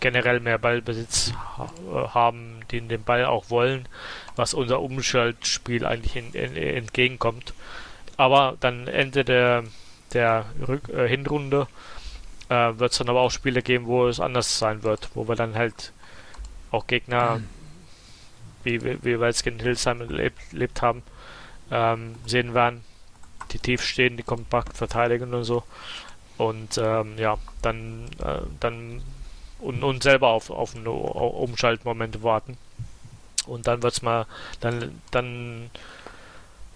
generell 0.00 0.40
mehr 0.40 0.58
Ballbesitz 0.58 1.32
ha 1.56 1.70
haben, 2.12 2.60
die 2.70 2.80
den 2.80 3.02
Ball 3.02 3.24
auch 3.24 3.50
wollen, 3.50 3.88
was 4.36 4.54
unser 4.54 4.80
Umschaltspiel 4.80 5.84
eigentlich 5.86 6.16
in, 6.16 6.32
in, 6.32 6.56
entgegenkommt. 6.56 7.54
Aber 8.16 8.56
dann 8.60 8.88
Ende 8.88 9.24
der, 9.24 9.64
der 10.12 10.46
Rück 10.66 10.88
äh, 10.88 11.08
Hinrunde 11.08 11.66
äh, 12.48 12.72
wird 12.78 12.92
es 12.92 12.98
dann 12.98 13.08
aber 13.08 13.20
auch 13.20 13.30
Spiele 13.30 13.62
geben, 13.62 13.86
wo 13.86 14.06
es 14.06 14.20
anders 14.20 14.58
sein 14.58 14.82
wird, 14.82 15.10
wo 15.14 15.28
wir 15.28 15.36
dann 15.36 15.54
halt 15.54 15.92
auch 16.70 16.86
Gegner, 16.86 17.38
mhm. 17.38 17.48
wie, 18.64 18.82
wie 18.82 19.20
wir 19.20 19.26
jetzt 19.26 19.46
in 19.46 19.58
Hildesheim 19.58 20.00
erlebt, 20.00 20.40
erlebt 20.52 20.82
haben, 20.82 21.02
ähm, 21.70 22.16
sehen 22.26 22.54
werden, 22.54 22.84
die 23.52 23.58
tief 23.58 23.82
stehen, 23.82 24.16
die 24.16 24.22
kompakt 24.22 24.76
verteidigen 24.76 25.32
und 25.34 25.44
so. 25.44 25.62
Und 26.36 26.78
ähm, 26.78 27.16
ja, 27.16 27.38
dann, 27.62 28.06
äh, 28.22 28.40
dann 28.58 29.02
und, 29.60 29.82
und 29.82 30.02
selber 30.02 30.28
auf, 30.28 30.50
auf 30.50 30.74
eine 30.74 30.90
Umschaltmomente 30.90 32.22
warten. 32.22 32.56
Und 33.46 33.66
dann 33.66 33.82
wird's 33.82 34.02
mal, 34.02 34.26
dann, 34.60 35.00
dann, 35.10 35.70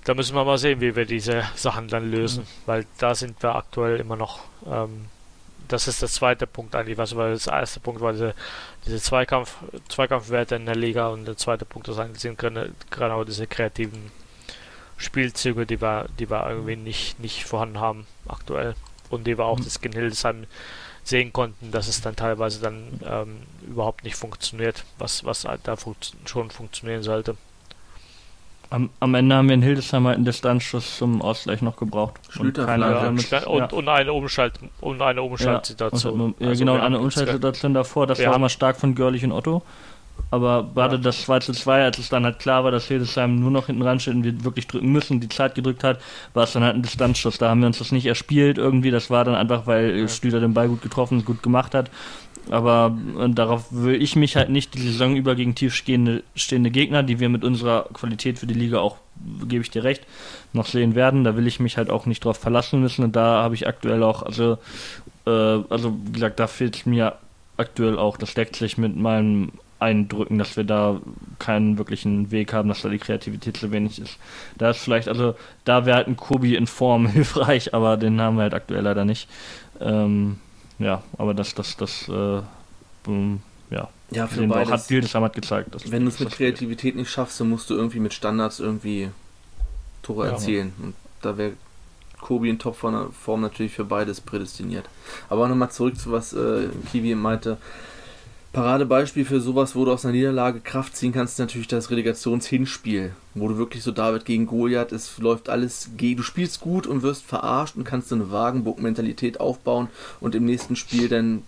da 0.05 0.15
müssen 0.15 0.35
wir 0.35 0.45
mal 0.45 0.59
sehen, 0.59 0.81
wie 0.81 0.95
wir 0.97 1.07
diese 1.07 1.45
Sachen 1.55 1.89
dann 1.89 2.11
lösen, 2.11 2.45
mhm. 2.45 2.67
weil 2.67 2.87
da 2.99 3.15
sind 3.15 3.43
wir 3.43 3.55
aktuell 3.55 3.99
immer 4.01 4.17
noch. 4.17 4.41
Ähm, 4.67 5.07
das 5.69 5.87
ist 5.87 6.01
der 6.01 6.09
zweite 6.09 6.47
Punkt 6.47 6.75
eigentlich, 6.75 6.97
was 6.97 7.15
war 7.15 7.29
das 7.29 7.47
erste 7.47 7.81
Punkt 7.81 8.01
war 8.01 8.13
diese, 8.13 8.35
diese 8.87 9.01
Zweikampf, 9.01 9.57
Zweikampfwerte 9.89 10.57
in 10.57 10.65
der 10.65 10.77
Liga 10.77 11.09
und 11.09 11.27
der 11.27 11.37
zweite 11.37 11.67
Punkt 11.67 11.89
ist 11.89 11.99
eigentlich 11.99 12.23
sind 12.23 12.39
gerade 12.39 13.15
auch 13.15 13.25
diese 13.25 13.47
kreativen 13.47 14.11
Spielzüge, 14.97 15.67
die 15.67 15.81
wir, 15.81 16.07
die 16.19 16.31
wir 16.31 16.49
irgendwie 16.49 16.77
nicht, 16.77 17.21
nicht 17.21 17.45
vorhanden 17.45 17.81
haben 17.81 18.07
aktuell 18.27 18.75
und 19.11 19.27
die 19.27 19.39
wir 19.39 19.45
auch 19.45 19.59
mhm. 19.59 19.65
das 19.65 19.79
Skin 19.81 19.93
Hildesheim 19.93 20.47
sehen 21.09 21.33
konnten, 21.33 21.71
dass 21.71 21.89
es 21.89 22.01
dann 22.01 22.17
teilweise 22.17 22.61
dann 22.61 23.01
ähm, 23.09 23.37
überhaupt 23.67 24.05
nicht 24.05 24.17
funktioniert, 24.17 24.85
was, 24.99 25.25
was 25.25 25.47
da 25.63 25.77
funkt 25.77 26.13
schon 26.27 26.51
funktionieren 26.51 27.03
sollte. 27.03 27.37
Am, 28.71 28.91
am, 29.01 29.15
Ende 29.15 29.35
haben 29.35 29.49
wir 29.49 29.55
in 29.55 29.63
Hildesheim 29.63 30.07
halt 30.07 30.17
einen 30.17 30.27
Distanzschuss 30.27 30.99
zum 30.99 31.23
Ausgleich 31.23 31.63
noch 31.63 31.77
gebraucht. 31.77 32.21
Und, 32.39 32.53
keiner 32.53 32.91
ja, 32.91 33.09
und, 33.09 33.31
ja. 33.31 33.47
und, 33.47 33.89
eine 33.89 34.13
Umschalt, 34.13 34.55
und 34.83 35.01
eine 35.01 35.23
Umschaltsituation. 35.23 36.35
Ja, 36.39 36.49
also 36.49 36.59
genau, 36.59 36.79
eine 36.79 36.99
Umschaltsituation 36.99 37.73
davor, 37.73 38.07
das 38.07 38.23
war 38.23 38.37
immer 38.37 38.51
stark 38.51 38.77
von 38.77 38.95
Görlich 38.95 39.25
und 39.25 39.33
Otto. 39.33 39.63
Aber 40.31 40.69
gerade 40.75 40.99
das 40.99 41.23
2 41.23 41.41
zu 41.41 41.53
2, 41.53 41.85
als 41.85 41.99
es 41.99 42.09
dann 42.09 42.25
halt 42.25 42.39
klar 42.39 42.65
war, 42.65 42.71
dass 42.71 42.87
Hildesheim 42.87 43.41
nur 43.41 43.51
noch 43.51 43.67
hinten 43.67 43.83
ran 43.83 43.99
steht 43.99 44.15
und 44.15 44.25
wir 44.25 44.45
wirklich 44.45 44.67
drücken 44.67 44.93
müssen, 44.93 45.21
die 45.21 45.29
Zeit 45.29 45.55
gedrückt 45.55 45.85
hat, 45.85 46.01
war 46.35 46.45
es 46.45 46.53
dann 46.53 46.63
halt 46.63 46.75
ein 46.75 46.83
Distanzschuss. 46.83 47.39
Da 47.39 47.49
haben 47.49 47.61
wir 47.61 47.67
uns 47.67 47.79
das 47.79 47.93
nicht 47.93 48.07
erspielt 48.07 48.59
irgendwie. 48.59 48.91
Das 48.91 49.11
war 49.11 49.25
dann 49.25 49.35
einfach, 49.35 49.67
weil 49.67 49.97
ja. 49.97 50.09
Stüder 50.09 50.41
den 50.41 50.55
Ball 50.55 50.69
gut 50.69 50.83
getroffen 50.83 51.19
und 51.19 51.25
gut 51.25 51.43
gemacht 51.43 51.75
hat. 51.75 51.91
Aber 52.51 52.97
äh, 53.19 53.29
darauf 53.31 53.67
will 53.71 54.01
ich 54.01 54.17
mich 54.17 54.37
halt 54.37 54.51
nicht 54.51 54.75
die 54.75 54.83
Saison 54.83 55.17
über 55.17 55.35
gegen 55.35 55.55
tiefstehende 55.55 56.23
stehende 56.35 56.71
Gegner, 56.71 57.03
die 57.03 57.21
wir 57.21 57.29
mit 57.29 57.45
unserer 57.45 57.87
Qualität 57.93 58.39
für 58.39 58.47
die 58.47 58.55
Liga 58.55 58.79
auch, 58.79 58.97
gebe 59.47 59.63
ich 59.63 59.71
dir 59.71 59.85
recht, 59.85 60.07
noch 60.53 60.67
sehen 60.67 60.95
werden. 60.95 61.25
Da 61.25 61.37
will 61.37 61.47
ich 61.47 61.61
mich 61.61 61.77
halt 61.77 61.91
auch 61.91 62.07
nicht 62.07 62.25
drauf 62.25 62.39
verlassen 62.39 62.81
müssen. 62.81 63.05
Und 63.05 63.17
da 63.17 63.43
habe 63.43 63.55
ich 63.55 63.67
aktuell 63.67 64.03
auch, 64.03 64.23
also, 64.23 64.59
äh, 65.27 65.31
also 65.31 65.97
wie 66.05 66.13
gesagt, 66.13 66.39
da 66.41 66.47
fehlt 66.47 66.87
mir 66.87 67.15
aktuell 67.57 67.99
auch, 67.99 68.17
das 68.17 68.35
deckt 68.35 68.57
sich 68.57 68.79
mit 68.79 68.97
meinem 68.97 69.53
eindrücken, 69.81 70.39
dass 70.39 70.57
wir 70.57 70.65
da 70.65 71.01
keinen 71.39 71.79
wirklichen 71.79 72.31
Weg 72.31 72.53
haben, 72.53 72.69
dass 72.69 72.83
da 72.83 72.89
die 72.89 72.99
Kreativität 72.99 73.57
zu 73.57 73.71
wenig 73.71 74.01
ist. 74.01 74.19
Da 74.57 74.71
ist 74.71 74.79
vielleicht, 74.79 75.09
also 75.09 75.35
da 75.65 75.87
wäre 75.87 75.97
halt 75.97 76.09
ein 76.09 76.17
Kobi 76.17 76.57
in 76.57 76.67
Form 76.67 77.07
hilfreich, 77.11 77.75
aber 77.75 77.97
den 77.97 78.21
haben 78.21 78.37
wir 78.37 78.43
halt 78.43 78.55
aktuell 78.55 78.83
leider 78.83 79.05
nicht. 79.05 79.29
Ähm, 79.81 80.39
ja, 80.79 81.03
aber 81.17 81.35
das, 81.35 81.55
das, 81.55 81.77
das, 81.77 82.09
äh, 82.09 82.41
ähm, 83.07 83.41
ja. 83.71 83.89
Ja, 84.11 84.27
für 84.27 84.41
den 84.41 84.49
beides, 84.49 84.73
hat 84.73 84.91
Wildesheim 84.91 85.23
hat 85.25 85.35
gezeigt. 85.35 85.75
Dass, 85.75 85.91
wenn 85.91 86.03
du 86.03 86.09
es 86.09 86.19
mit 86.19 86.31
Kreativität 86.31 86.97
nicht 86.97 87.11
schaffst, 87.11 87.41
dann 87.41 87.51
musst 87.51 87.69
du 87.69 87.75
irgendwie 87.75 88.01
mit 88.01 88.15
Standards 88.15 88.59
irgendwie 88.59 89.11
Tore 90.03 90.27
ja. 90.27 90.33
erzielen. 90.33 90.73
Und 90.83 90.95
da 91.21 91.37
wäre 91.37 91.53
Kobi 92.19 92.49
in 92.49 92.59
Topform 92.59 93.41
natürlich 93.41 93.73
für 93.73 93.85
beides 93.85 94.21
prädestiniert. 94.23 94.87
Aber 95.29 95.47
nochmal 95.47 95.71
zurück 95.71 95.99
zu 95.99 96.11
was 96.11 96.33
äh, 96.33 96.69
Kiwi 96.91 97.15
meinte. 97.15 97.59
Paradebeispiel 98.53 99.27
für 99.27 99.41
sowas, 99.41 99.77
wo 99.77 99.85
du 99.85 99.93
aus 99.93 100.05
einer 100.05 100.15
Niederlage 100.15 100.61
Kraft 100.61 100.97
ziehen 100.97 101.13
kannst, 101.13 101.35
ist 101.35 101.39
natürlich 101.39 101.69
das 101.69 101.91
Relegationshinspiel, 101.91 103.13
wo 103.35 103.49
du 103.49 103.59
wirklich 103.59 103.83
so 103.83 103.93
David 103.93 104.25
gegen 104.25 104.47
Goliath, 104.47 104.91
es 104.91 105.19
läuft 105.19 105.51
alles, 105.51 105.91
du 105.97 106.23
spielst 106.23 106.61
gut 106.61 106.87
und 106.87 107.03
wirst 107.03 107.25
verarscht 107.25 107.77
und 107.77 107.85
kannst 107.85 108.09
so 108.09 108.15
eine 108.15 108.31
Wagenburg-Mentalität 108.31 109.39
aufbauen 109.39 109.89
und 110.21 110.35
im 110.35 110.47
nächsten 110.47 110.77
Spiel 110.77 111.09
dann 111.09 111.43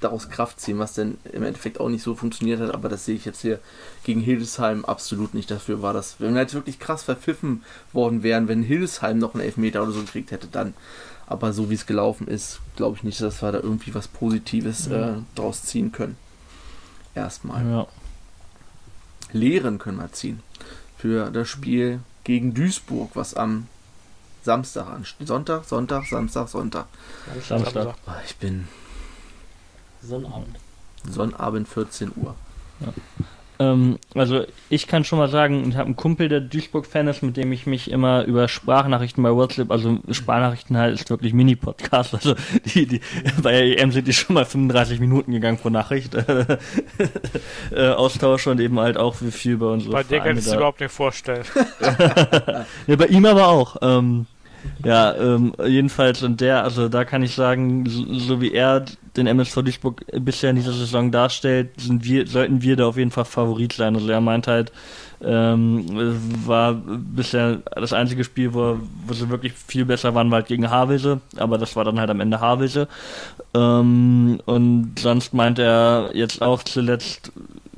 daraus 0.00 0.30
Kraft 0.30 0.60
ziehen, 0.60 0.78
was 0.78 0.94
dann 0.94 1.18
im 1.30 1.42
Endeffekt 1.42 1.78
auch 1.78 1.90
nicht 1.90 2.02
so 2.02 2.14
funktioniert 2.14 2.58
hat, 2.58 2.72
aber 2.72 2.88
das 2.88 3.04
sehe 3.04 3.16
ich 3.16 3.26
jetzt 3.26 3.42
hier 3.42 3.60
gegen 4.04 4.20
Hildesheim 4.20 4.86
absolut 4.86 5.34
nicht. 5.34 5.50
Dafür 5.50 5.82
war 5.82 5.92
das, 5.92 6.16
wenn 6.20 6.32
wir 6.32 6.40
jetzt 6.40 6.54
wirklich 6.54 6.78
krass 6.78 7.02
verpfiffen 7.02 7.62
worden 7.92 8.22
wären, 8.22 8.48
wenn 8.48 8.62
Hildesheim 8.62 9.18
noch 9.18 9.34
einen 9.34 9.44
Elfmeter 9.44 9.82
oder 9.82 9.92
so 9.92 10.00
gekriegt 10.00 10.30
hätte, 10.30 10.46
dann. 10.46 10.72
Aber 11.26 11.52
so 11.52 11.70
wie 11.70 11.74
es 11.74 11.86
gelaufen 11.86 12.26
ist, 12.26 12.60
glaube 12.76 12.96
ich 12.96 13.04
nicht, 13.04 13.20
dass 13.20 13.42
wir 13.42 13.52
da 13.52 13.60
irgendwie 13.60 13.94
was 13.94 14.08
Positives 14.08 14.88
äh, 14.88 15.12
draus 15.36 15.62
ziehen 15.62 15.92
können. 15.92 16.16
Erstmal. 17.14 17.66
Ja. 17.66 17.86
Lehren 19.32 19.78
können 19.78 19.98
wir 19.98 20.12
ziehen. 20.12 20.42
Für 20.96 21.30
das 21.30 21.48
Spiel 21.48 22.00
gegen 22.24 22.54
Duisburg, 22.54 23.10
was 23.14 23.34
am 23.34 23.68
Samstag 24.42 24.86
ansteht. 24.86 25.26
Sonntag, 25.26 25.64
Sonntag, 25.64 26.06
Samstag, 26.06 26.48
Sonntag. 26.48 26.86
Samstag. 27.46 27.94
Oh, 28.06 28.10
ich 28.24 28.36
bin. 28.36 28.68
Sonnabend. 30.02 30.58
Sonnabend 31.08 31.68
14 31.68 32.12
Uhr. 32.16 32.34
Ja. 32.80 32.92
Ähm, 33.60 33.98
also 34.14 34.44
ich 34.70 34.86
kann 34.86 35.04
schon 35.04 35.18
mal 35.18 35.28
sagen, 35.28 35.68
ich 35.68 35.76
habe 35.76 35.84
einen 35.84 35.96
Kumpel, 35.96 36.30
der 36.30 36.40
Duisburg-Fan 36.40 37.06
ist, 37.08 37.22
mit 37.22 37.36
dem 37.36 37.52
ich 37.52 37.66
mich 37.66 37.90
immer 37.90 38.24
über 38.24 38.48
Sprachnachrichten 38.48 39.22
bei 39.22 39.32
WhatsApp, 39.32 39.70
also 39.70 39.98
Sprachnachrichten 40.10 40.78
halt 40.78 40.94
ist 40.98 41.10
wirklich 41.10 41.34
Mini-Podcast, 41.34 42.14
also 42.14 42.34
die, 42.74 42.86
die, 42.86 43.00
bei 43.42 43.72
EM 43.72 43.92
sind 43.92 44.08
die 44.08 44.14
schon 44.14 44.34
mal 44.34 44.46
35 44.46 44.98
Minuten 44.98 45.32
gegangen 45.32 45.58
pro 45.58 45.68
Nachricht 45.68 46.14
äh, 47.70 47.88
Austausch 47.90 48.46
und 48.46 48.60
eben 48.60 48.80
halt 48.80 48.96
auch 48.96 49.20
wie 49.20 49.30
viel 49.30 49.58
bei 49.58 49.66
uns. 49.66 49.86
Bei 49.86 50.04
dir 50.04 50.20
kann 50.20 50.38
ich 50.38 50.46
es 50.46 50.52
überhaupt 50.52 50.80
nicht 50.80 50.92
vorstellen. 50.92 51.44
ja, 52.86 52.96
bei 52.96 53.06
ihm 53.06 53.26
aber 53.26 53.48
auch. 53.48 53.76
Ähm, 53.82 54.26
ja, 54.84 55.14
ähm, 55.14 55.52
jedenfalls 55.66 56.22
und 56.22 56.40
der, 56.40 56.64
also 56.64 56.88
da 56.88 57.04
kann 57.04 57.22
ich 57.22 57.34
sagen, 57.34 57.84
so, 57.86 58.14
so, 58.14 58.40
wie 58.40 58.52
er 58.52 58.84
den 59.16 59.26
MSV 59.26 59.62
Duisburg 59.62 60.04
bisher 60.20 60.50
in 60.50 60.56
dieser 60.56 60.72
Saison 60.72 61.10
darstellt, 61.10 61.80
sind 61.80 62.04
wir, 62.04 62.26
sollten 62.26 62.62
wir 62.62 62.76
da 62.76 62.86
auf 62.86 62.96
jeden 62.96 63.10
Fall 63.10 63.24
Favorit 63.24 63.72
sein. 63.72 63.94
Also 63.94 64.08
er 64.08 64.20
meint 64.20 64.46
halt, 64.46 64.72
ähm, 65.22 65.86
war 66.46 66.74
bisher 66.74 67.58
das 67.74 67.92
einzige 67.92 68.24
Spiel, 68.24 68.54
wo, 68.54 68.78
wo 69.06 69.12
sie 69.12 69.28
wirklich 69.28 69.52
viel 69.52 69.84
besser 69.84 70.14
waren, 70.14 70.30
war 70.30 70.36
halt 70.36 70.46
gegen 70.46 70.70
Havelse, 70.70 71.20
aber 71.36 71.58
das 71.58 71.76
war 71.76 71.84
dann 71.84 72.00
halt 72.00 72.10
am 72.10 72.20
Ende 72.20 72.40
Havelse. 72.40 72.88
Ähm, 73.54 74.40
und 74.46 74.98
sonst 74.98 75.34
meint 75.34 75.58
er 75.58 76.10
jetzt 76.14 76.40
auch 76.40 76.62
zuletzt 76.62 77.32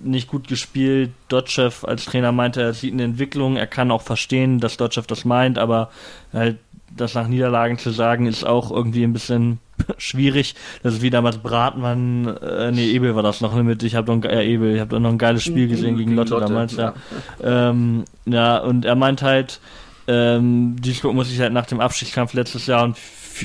nicht 0.04 0.28
gut 0.28 0.48
gespielt. 0.48 1.10
Dotchev 1.28 1.86
als 1.86 2.04
Trainer 2.04 2.32
meinte, 2.32 2.62
er 2.62 2.74
sieht 2.74 2.92
eine 2.92 3.04
Entwicklung, 3.04 3.56
er 3.56 3.66
kann 3.66 3.90
auch 3.90 4.02
verstehen, 4.02 4.60
dass 4.60 4.76
Dotchev 4.76 5.06
das 5.06 5.24
meint, 5.24 5.58
aber 5.58 5.90
halt 6.32 6.58
das 6.96 7.14
nach 7.14 7.28
Niederlagen 7.28 7.78
zu 7.78 7.90
sagen, 7.90 8.26
ist 8.26 8.44
auch 8.44 8.70
irgendwie 8.70 9.04
ein 9.04 9.12
bisschen 9.12 9.58
schwierig. 9.98 10.54
Das 10.82 10.94
ist 10.94 11.02
wie 11.02 11.10
damals 11.10 11.38
Bratmann, 11.38 12.26
äh, 12.36 12.70
nee, 12.70 12.90
Ebel 12.90 13.14
war 13.14 13.22
das 13.22 13.40
noch 13.40 13.54
mit. 13.62 13.82
Ich 13.82 13.94
habe 13.94 14.14
noch, 14.14 14.24
äh, 14.24 14.46
Ebel, 14.46 14.74
ich 14.74 14.80
habe 14.80 15.00
noch 15.00 15.10
ein 15.10 15.18
geiles 15.18 15.44
Spiel 15.44 15.68
gesehen 15.68 15.96
gegen 15.96 16.14
Lotte, 16.14 16.34
Lotte 16.34 16.46
damals, 16.46 16.76
ja. 16.76 16.94
Ja. 17.42 17.70
Ähm, 17.70 18.04
ja, 18.26 18.58
und 18.58 18.84
er 18.84 18.94
meint 18.94 19.22
halt, 19.22 19.60
ähm, 20.06 20.76
Duisburg 20.80 21.14
muss 21.14 21.28
sich 21.28 21.40
halt 21.40 21.52
nach 21.52 21.66
dem 21.66 21.80
Abstiegskampf 21.80 22.34
letztes 22.34 22.66
Jahr 22.66 22.84
und 22.84 22.96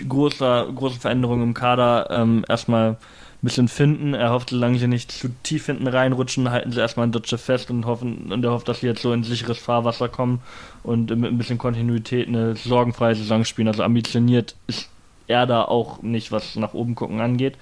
großer, 0.08 0.68
großen 0.74 1.00
Veränderungen 1.00 1.44
im 1.44 1.54
Kader 1.54 2.10
ähm, 2.12 2.44
erstmal 2.48 2.98
bisschen 3.42 3.68
finden. 3.68 4.14
Er 4.14 4.32
hofft, 4.32 4.50
solange 4.50 4.80
sie 4.80 4.88
nicht 4.88 5.12
zu 5.12 5.30
tief 5.44 5.68
hinten 5.68 5.88
reinrutschen, 5.88 6.50
halten 6.50 6.72
sie 6.72 6.80
erstmal 6.80 7.08
ein 7.08 7.12
Dutsche 7.12 7.38
fest 7.38 7.70
und 7.70 7.86
hoffen 7.86 8.32
und 8.32 8.44
er 8.44 8.52
hofft, 8.52 8.68
dass 8.68 8.80
sie 8.80 8.88
jetzt 8.88 9.02
so 9.02 9.14
in 9.14 9.24
sicheres 9.24 9.60
Fahrwasser 9.60 10.10
kommen 10.10 10.42
und 10.84 11.16
mit 11.16 11.32
ein 11.32 11.38
bisschen 11.38 11.58
Kontinuität 11.58 12.28
eine 12.28 12.56
sorgenfreie 12.56 13.16
Saison 13.16 13.46
spielen. 13.46 13.68
Also 13.68 13.84
ambitioniert 13.84 14.56
ist 14.68 14.90
er 15.28 15.46
da 15.46 15.64
auch 15.64 16.02
nicht, 16.02 16.32
was 16.32 16.56
nach 16.56 16.74
oben 16.74 16.96
gucken 16.96 17.22
angeht. 17.22 17.58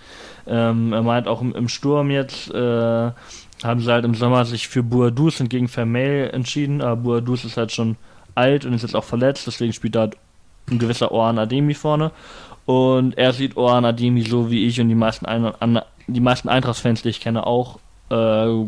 Ähm, 0.48 0.94
er 0.94 1.02
meint 1.02 1.28
auch 1.28 1.42
im, 1.42 1.54
im 1.56 1.68
Sturm 1.68 2.12
jetzt, 2.12 2.52
äh, 2.52 3.12
haben 3.64 3.80
sie 3.80 3.92
halt 3.92 4.06
im 4.06 4.16
Sommer 4.16 4.46
sich 4.46 4.68
für 4.68 4.84
Boadus 4.84 5.42
und 5.42 5.50
gegen 5.50 5.68
Vermel 5.68 6.30
entschieden, 6.32 6.82
aber 6.82 7.02
Boadus 7.02 7.46
ist 7.46 7.58
halt 7.58 7.72
schon 7.72 7.98
alt 8.36 8.66
und 8.66 8.74
ist 8.74 8.84
jetzt 8.84 8.96
auch 8.96 9.04
verletzt, 9.04 9.48
deswegen 9.48 9.74
spielt 9.74 9.96
da 9.96 10.02
halt 10.02 10.18
ein 10.70 10.80
gewisser 10.80 11.12
Oran 11.12 11.40
Ademi 11.40 11.74
vorne. 11.74 12.12
Und 12.66 13.18
er 13.18 13.34
sieht 13.34 13.58
Oran 13.58 13.86
Ademi 13.86 14.22
so 14.22 14.50
wie 14.50 14.66
ich 14.66 14.82
und 14.82 14.90
die 14.90 14.96
meisten, 14.96 15.26
Ein 15.26 15.46
an, 15.46 15.82
die 16.08 16.20
meisten 16.20 16.50
Eintracht-Fans, 16.50 17.02
die 17.02 17.10
ich 17.10 17.22
kenne, 17.22 17.46
auch. 17.46 17.80
Äh, 18.10 18.66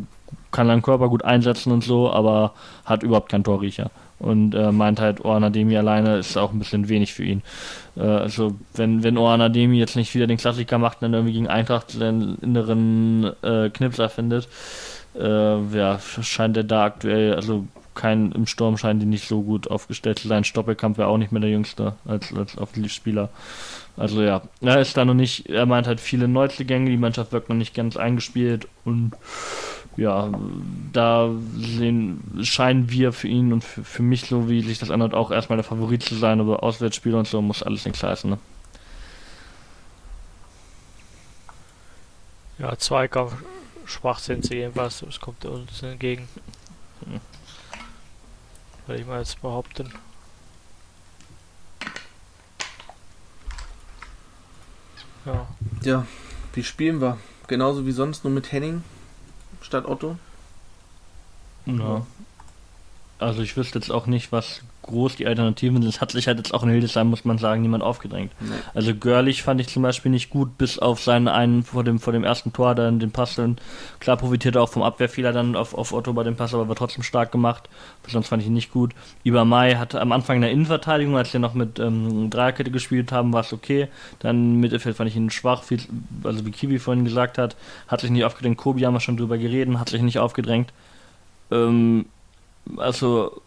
kann 0.51 0.67
seinen 0.67 0.81
Körper 0.81 1.09
gut 1.09 1.23
einsetzen 1.23 1.71
und 1.71 1.83
so, 1.83 2.11
aber 2.11 2.53
hat 2.85 3.03
überhaupt 3.03 3.29
keinen 3.29 3.43
Torriecher. 3.43 3.91
Und 4.19 4.55
äh, 4.55 4.71
meint 4.71 4.99
halt, 4.99 5.23
Oran 5.23 5.43
Ademi 5.43 5.77
alleine 5.77 6.17
ist 6.17 6.37
auch 6.37 6.51
ein 6.51 6.59
bisschen 6.59 6.89
wenig 6.89 7.13
für 7.13 7.23
ihn. 7.23 7.43
Äh, 7.95 8.01
also, 8.01 8.55
wenn, 8.73 9.03
wenn 9.03 9.17
Oran 9.17 9.41
Ademi 9.41 9.77
jetzt 9.77 9.95
nicht 9.95 10.15
wieder 10.15 10.25
den 10.25 10.37
Klassiker 10.37 10.79
macht 10.79 10.97
und 10.97 11.03
dann 11.03 11.13
irgendwie 11.13 11.33
gegen 11.33 11.47
Eintracht 11.47 11.99
den 11.99 12.37
inneren 12.41 13.31
äh, 13.43 13.69
Knipser 13.69 14.09
findet, 14.09 14.47
äh, 15.15 15.59
ja, 15.75 15.99
scheint 15.99 16.57
er 16.57 16.63
da 16.63 16.85
aktuell, 16.85 17.35
also 17.35 17.65
kein, 17.97 18.31
im 18.31 18.45
Sturm 18.45 18.77
scheinen 18.77 19.01
die 19.01 19.05
nicht 19.05 19.27
so 19.27 19.41
gut 19.41 19.69
aufgestellt 19.69 20.19
zu 20.19 20.27
sein. 20.29 20.45
Stoppelkamp 20.45 20.97
wäre 20.97 21.09
auch 21.09 21.17
nicht 21.17 21.33
mehr 21.33 21.41
der 21.41 21.49
Jüngste 21.49 21.95
als, 22.05 22.33
als 22.33 22.57
Offensivspieler. 22.57 23.29
Also 23.97 24.21
ja, 24.21 24.43
er 24.61 24.79
ist 24.79 24.95
da 24.95 25.03
noch 25.03 25.15
nicht, 25.15 25.49
er 25.49 25.65
meint 25.65 25.87
halt 25.87 25.99
viele 25.99 26.27
Neuzugänge, 26.27 26.89
die 26.89 26.97
Mannschaft 26.97 27.31
wirkt 27.33 27.49
noch 27.49 27.55
nicht 27.55 27.73
ganz 27.73 27.97
eingespielt 27.97 28.67
und 28.85 29.13
ja, 29.97 30.29
da 30.93 31.31
sehen, 31.55 32.21
scheinen 32.43 32.91
wir 32.91 33.11
für 33.11 33.27
ihn 33.27 33.51
und 33.51 33.63
für, 33.63 33.83
für 33.83 34.03
mich, 34.03 34.27
so 34.27 34.47
wie 34.47 34.61
sich 34.61 34.77
das 34.77 34.91
anhört, 34.91 35.15
auch 35.15 35.31
erstmal 35.31 35.57
der 35.57 35.63
Favorit 35.63 36.03
zu 36.03 36.13
sein, 36.13 36.39
aber 36.39 36.61
Auswärtsspieler 36.61 37.17
und 37.17 37.27
so 37.27 37.41
muss 37.41 37.63
alles 37.63 37.85
nichts 37.85 38.03
heißen. 38.03 38.29
Ne? 38.29 38.37
Ja, 42.59 42.77
Zweikampf 42.77 43.33
schwach 43.85 44.19
sind 44.19 44.45
sie 44.45 44.57
jedenfalls, 44.57 45.01
es 45.01 45.19
kommt 45.19 45.43
uns 45.45 45.81
entgegen. 45.81 46.27
Würde 48.87 49.01
ich 49.01 49.07
mal 49.07 49.19
jetzt 49.19 49.41
behaupten. 49.41 49.91
Ja. 55.25 55.45
Ja, 55.83 56.07
wie 56.53 56.63
spielen 56.63 57.01
wir? 57.01 57.17
Genauso 57.47 57.85
wie 57.85 57.91
sonst, 57.91 58.23
nur 58.23 58.31
mit 58.31 58.51
Henning 58.51 58.83
statt 59.61 59.85
Otto? 59.85 60.17
Ja. 61.65 62.05
Also 63.19 63.41
ich 63.41 63.57
wüsste 63.57 63.77
jetzt 63.79 63.91
auch 63.91 64.05
nicht, 64.05 64.31
was 64.31 64.61
groß 64.87 65.15
die 65.15 65.27
Alternativen 65.27 65.81
sind. 65.81 65.89
Es 65.89 66.01
hat 66.01 66.11
sich 66.11 66.27
halt 66.27 66.37
jetzt 66.37 66.53
auch 66.53 66.63
in 66.63 66.69
Hildesheim, 66.69 67.07
muss 67.09 67.25
man 67.25 67.37
sagen, 67.37 67.61
niemand 67.61 67.83
aufgedrängt. 67.83 68.31
Nee. 68.39 68.55
Also 68.73 68.95
Görlich 68.95 69.43
fand 69.43 69.61
ich 69.61 69.67
zum 69.67 69.83
Beispiel 69.83 70.11
nicht 70.11 70.29
gut, 70.29 70.57
bis 70.57 70.79
auf 70.79 71.01
seinen 71.01 71.27
einen 71.27 71.63
vor 71.63 71.83
dem, 71.83 71.99
vor 71.99 72.13
dem 72.13 72.23
ersten 72.23 72.53
Tor, 72.53 72.75
dann 72.75 72.99
den 72.99 73.11
Pass 73.11 73.35
dann, 73.35 73.57
klar 73.99 74.17
profitierte 74.17 74.61
auch 74.61 74.69
vom 74.69 74.83
Abwehrfehler 74.83 75.31
dann 75.31 75.55
auf, 75.55 75.73
auf 75.73 75.93
Otto 75.93 76.13
bei 76.13 76.23
dem 76.23 76.35
Pass, 76.35 76.53
aber 76.53 76.67
war 76.67 76.75
trotzdem 76.75 77.03
stark 77.03 77.31
gemacht. 77.31 77.69
Sonst 78.07 78.29
fand 78.29 78.41
ich 78.41 78.47
ihn 78.47 78.53
nicht 78.53 78.71
gut. 78.71 78.93
Iber 79.23 79.43
Mai 79.43 79.75
hatte 79.75 79.99
am 79.99 80.11
Anfang 80.11 80.37
in 80.37 80.41
der 80.41 80.51
Innenverteidigung, 80.51 81.17
als 81.17 81.33
wir 81.33 81.39
noch 81.39 81.53
mit 81.53 81.77
ähm, 81.77 82.29
Dreierkette 82.29 82.71
gespielt 82.71 83.11
haben, 83.11 83.33
war 83.33 83.41
es 83.41 83.51
okay. 83.51 83.89
Dann 84.19 84.55
Mittelfeld 84.55 84.95
fand 84.95 85.09
ich 85.09 85.15
ihn 85.15 85.29
schwach, 85.29 85.63
viel, 85.63 85.81
also 86.23 86.45
wie 86.45 86.51
Kiwi 86.51 86.79
vorhin 86.79 87.03
gesagt 87.03 87.37
hat, 87.37 87.55
hat 87.87 88.01
sich 88.01 88.09
nicht 88.09 88.23
aufgedrängt. 88.23 88.57
Kobi 88.57 88.85
haben 88.85 88.93
wir 88.93 89.01
schon 89.01 89.17
drüber 89.17 89.37
geredet, 89.37 89.77
hat 89.77 89.89
sich 89.89 90.01
nicht 90.01 90.19
aufgedrängt. 90.19 90.71
Ähm, 91.51 92.05
also 92.77 93.41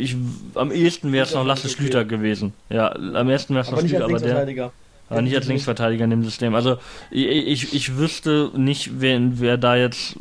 ich, 0.00 0.16
am 0.54 0.72
ehesten 0.72 1.12
wäre 1.12 1.26
es 1.26 1.34
noch 1.34 1.44
Lasse 1.44 1.68
Schlüter 1.68 2.04
gewesen. 2.04 2.52
Ja, 2.68 2.92
am 2.92 3.28
ehesten 3.28 3.54
wäre 3.54 3.64
es 3.64 3.70
noch 3.70 3.80
Schlüter, 3.80 4.04
aber 4.04 4.18
der. 4.18 4.72
Aber 5.08 5.22
nicht 5.22 5.34
als 5.34 5.48
Linksverteidiger 5.48 6.04
in 6.04 6.10
dem 6.10 6.22
System. 6.22 6.54
Also 6.54 6.76
ich, 7.10 7.26
ich, 7.26 7.74
ich 7.74 7.96
wüsste 7.96 8.52
nicht, 8.54 9.00
wer, 9.00 9.20
wer 9.40 9.56
da 9.58 9.76
jetzt. 9.76 10.16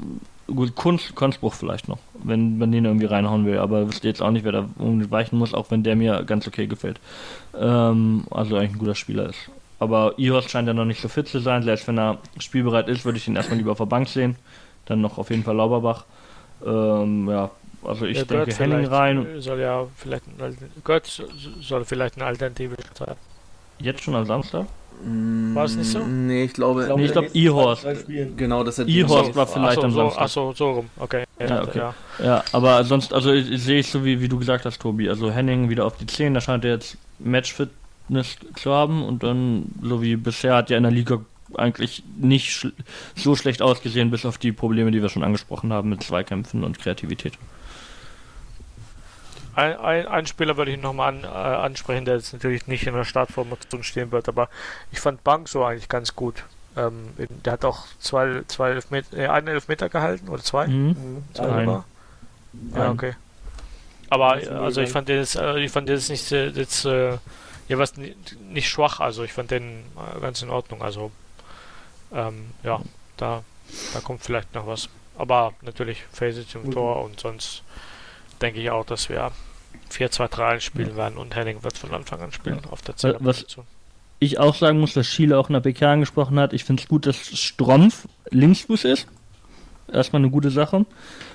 Gut, 0.47 0.75
Kunst, 0.75 1.13
Kunstbruch 1.13 1.53
vielleicht 1.53 1.87
noch, 1.87 1.99
wenn 2.23 2.57
man 2.57 2.71
den 2.71 2.85
irgendwie 2.85 3.05
reinhauen 3.05 3.45
will, 3.45 3.59
aber 3.59 3.87
wüsste 3.87 4.07
jetzt 4.07 4.19
auch 4.19 4.31
nicht, 4.31 4.43
wer 4.43 4.51
da 4.51 4.69
weichen 4.77 5.37
muss, 5.37 5.53
auch 5.53 5.69
wenn 5.69 5.83
der 5.83 5.95
mir 5.95 6.23
ganz 6.23 6.47
okay 6.47 6.65
gefällt. 6.65 6.99
Ähm, 7.55 8.23
also 8.31 8.55
eigentlich 8.55 8.71
ein 8.71 8.79
guter 8.79 8.95
Spieler 8.95 9.29
ist. 9.29 9.37
Aber 9.77 10.15
Ihos 10.17 10.49
scheint 10.49 10.67
ja 10.67 10.73
noch 10.73 10.85
nicht 10.85 11.01
so 11.01 11.07
fit 11.07 11.27
zu 11.27 11.39
sein, 11.39 11.61
selbst 11.61 11.87
wenn 11.87 11.99
er 11.99 12.17
spielbereit 12.39 12.89
ist, 12.89 13.05
würde 13.05 13.19
ich 13.19 13.27
ihn 13.27 13.35
erstmal 13.35 13.59
lieber 13.59 13.73
auf 13.73 13.77
der 13.77 13.85
Bank 13.85 14.09
sehen. 14.09 14.37
Dann 14.85 15.01
noch 15.01 15.19
auf 15.19 15.29
jeden 15.29 15.43
Fall 15.43 15.55
Lauberbach. 15.55 16.05
Ähm, 16.65 17.29
ja, 17.29 17.51
also 17.83 18.05
ich 18.05 18.17
ja, 18.17 18.23
denke 18.23 18.53
Henning 18.53 18.85
rein. 18.85 19.25
Soll 19.39 19.59
ja 19.59 19.87
vielleicht 19.95 20.23
ein, 20.27 20.57
Götz 20.83 21.21
soll 21.61 21.85
vielleicht 21.85 22.15
eine 22.15 22.25
Alternative 22.25 22.75
sein. 22.97 23.15
Jetzt 23.79 24.03
schon 24.03 24.15
am 24.15 24.25
Samstag? 24.25 24.67
War 25.01 25.63
es 25.63 25.75
nicht 25.75 25.89
so? 25.89 25.99
Nee, 25.99 26.43
ich 26.43 26.53
glaube. 26.53 26.81
Ich 26.81 26.87
glaube, 26.87 27.01
nee, 27.01 27.05
ich 27.07 27.11
glaube 27.13 27.29
E-Horst. 27.33 27.87
Genau, 28.35 28.63
das 28.65 28.79
hat 28.79 28.87
E-Horst 28.89 29.33
war 29.33 29.47
vielleicht 29.47 29.75
so, 29.75 29.83
am 29.83 29.91
Samstag. 29.91 30.21
Achso, 30.21 30.53
so 30.53 30.71
rum. 30.71 30.89
Okay. 30.97 31.23
Ja, 31.39 31.63
okay. 31.63 31.77
Ja. 31.77 31.95
ja, 32.21 32.43
aber 32.51 32.83
sonst, 32.83 33.13
also 33.13 33.31
ich, 33.31 33.63
sehe 33.63 33.79
ich 33.79 33.89
so 33.89 34.03
wie, 34.03 34.19
wie 34.19 34.27
du 34.27 34.37
gesagt 34.37 34.65
hast, 34.65 34.81
Tobi. 34.81 35.07
Also 35.07 35.31
Henning 35.31 35.69
wieder 35.69 35.85
auf 35.85 35.95
die 35.95 36.05
10, 36.05 36.33
da 36.33 36.41
scheint 36.41 36.65
er 36.65 36.71
jetzt 36.71 36.97
Matchfitness 37.19 38.35
zu 38.55 38.73
haben 38.73 39.05
und 39.05 39.23
dann, 39.23 39.71
so 39.81 40.01
wie 40.01 40.17
bisher, 40.17 40.55
hat 40.55 40.69
er 40.69 40.77
in 40.77 40.83
der 40.83 40.91
Liga 40.91 41.21
eigentlich 41.55 42.03
nicht 42.19 42.51
sch 42.51 42.67
so 43.15 43.35
schlecht 43.35 43.61
ausgesehen, 43.61 44.11
bis 44.11 44.25
auf 44.25 44.37
die 44.37 44.51
Probleme, 44.51 44.91
die 44.91 45.01
wir 45.01 45.09
schon 45.09 45.23
angesprochen 45.23 45.71
haben 45.71 45.89
mit 45.89 46.03
Zweikämpfen 46.03 46.65
und 46.65 46.77
Kreativität. 46.77 47.33
Ein, 49.59 49.77
ein, 49.77 50.07
ein 50.07 50.27
Spieler 50.27 50.55
würde 50.55 50.71
ich 50.71 50.81
nochmal 50.81 51.13
an, 51.13 51.23
äh, 51.23 51.27
ansprechen, 51.27 52.05
der 52.05 52.15
jetzt 52.15 52.31
natürlich 52.31 52.67
nicht 52.67 52.87
in 52.87 52.93
der 52.93 53.03
Startformation 53.03 53.83
stehen 53.83 54.11
wird, 54.11 54.29
aber 54.29 54.49
ich 54.91 54.99
fand 54.99 55.23
Bank 55.23 55.49
so 55.49 55.65
eigentlich 55.65 55.89
ganz 55.89 56.15
gut. 56.15 56.43
Ähm, 56.77 57.09
der 57.17 57.53
hat 57.53 57.65
auch 57.65 57.85
zwei, 57.99 58.43
zwei 58.47 58.69
Elfmeter, 58.71 59.17
äh, 59.17 59.27
einen 59.27 59.49
Elfmeter 59.49 59.89
gehalten 59.89 60.29
oder 60.29 60.41
zwei? 60.41 60.67
Mhm. 60.67 60.87
mhm. 60.87 61.23
zwei. 61.33 61.83
Ja, 62.73 62.91
okay. 62.91 63.15
Aber 64.09 64.31
also 64.31 64.81
ich 64.81 64.89
fand 64.89 65.09
den 65.09 65.17
jetzt, 65.17 65.35
äh, 65.35 65.59
ich 65.59 65.71
fand 65.71 65.89
den 65.89 65.97
jetzt 65.97 66.09
nicht 66.09 66.31
jetzt 66.31 66.85
äh, 66.85 67.17
jeweils 67.67 67.93
nicht 67.97 68.69
schwach, 68.69 68.99
also 69.01 69.23
ich 69.23 69.33
fand 69.33 69.51
den 69.51 69.83
äh, 69.95 70.19
ganz 70.21 70.41
in 70.41 70.49
Ordnung. 70.49 70.81
Also 70.81 71.11
ähm, 72.13 72.51
ja, 72.63 72.79
da, 73.17 73.43
da 73.93 73.99
kommt 73.99 74.23
vielleicht 74.23 74.55
noch 74.55 74.65
was. 74.67 74.89
Aber 75.17 75.53
natürlich 75.61 76.03
Phase 76.13 76.47
zum 76.47 76.67
mhm. 76.67 76.71
Tor 76.71 77.03
und 77.03 77.19
sonst 77.19 77.61
denke 78.41 78.61
ich 78.61 78.71
auch, 78.71 78.85
dass 78.85 79.09
wir 79.09 79.31
4-2-3 79.91 80.59
spielen 80.59 80.89
ja. 80.89 80.95
werden 80.95 81.17
und 81.17 81.35
Henning 81.35 81.63
wird 81.63 81.77
von 81.77 81.93
Anfang 81.93 82.21
an 82.21 82.31
spielen 82.31 82.59
ja. 82.63 82.71
auf 82.71 82.81
der 82.81 82.95
Zehnerposition. 82.95 83.65
Ich 84.19 84.37
auch 84.37 84.55
sagen 84.55 84.79
muss, 84.79 84.93
dass 84.93 85.07
Schiele 85.07 85.37
auch 85.37 85.49
in 85.49 85.53
der 85.53 85.61
PK 85.61 85.93
angesprochen 85.93 86.39
hat. 86.39 86.51
Ich 86.51 86.65
finde 86.65 86.83
es 86.83 86.89
gut, 86.89 87.05
dass 87.05 87.15
Strumpf 87.17 88.07
Linksfuß 88.31 88.83
ist. 88.83 89.07
Erstmal 89.91 90.21
eine 90.21 90.29
gute 90.29 90.51
Sache. 90.51 90.85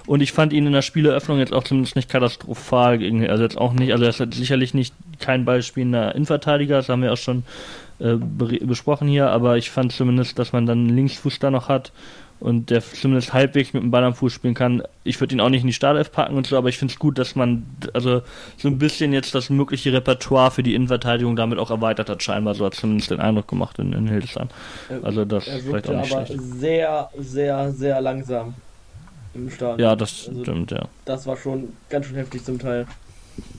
Und 0.07 0.20
ich 0.20 0.32
fand 0.32 0.53
ihn 0.53 0.66
in 0.66 0.72
der 0.72 0.82
Spieleröffnung 0.82 1.39
jetzt 1.39 1.53
auch 1.53 1.64
zumindest 1.64 1.97
nicht 1.97 2.11
katastrophal 2.11 2.99
gegen, 2.99 3.28
also 3.28 3.43
jetzt 3.43 3.57
auch 3.57 3.72
nicht, 3.72 3.93
also 3.93 4.05
er 4.05 4.11
ist 4.11 4.35
sicherlich 4.35 4.74
nicht 4.74 4.95
kein 5.18 5.47
ballspielender 5.47 6.14
Innenverteidiger, 6.14 6.76
das 6.76 6.91
haben 6.91 7.03
wir 7.03 7.12
auch 7.12 7.16
schon 7.16 7.45
äh, 8.01 8.14
besprochen 8.16 9.09
hier, 9.09 9.30
aber 9.30 9.57
ich 9.57 9.70
fand 9.70 9.93
zumindest, 9.93 10.39
dass 10.39 10.53
man 10.53 10.66
dann 10.66 10.80
einen 10.80 10.97
Linksfuß 10.97 11.39
da 11.39 11.51
noch 11.51 11.68
hat 11.68 11.91
und 12.45 12.68
der 12.68 12.82
zumindest 12.82 13.32
halbwegs 13.32 13.72
mit 13.72 13.82
dem 13.82 13.90
Ball 13.90 14.05
am 14.05 14.14
Fuß 14.14 14.30
spielen 14.30 14.53
kann. 14.53 14.82
Ich 15.03 15.18
würde 15.18 15.34
ihn 15.34 15.40
auch 15.40 15.49
nicht 15.49 15.62
in 15.62 15.66
die 15.66 15.72
Startelf 15.72 16.12
packen 16.12 16.36
und 16.36 16.47
so, 16.47 16.59
aber 16.59 16.68
ich 16.68 16.76
finde 16.76 16.92
es 16.92 16.99
gut, 16.99 17.16
dass 17.16 17.34
man 17.36 17.64
also 17.95 18.20
so 18.59 18.68
ein 18.68 18.78
bisschen 18.78 19.14
jetzt 19.14 19.34
das 19.34 19.49
mögliche 19.49 19.95
Repertoire 19.95 20.51
für 20.51 20.62
die 20.62 20.74
Innenverteidigung 20.74 21.36
damit 21.36 21.59
auch 21.59 21.70
erweitert 21.70 22.11
hat, 22.11 22.22
scheinbar. 22.22 22.55
So 22.55 22.66
hat 22.66 22.74
zumindest 22.74 23.11
den 23.11 23.20
Eindruck 23.20 23.49
gemacht 23.49 23.78
in, 23.78 23.95
in 23.95 24.09
Hildesheim. 24.09 24.49
Also 25.03 25.24
das 25.24 25.49
er 25.49 25.61
vielleicht 25.61 25.88
auch 25.88 25.97
nicht 25.97 26.12
aber 26.12 26.26
schlecht. 26.26 26.42
sehr, 26.42 27.09
sehr, 27.16 27.72
sehr 27.72 28.01
langsam 28.03 28.53
im 29.32 29.51
Start. 29.51 29.80
Ja, 29.80 29.97
das 29.97 30.28
also, 30.28 30.42
stimmt, 30.42 30.70
ja. 30.70 30.86
Das 31.07 31.26
war 31.26 31.38
schon 31.38 31.72
ganz 31.88 32.05
schön 32.05 32.16
heftig 32.16 32.45
zum 32.45 32.59
Teil. 32.59 32.86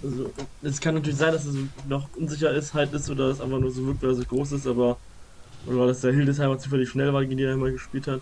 Also, 0.04 0.30
es 0.62 0.80
kann 0.80 0.94
natürlich 0.94 1.18
sein, 1.18 1.34
dass 1.34 1.46
es 1.46 1.56
noch 1.90 2.08
unsicher 2.16 2.52
ist, 2.52 2.76
halt 2.76 2.94
ist 2.94 3.10
oder 3.10 3.30
es 3.30 3.42
einfach 3.42 3.60
nur 3.60 3.72
so 3.72 3.84
wirkt, 3.88 4.04
weil 4.04 4.14
so 4.14 4.24
groß 4.24 4.52
ist, 4.52 4.68
aber 4.68 4.98
oder 5.66 5.88
dass 5.88 6.02
der 6.02 6.14
Hildesheimer 6.14 6.60
zufällig 6.60 6.90
schnell 6.90 7.12
war, 7.12 7.24
gegen 7.24 7.38
die 7.38 7.44
er 7.44 7.54
immer 7.54 7.72
gespielt 7.72 8.06
hat. 8.06 8.22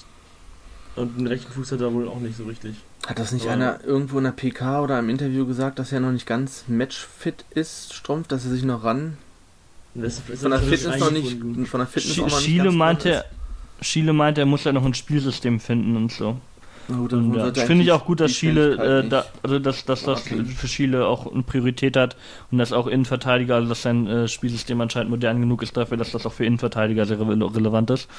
Und 0.95 1.17
den 1.17 1.27
rechten 1.27 1.51
Fuß 1.51 1.71
hat 1.71 1.81
er 1.81 1.93
wohl 1.93 2.07
auch 2.07 2.19
nicht 2.19 2.37
so 2.37 2.43
richtig. 2.43 2.75
Hat 3.07 3.17
das 3.19 3.31
nicht 3.31 3.45
Aber 3.45 3.53
einer 3.53 3.83
irgendwo 3.83 4.19
in 4.19 4.25
der 4.25 4.31
PK 4.31 4.81
oder 4.81 4.99
im 4.99 5.09
Interview 5.09 5.45
gesagt, 5.45 5.79
dass 5.79 5.91
er 5.91 5.99
noch 5.99 6.11
nicht 6.11 6.27
ganz 6.27 6.65
matchfit 6.67 7.45
ist, 7.49 7.93
Strumpf, 7.93 8.27
dass 8.27 8.45
er 8.45 8.51
sich 8.51 8.63
noch 8.63 8.83
ran. 8.83 9.17
Das, 9.95 10.21
das 10.27 10.41
von 10.41 10.51
der 10.51 10.59
Fitness 10.59 10.99
noch 10.99 11.11
nicht. 11.11 11.37
Von 11.67 11.79
der 11.79 11.87
Fitness 11.87 12.15
Sch 12.15 12.19
auch 12.19 12.29
noch 12.29 12.39
Schiele 12.39 12.65
nicht 12.65 12.77
meinte, 12.77 13.25
Schiele 13.81 14.13
meinte, 14.13 14.41
er 14.41 14.45
muss 14.45 14.63
ja 14.63 14.71
noch 14.71 14.85
ein 14.85 14.93
Spielsystem 14.93 15.59
finden 15.59 15.95
und 15.95 16.11
so. 16.11 16.37
Gut, 16.87 17.13
Und, 17.13 17.33
ja, 17.35 17.53
finde 17.53 17.83
ich 17.83 17.91
auch 17.93 18.05
gut, 18.05 18.19
dass 18.19 18.31
Chile, 18.31 18.73
äh, 19.03 19.07
da, 19.07 19.25
also 19.41 19.57
dass, 19.57 19.85
dass 19.85 20.03
das 20.03 20.21
Okay. 20.21 20.43
für 20.43 20.67
Chile 20.67 21.05
auch 21.07 21.31
eine 21.31 21.43
Priorität 21.43 21.95
hat 21.95 22.17
und 22.51 22.57
dass 22.57 22.73
auch 22.73 22.87
Innenverteidiger, 22.87 23.55
also 23.55 23.69
dass 23.69 23.83
sein 23.83 24.05
äh, 24.05 24.27
Spielsystem 24.27 24.79
anscheinend 24.81 25.09
modern 25.09 25.39
genug 25.39 25.63
ist 25.63 25.77
dafür, 25.77 25.95
dass 25.95 26.11
das 26.11 26.25
auch 26.25 26.33
für 26.33 26.45
Innenverteidiger 26.45 27.05
sehr 27.05 27.19
re 27.19 27.55
relevant 27.55 27.89
ist. 27.89 28.09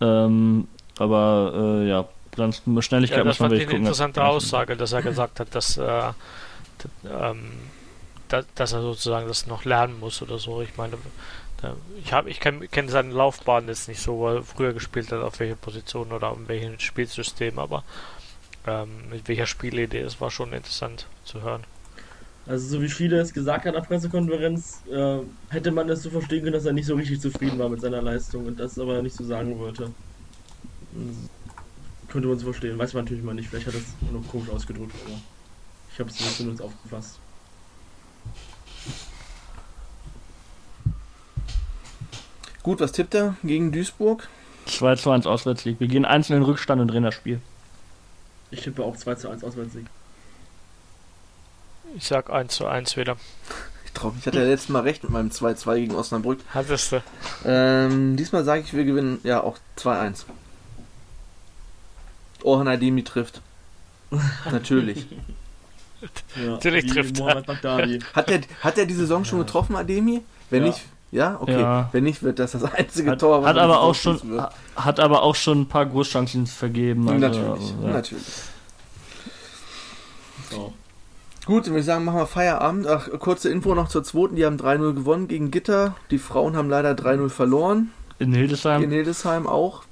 Ähm, 0.00 0.68
aber 0.98 1.52
äh, 1.82 1.88
ja, 1.88 2.08
sonst 2.36 2.62
Schnelligkeit 2.80 3.18
Ja, 3.18 3.24
das 3.24 3.38
muss 3.38 3.40
man 3.40 3.50
fand 3.50 3.54
ich 3.54 3.60
wirklich 3.60 3.76
eine 3.76 3.84
gucken. 3.84 3.86
interessante 3.86 4.24
Aussage, 4.24 4.76
dass 4.76 4.92
er 4.92 5.02
gesagt 5.02 5.40
hat, 5.40 5.54
dass, 5.54 5.76
äh, 5.76 6.12
ähm, 7.10 7.52
da, 8.28 8.42
dass 8.54 8.72
er 8.72 8.82
sozusagen 8.82 9.28
das 9.28 9.46
noch 9.46 9.64
lernen 9.64 9.98
muss 10.00 10.22
oder 10.22 10.38
so. 10.38 10.62
Ich 10.62 10.76
meine, 10.76 10.96
ich 12.04 12.12
habe, 12.12 12.30
ich 12.30 12.40
kenne 12.40 12.68
kenn 12.68 12.88
seine 12.88 13.12
Laufbahn 13.12 13.66
jetzt 13.66 13.88
nicht 13.88 14.00
so, 14.00 14.18
wo 14.18 14.28
er 14.28 14.42
früher 14.42 14.72
gespielt 14.72 15.10
hat, 15.10 15.22
auf 15.22 15.40
welche 15.40 15.56
Position 15.56 16.12
oder 16.12 16.32
in 16.32 16.46
welchem 16.48 16.78
Spielsystem, 16.78 17.58
aber 17.58 17.82
ähm, 18.66 19.08
mit 19.10 19.26
welcher 19.28 19.46
Spielidee, 19.46 20.00
es 20.00 20.20
war 20.20 20.30
schon 20.30 20.52
interessant 20.52 21.06
zu 21.24 21.42
hören. 21.42 21.64
Also 22.46 22.66
so 22.68 22.82
wie 22.82 22.88
Schiele 22.88 23.18
es 23.20 23.34
gesagt 23.34 23.66
hat 23.66 23.74
auf 23.76 23.88
der 23.88 23.94
Pressekonferenz, 23.96 24.82
äh, 24.90 25.18
hätte 25.48 25.70
man 25.70 25.88
das 25.88 26.02
so 26.02 26.10
verstehen 26.10 26.42
können, 26.42 26.54
dass 26.54 26.64
er 26.64 26.72
nicht 26.72 26.86
so 26.86 26.94
richtig 26.94 27.20
zufrieden 27.20 27.58
war 27.58 27.68
mit 27.68 27.80
seiner 27.80 28.00
Leistung 28.02 28.46
und 28.46 28.58
das 28.58 28.78
aber 28.78 29.02
nicht 29.02 29.16
so 29.16 29.24
sagen 29.24 29.58
wollte. 29.58 29.92
Das 30.92 32.10
könnte 32.10 32.28
man 32.28 32.38
so 32.38 32.44
verstehen, 32.44 32.78
weiß 32.78 32.94
man 32.94 33.04
natürlich 33.04 33.24
mal 33.24 33.34
nicht, 33.34 33.48
vielleicht 33.48 33.66
hat 33.66 33.74
er 33.74 33.80
es 33.80 34.10
nur 34.10 34.24
komisch 34.26 34.48
ausgedrückt, 34.48 34.94
aber 35.04 35.16
ich 35.92 36.00
habe 36.00 36.10
es 36.10 36.20
nicht 36.40 36.58
so 36.58 36.64
aufgefasst. 36.64 37.18
Gut, 42.62 42.80
was 42.80 42.92
tippt 42.92 43.14
er 43.14 43.36
gegen 43.42 43.72
Duisburg? 43.72 44.28
2 44.66 44.96
zu 44.96 45.10
1 45.10 45.26
Auswärtssieg. 45.26 45.80
Wir 45.80 45.88
gehen 45.88 46.04
einzeln 46.04 46.36
in 46.36 46.42
Rückstand 46.42 46.80
und 46.80 46.88
drehen 46.88 47.02
das 47.02 47.14
Spiel. 47.14 47.40
Ich 48.50 48.62
tippe 48.62 48.82
auch 48.82 48.96
2 48.96 49.14
zu 49.14 49.30
1 49.30 49.44
Auswärtssieg. 49.44 49.86
Ich 51.96 52.06
sag 52.06 52.30
1 52.30 52.54
zu 52.54 52.66
1 52.66 52.96
wieder. 52.96 53.16
Ich 53.84 53.92
traue 53.92 54.12
mich, 54.12 54.20
ich 54.20 54.26
hatte 54.26 54.38
ja 54.38 54.44
letztes 54.44 54.68
Mal 54.68 54.82
recht 54.82 55.02
mit 55.02 55.12
meinem 55.12 55.30
2-2 55.30 55.76
gegen 55.76 55.94
Osnabrück. 55.94 56.40
Hattest 56.52 56.92
du? 56.92 57.02
Ähm, 57.44 58.16
diesmal 58.16 58.44
sage 58.44 58.62
ich, 58.62 58.74
wir 58.74 58.84
gewinnen 58.84 59.20
ja 59.24 59.42
auch 59.42 59.56
2-1. 59.78 60.24
Orhan 62.42 62.68
Ademi 62.68 63.02
trifft. 63.04 63.40
Natürlich. 64.50 65.06
Ja, 66.40 66.50
Natürlich 66.52 66.86
trifft 66.86 67.18
er. 67.18 67.42
Hat 68.14 68.28
der, 68.30 68.40
hat 68.62 68.76
der 68.76 68.86
die 68.86 68.94
Saison 68.94 69.24
schon 69.24 69.40
getroffen, 69.40 69.74
Ademi? 69.74 70.22
Wenn 70.48 70.62
Ja. 70.62 70.68
nicht, 70.68 70.82
ja, 71.10 71.38
okay. 71.40 71.60
Ja. 71.60 71.88
Wenn 71.90 72.04
nicht, 72.04 72.22
wird 72.22 72.38
das 72.38 72.52
das 72.52 72.62
einzige 72.62 73.10
Hat, 73.10 73.18
Tor, 73.18 73.42
was 73.42 73.48
hat 73.48 73.56
er 73.56 73.64
aber 73.64 73.80
auch 73.80 73.96
schon 73.96 74.20
wird. 74.30 74.48
hat 74.76 75.00
aber 75.00 75.22
auch 75.24 75.34
schon 75.34 75.62
ein 75.62 75.66
paar 75.68 75.86
Großchancen 75.86 76.46
vergeben. 76.46 77.08
Also, 77.08 77.18
natürlich, 77.26 77.74
ja. 77.82 77.88
natürlich. 77.90 78.26
So. 80.50 80.72
Gut, 81.46 81.64
dann 81.64 81.72
würde 81.72 81.80
ich 81.80 81.86
sagen, 81.86 82.04
machen 82.04 82.18
wir 82.18 82.26
Feierabend. 82.26 82.86
Ach, 82.86 83.08
kurze 83.18 83.48
Info 83.50 83.74
noch 83.74 83.88
zur 83.88 84.04
zweiten. 84.04 84.36
Die 84.36 84.44
haben 84.46 84.56
3-0 84.56 84.92
gewonnen 84.94 85.26
gegen 85.28 85.50
Gitter. 85.50 85.96
Die 86.10 86.18
Frauen 86.18 86.56
haben 86.56 86.68
leider 86.70 86.92
3-0 86.92 87.28
verloren. 87.28 87.90
In 88.20 88.32
Hildesheim. 88.32 88.82
In 88.82 88.90
Hildesheim 88.90 89.46
auch. 89.46 89.82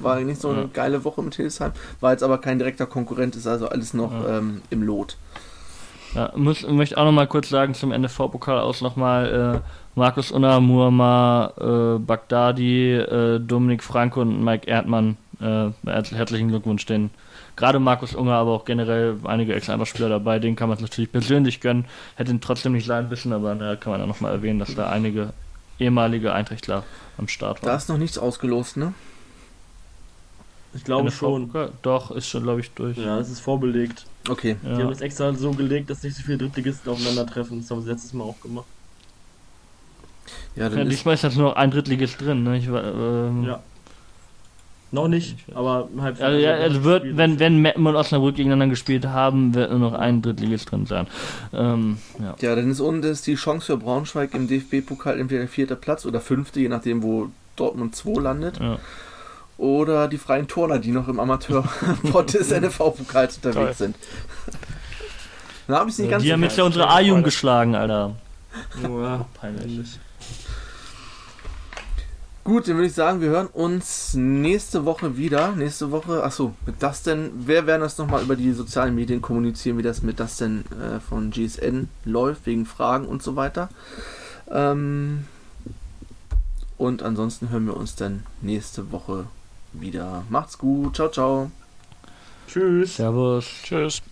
War 0.00 0.20
nicht 0.20 0.40
so 0.40 0.50
eine 0.50 0.62
Ja. 0.62 0.68
geile 0.72 1.04
Woche 1.04 1.22
mit 1.22 1.34
Hildesheim. 1.34 1.72
War 2.00 2.12
jetzt 2.12 2.22
aber 2.22 2.38
kein 2.38 2.58
direkter 2.58 2.86
Konkurrent, 2.86 3.36
ist 3.36 3.46
also 3.46 3.68
alles 3.68 3.94
noch 3.94 4.12
Ja. 4.12 4.38
ähm, 4.38 4.62
im 4.70 4.82
Lot. 4.82 5.16
Ja, 6.14 6.30
muss, 6.36 6.66
möchte 6.68 6.98
auch 6.98 7.04
noch 7.06 7.12
mal 7.12 7.26
kurz 7.26 7.48
sagen 7.48 7.72
zum 7.74 7.90
NFV-Pokal 7.90 8.58
aus 8.60 8.82
nochmal 8.82 9.62
äh, 9.64 9.68
Markus 9.98 10.30
Unna, 10.30 10.60
Muammar, 10.60 11.52
äh, 11.58 11.98
Bagdadi, 11.98 12.92
äh, 12.94 13.38
Dominik 13.40 13.82
Franke 13.82 14.20
und 14.20 14.42
Mike 14.44 14.68
Erdmann. 14.68 15.16
Äh, 15.40 15.70
herz- 15.86 16.12
herzlichen 16.12 16.48
Glückwunsch 16.48 16.84
denen. 16.86 17.10
Gerade 17.56 17.78
Markus 17.80 18.14
Unger, 18.14 18.34
aber 18.34 18.52
auch 18.52 18.64
generell 18.64 19.16
einige 19.24 19.54
Ex-Spieler 19.54 20.08
dabei, 20.08 20.38
denen 20.38 20.54
kann 20.56 20.68
man 20.68 20.76
es 20.76 20.82
natürlich 20.82 21.10
persönlich 21.12 21.60
gönnen. 21.60 21.84
Hätte 22.16 22.30
ihn 22.30 22.40
trotzdem 22.40 22.72
nicht 22.72 22.86
sein 22.86 23.08
müssen, 23.08 23.32
aber 23.32 23.54
da 23.54 23.76
kann 23.76 23.90
man 23.92 24.00
ja 24.00 24.06
nochmal 24.06 24.32
erwähnen, 24.32 24.58
dass 24.58 24.74
da 24.74 24.88
einige 24.88 25.32
ehemalige 25.78 26.32
Eintrachtler 26.32 26.84
am 27.18 27.26
Start 27.28 27.58
Da 27.62 27.66
waren. 27.68 27.76
ist 27.76 27.88
noch 27.88 27.98
nichts 27.98 28.18
ausgelost, 28.18 28.76
ne? 28.76 28.92
Ich 30.74 30.84
glaube 30.84 31.10
schon. 31.10 31.50
Doch, 31.82 32.10
ist 32.10 32.28
schon, 32.28 32.42
glaube 32.44 32.60
ich, 32.60 32.70
durch. 32.70 32.96
Ja, 32.96 33.18
das 33.18 33.30
ist 33.30 33.40
vorbelegt. 33.40 34.06
Okay. 34.28 34.56
Ja. 34.62 34.76
Die 34.76 34.82
haben 34.82 34.92
es 34.92 35.00
extra 35.00 35.32
so 35.34 35.50
gelegt, 35.52 35.90
dass 35.90 36.02
nicht 36.02 36.16
so 36.16 36.22
viele 36.22 36.38
Drittligisten 36.38 36.90
aufeinandertreffen. 36.92 37.60
Das 37.60 37.70
haben 37.70 37.82
sie 37.82 37.90
letztes 37.90 38.12
Mal 38.12 38.24
auch 38.24 38.40
gemacht. 38.40 38.66
Ja, 40.54 40.64
Ja, 40.64 40.68
dann 40.70 40.86
ist, 40.86 40.90
diesmal 40.90 41.14
ist 41.14 41.22
jetzt 41.22 41.36
nur 41.36 41.50
noch 41.50 41.56
ein 41.56 41.70
Drittligist 41.70 42.20
drin. 42.20 42.42
Ne? 42.42 42.58
Ich, 42.58 42.66
ähm, 42.66 43.44
Ja. 43.44 43.60
Noch 44.92 45.08
nicht, 45.08 45.38
aber 45.54 45.88
im 45.90 46.00
Also, 46.00 46.24
ja, 46.36 46.52
also 46.52 46.84
wird, 46.84 47.16
wenn, 47.16 47.40
wenn 47.40 47.62
Meppen 47.62 47.86
und 47.86 47.96
Osnabrück 47.96 48.36
gegeneinander 48.36 48.68
gespielt 48.68 49.06
haben, 49.06 49.54
wird 49.54 49.70
nur 49.70 49.78
noch 49.78 49.94
ein 49.94 50.20
Drittligist 50.20 50.70
drin 50.70 50.84
sein. 50.84 51.06
Ähm, 51.54 51.96
ja. 52.20 52.34
ja, 52.38 52.54
dann 52.54 52.70
ist 52.70 52.80
unten 52.80 53.02
ist 53.04 53.26
die 53.26 53.36
Chance 53.36 53.64
für 53.64 53.78
Braunschweig 53.78 54.34
im 54.34 54.48
DFB-Pokal 54.48 55.18
entweder 55.18 55.48
vierter 55.48 55.76
Platz 55.76 56.04
oder 56.04 56.20
fünfte, 56.20 56.60
je 56.60 56.68
nachdem, 56.68 57.02
wo 57.02 57.30
Dortmund 57.56 57.96
2 57.96 58.20
landet. 58.20 58.58
Ja. 58.60 58.78
Oder 59.62 60.08
die 60.08 60.18
freien 60.18 60.48
Turner, 60.48 60.80
die 60.80 60.90
noch 60.90 61.06
im 61.06 61.20
Amateur-Pot 61.20 62.34
des 62.34 62.50
NFV-Pokals 62.60 63.40
Toll. 63.40 63.52
unterwegs 63.52 63.78
sind. 63.78 63.94
Da 65.68 65.78
habe 65.78 65.88
ich 65.88 65.96
nicht 65.98 66.10
ganz 66.10 66.24
Die 66.24 66.32
haben 66.32 66.42
jetzt 66.42 66.58
ja 66.58 66.64
unsere 66.64 66.90
A-Jugend 66.90 67.22
geschlagen, 67.22 67.76
Alter. 67.76 68.16
Ja, 68.82 69.24
Peinlich. 69.34 70.00
Gut, 72.42 72.66
dann 72.66 72.74
würde 72.74 72.88
ich 72.88 72.94
sagen, 72.94 73.20
wir 73.20 73.28
hören 73.28 73.46
uns 73.46 74.14
nächste 74.14 74.84
Woche 74.84 75.16
wieder. 75.16 75.52
Nächste 75.52 75.92
Woche, 75.92 76.24
achso, 76.24 76.54
mit 76.66 76.82
Dustin. 76.82 77.30
Wir 77.46 77.64
werden 77.64 77.82
das 77.82 77.98
nochmal 77.98 78.22
über 78.22 78.34
die 78.34 78.50
sozialen 78.54 78.96
Medien 78.96 79.22
kommunizieren, 79.22 79.78
wie 79.78 79.82
das 79.82 80.02
mit 80.02 80.18
Dustin 80.18 80.64
äh, 80.72 80.98
von 80.98 81.30
GSN 81.30 81.88
läuft, 82.04 82.46
wegen 82.46 82.66
Fragen 82.66 83.06
und 83.06 83.22
so 83.22 83.36
weiter. 83.36 83.68
Ähm, 84.50 85.28
und 86.78 87.04
ansonsten 87.04 87.50
hören 87.50 87.66
wir 87.66 87.76
uns 87.76 87.94
dann 87.94 88.24
nächste 88.40 88.90
Woche 88.90 89.26
wieder. 89.72 90.24
Macht's 90.28 90.58
gut. 90.58 90.96
Ciao, 90.96 91.08
ciao. 91.08 91.50
Tschüss. 92.46 92.96
Servus. 92.96 93.46
Tschüss. 93.62 94.02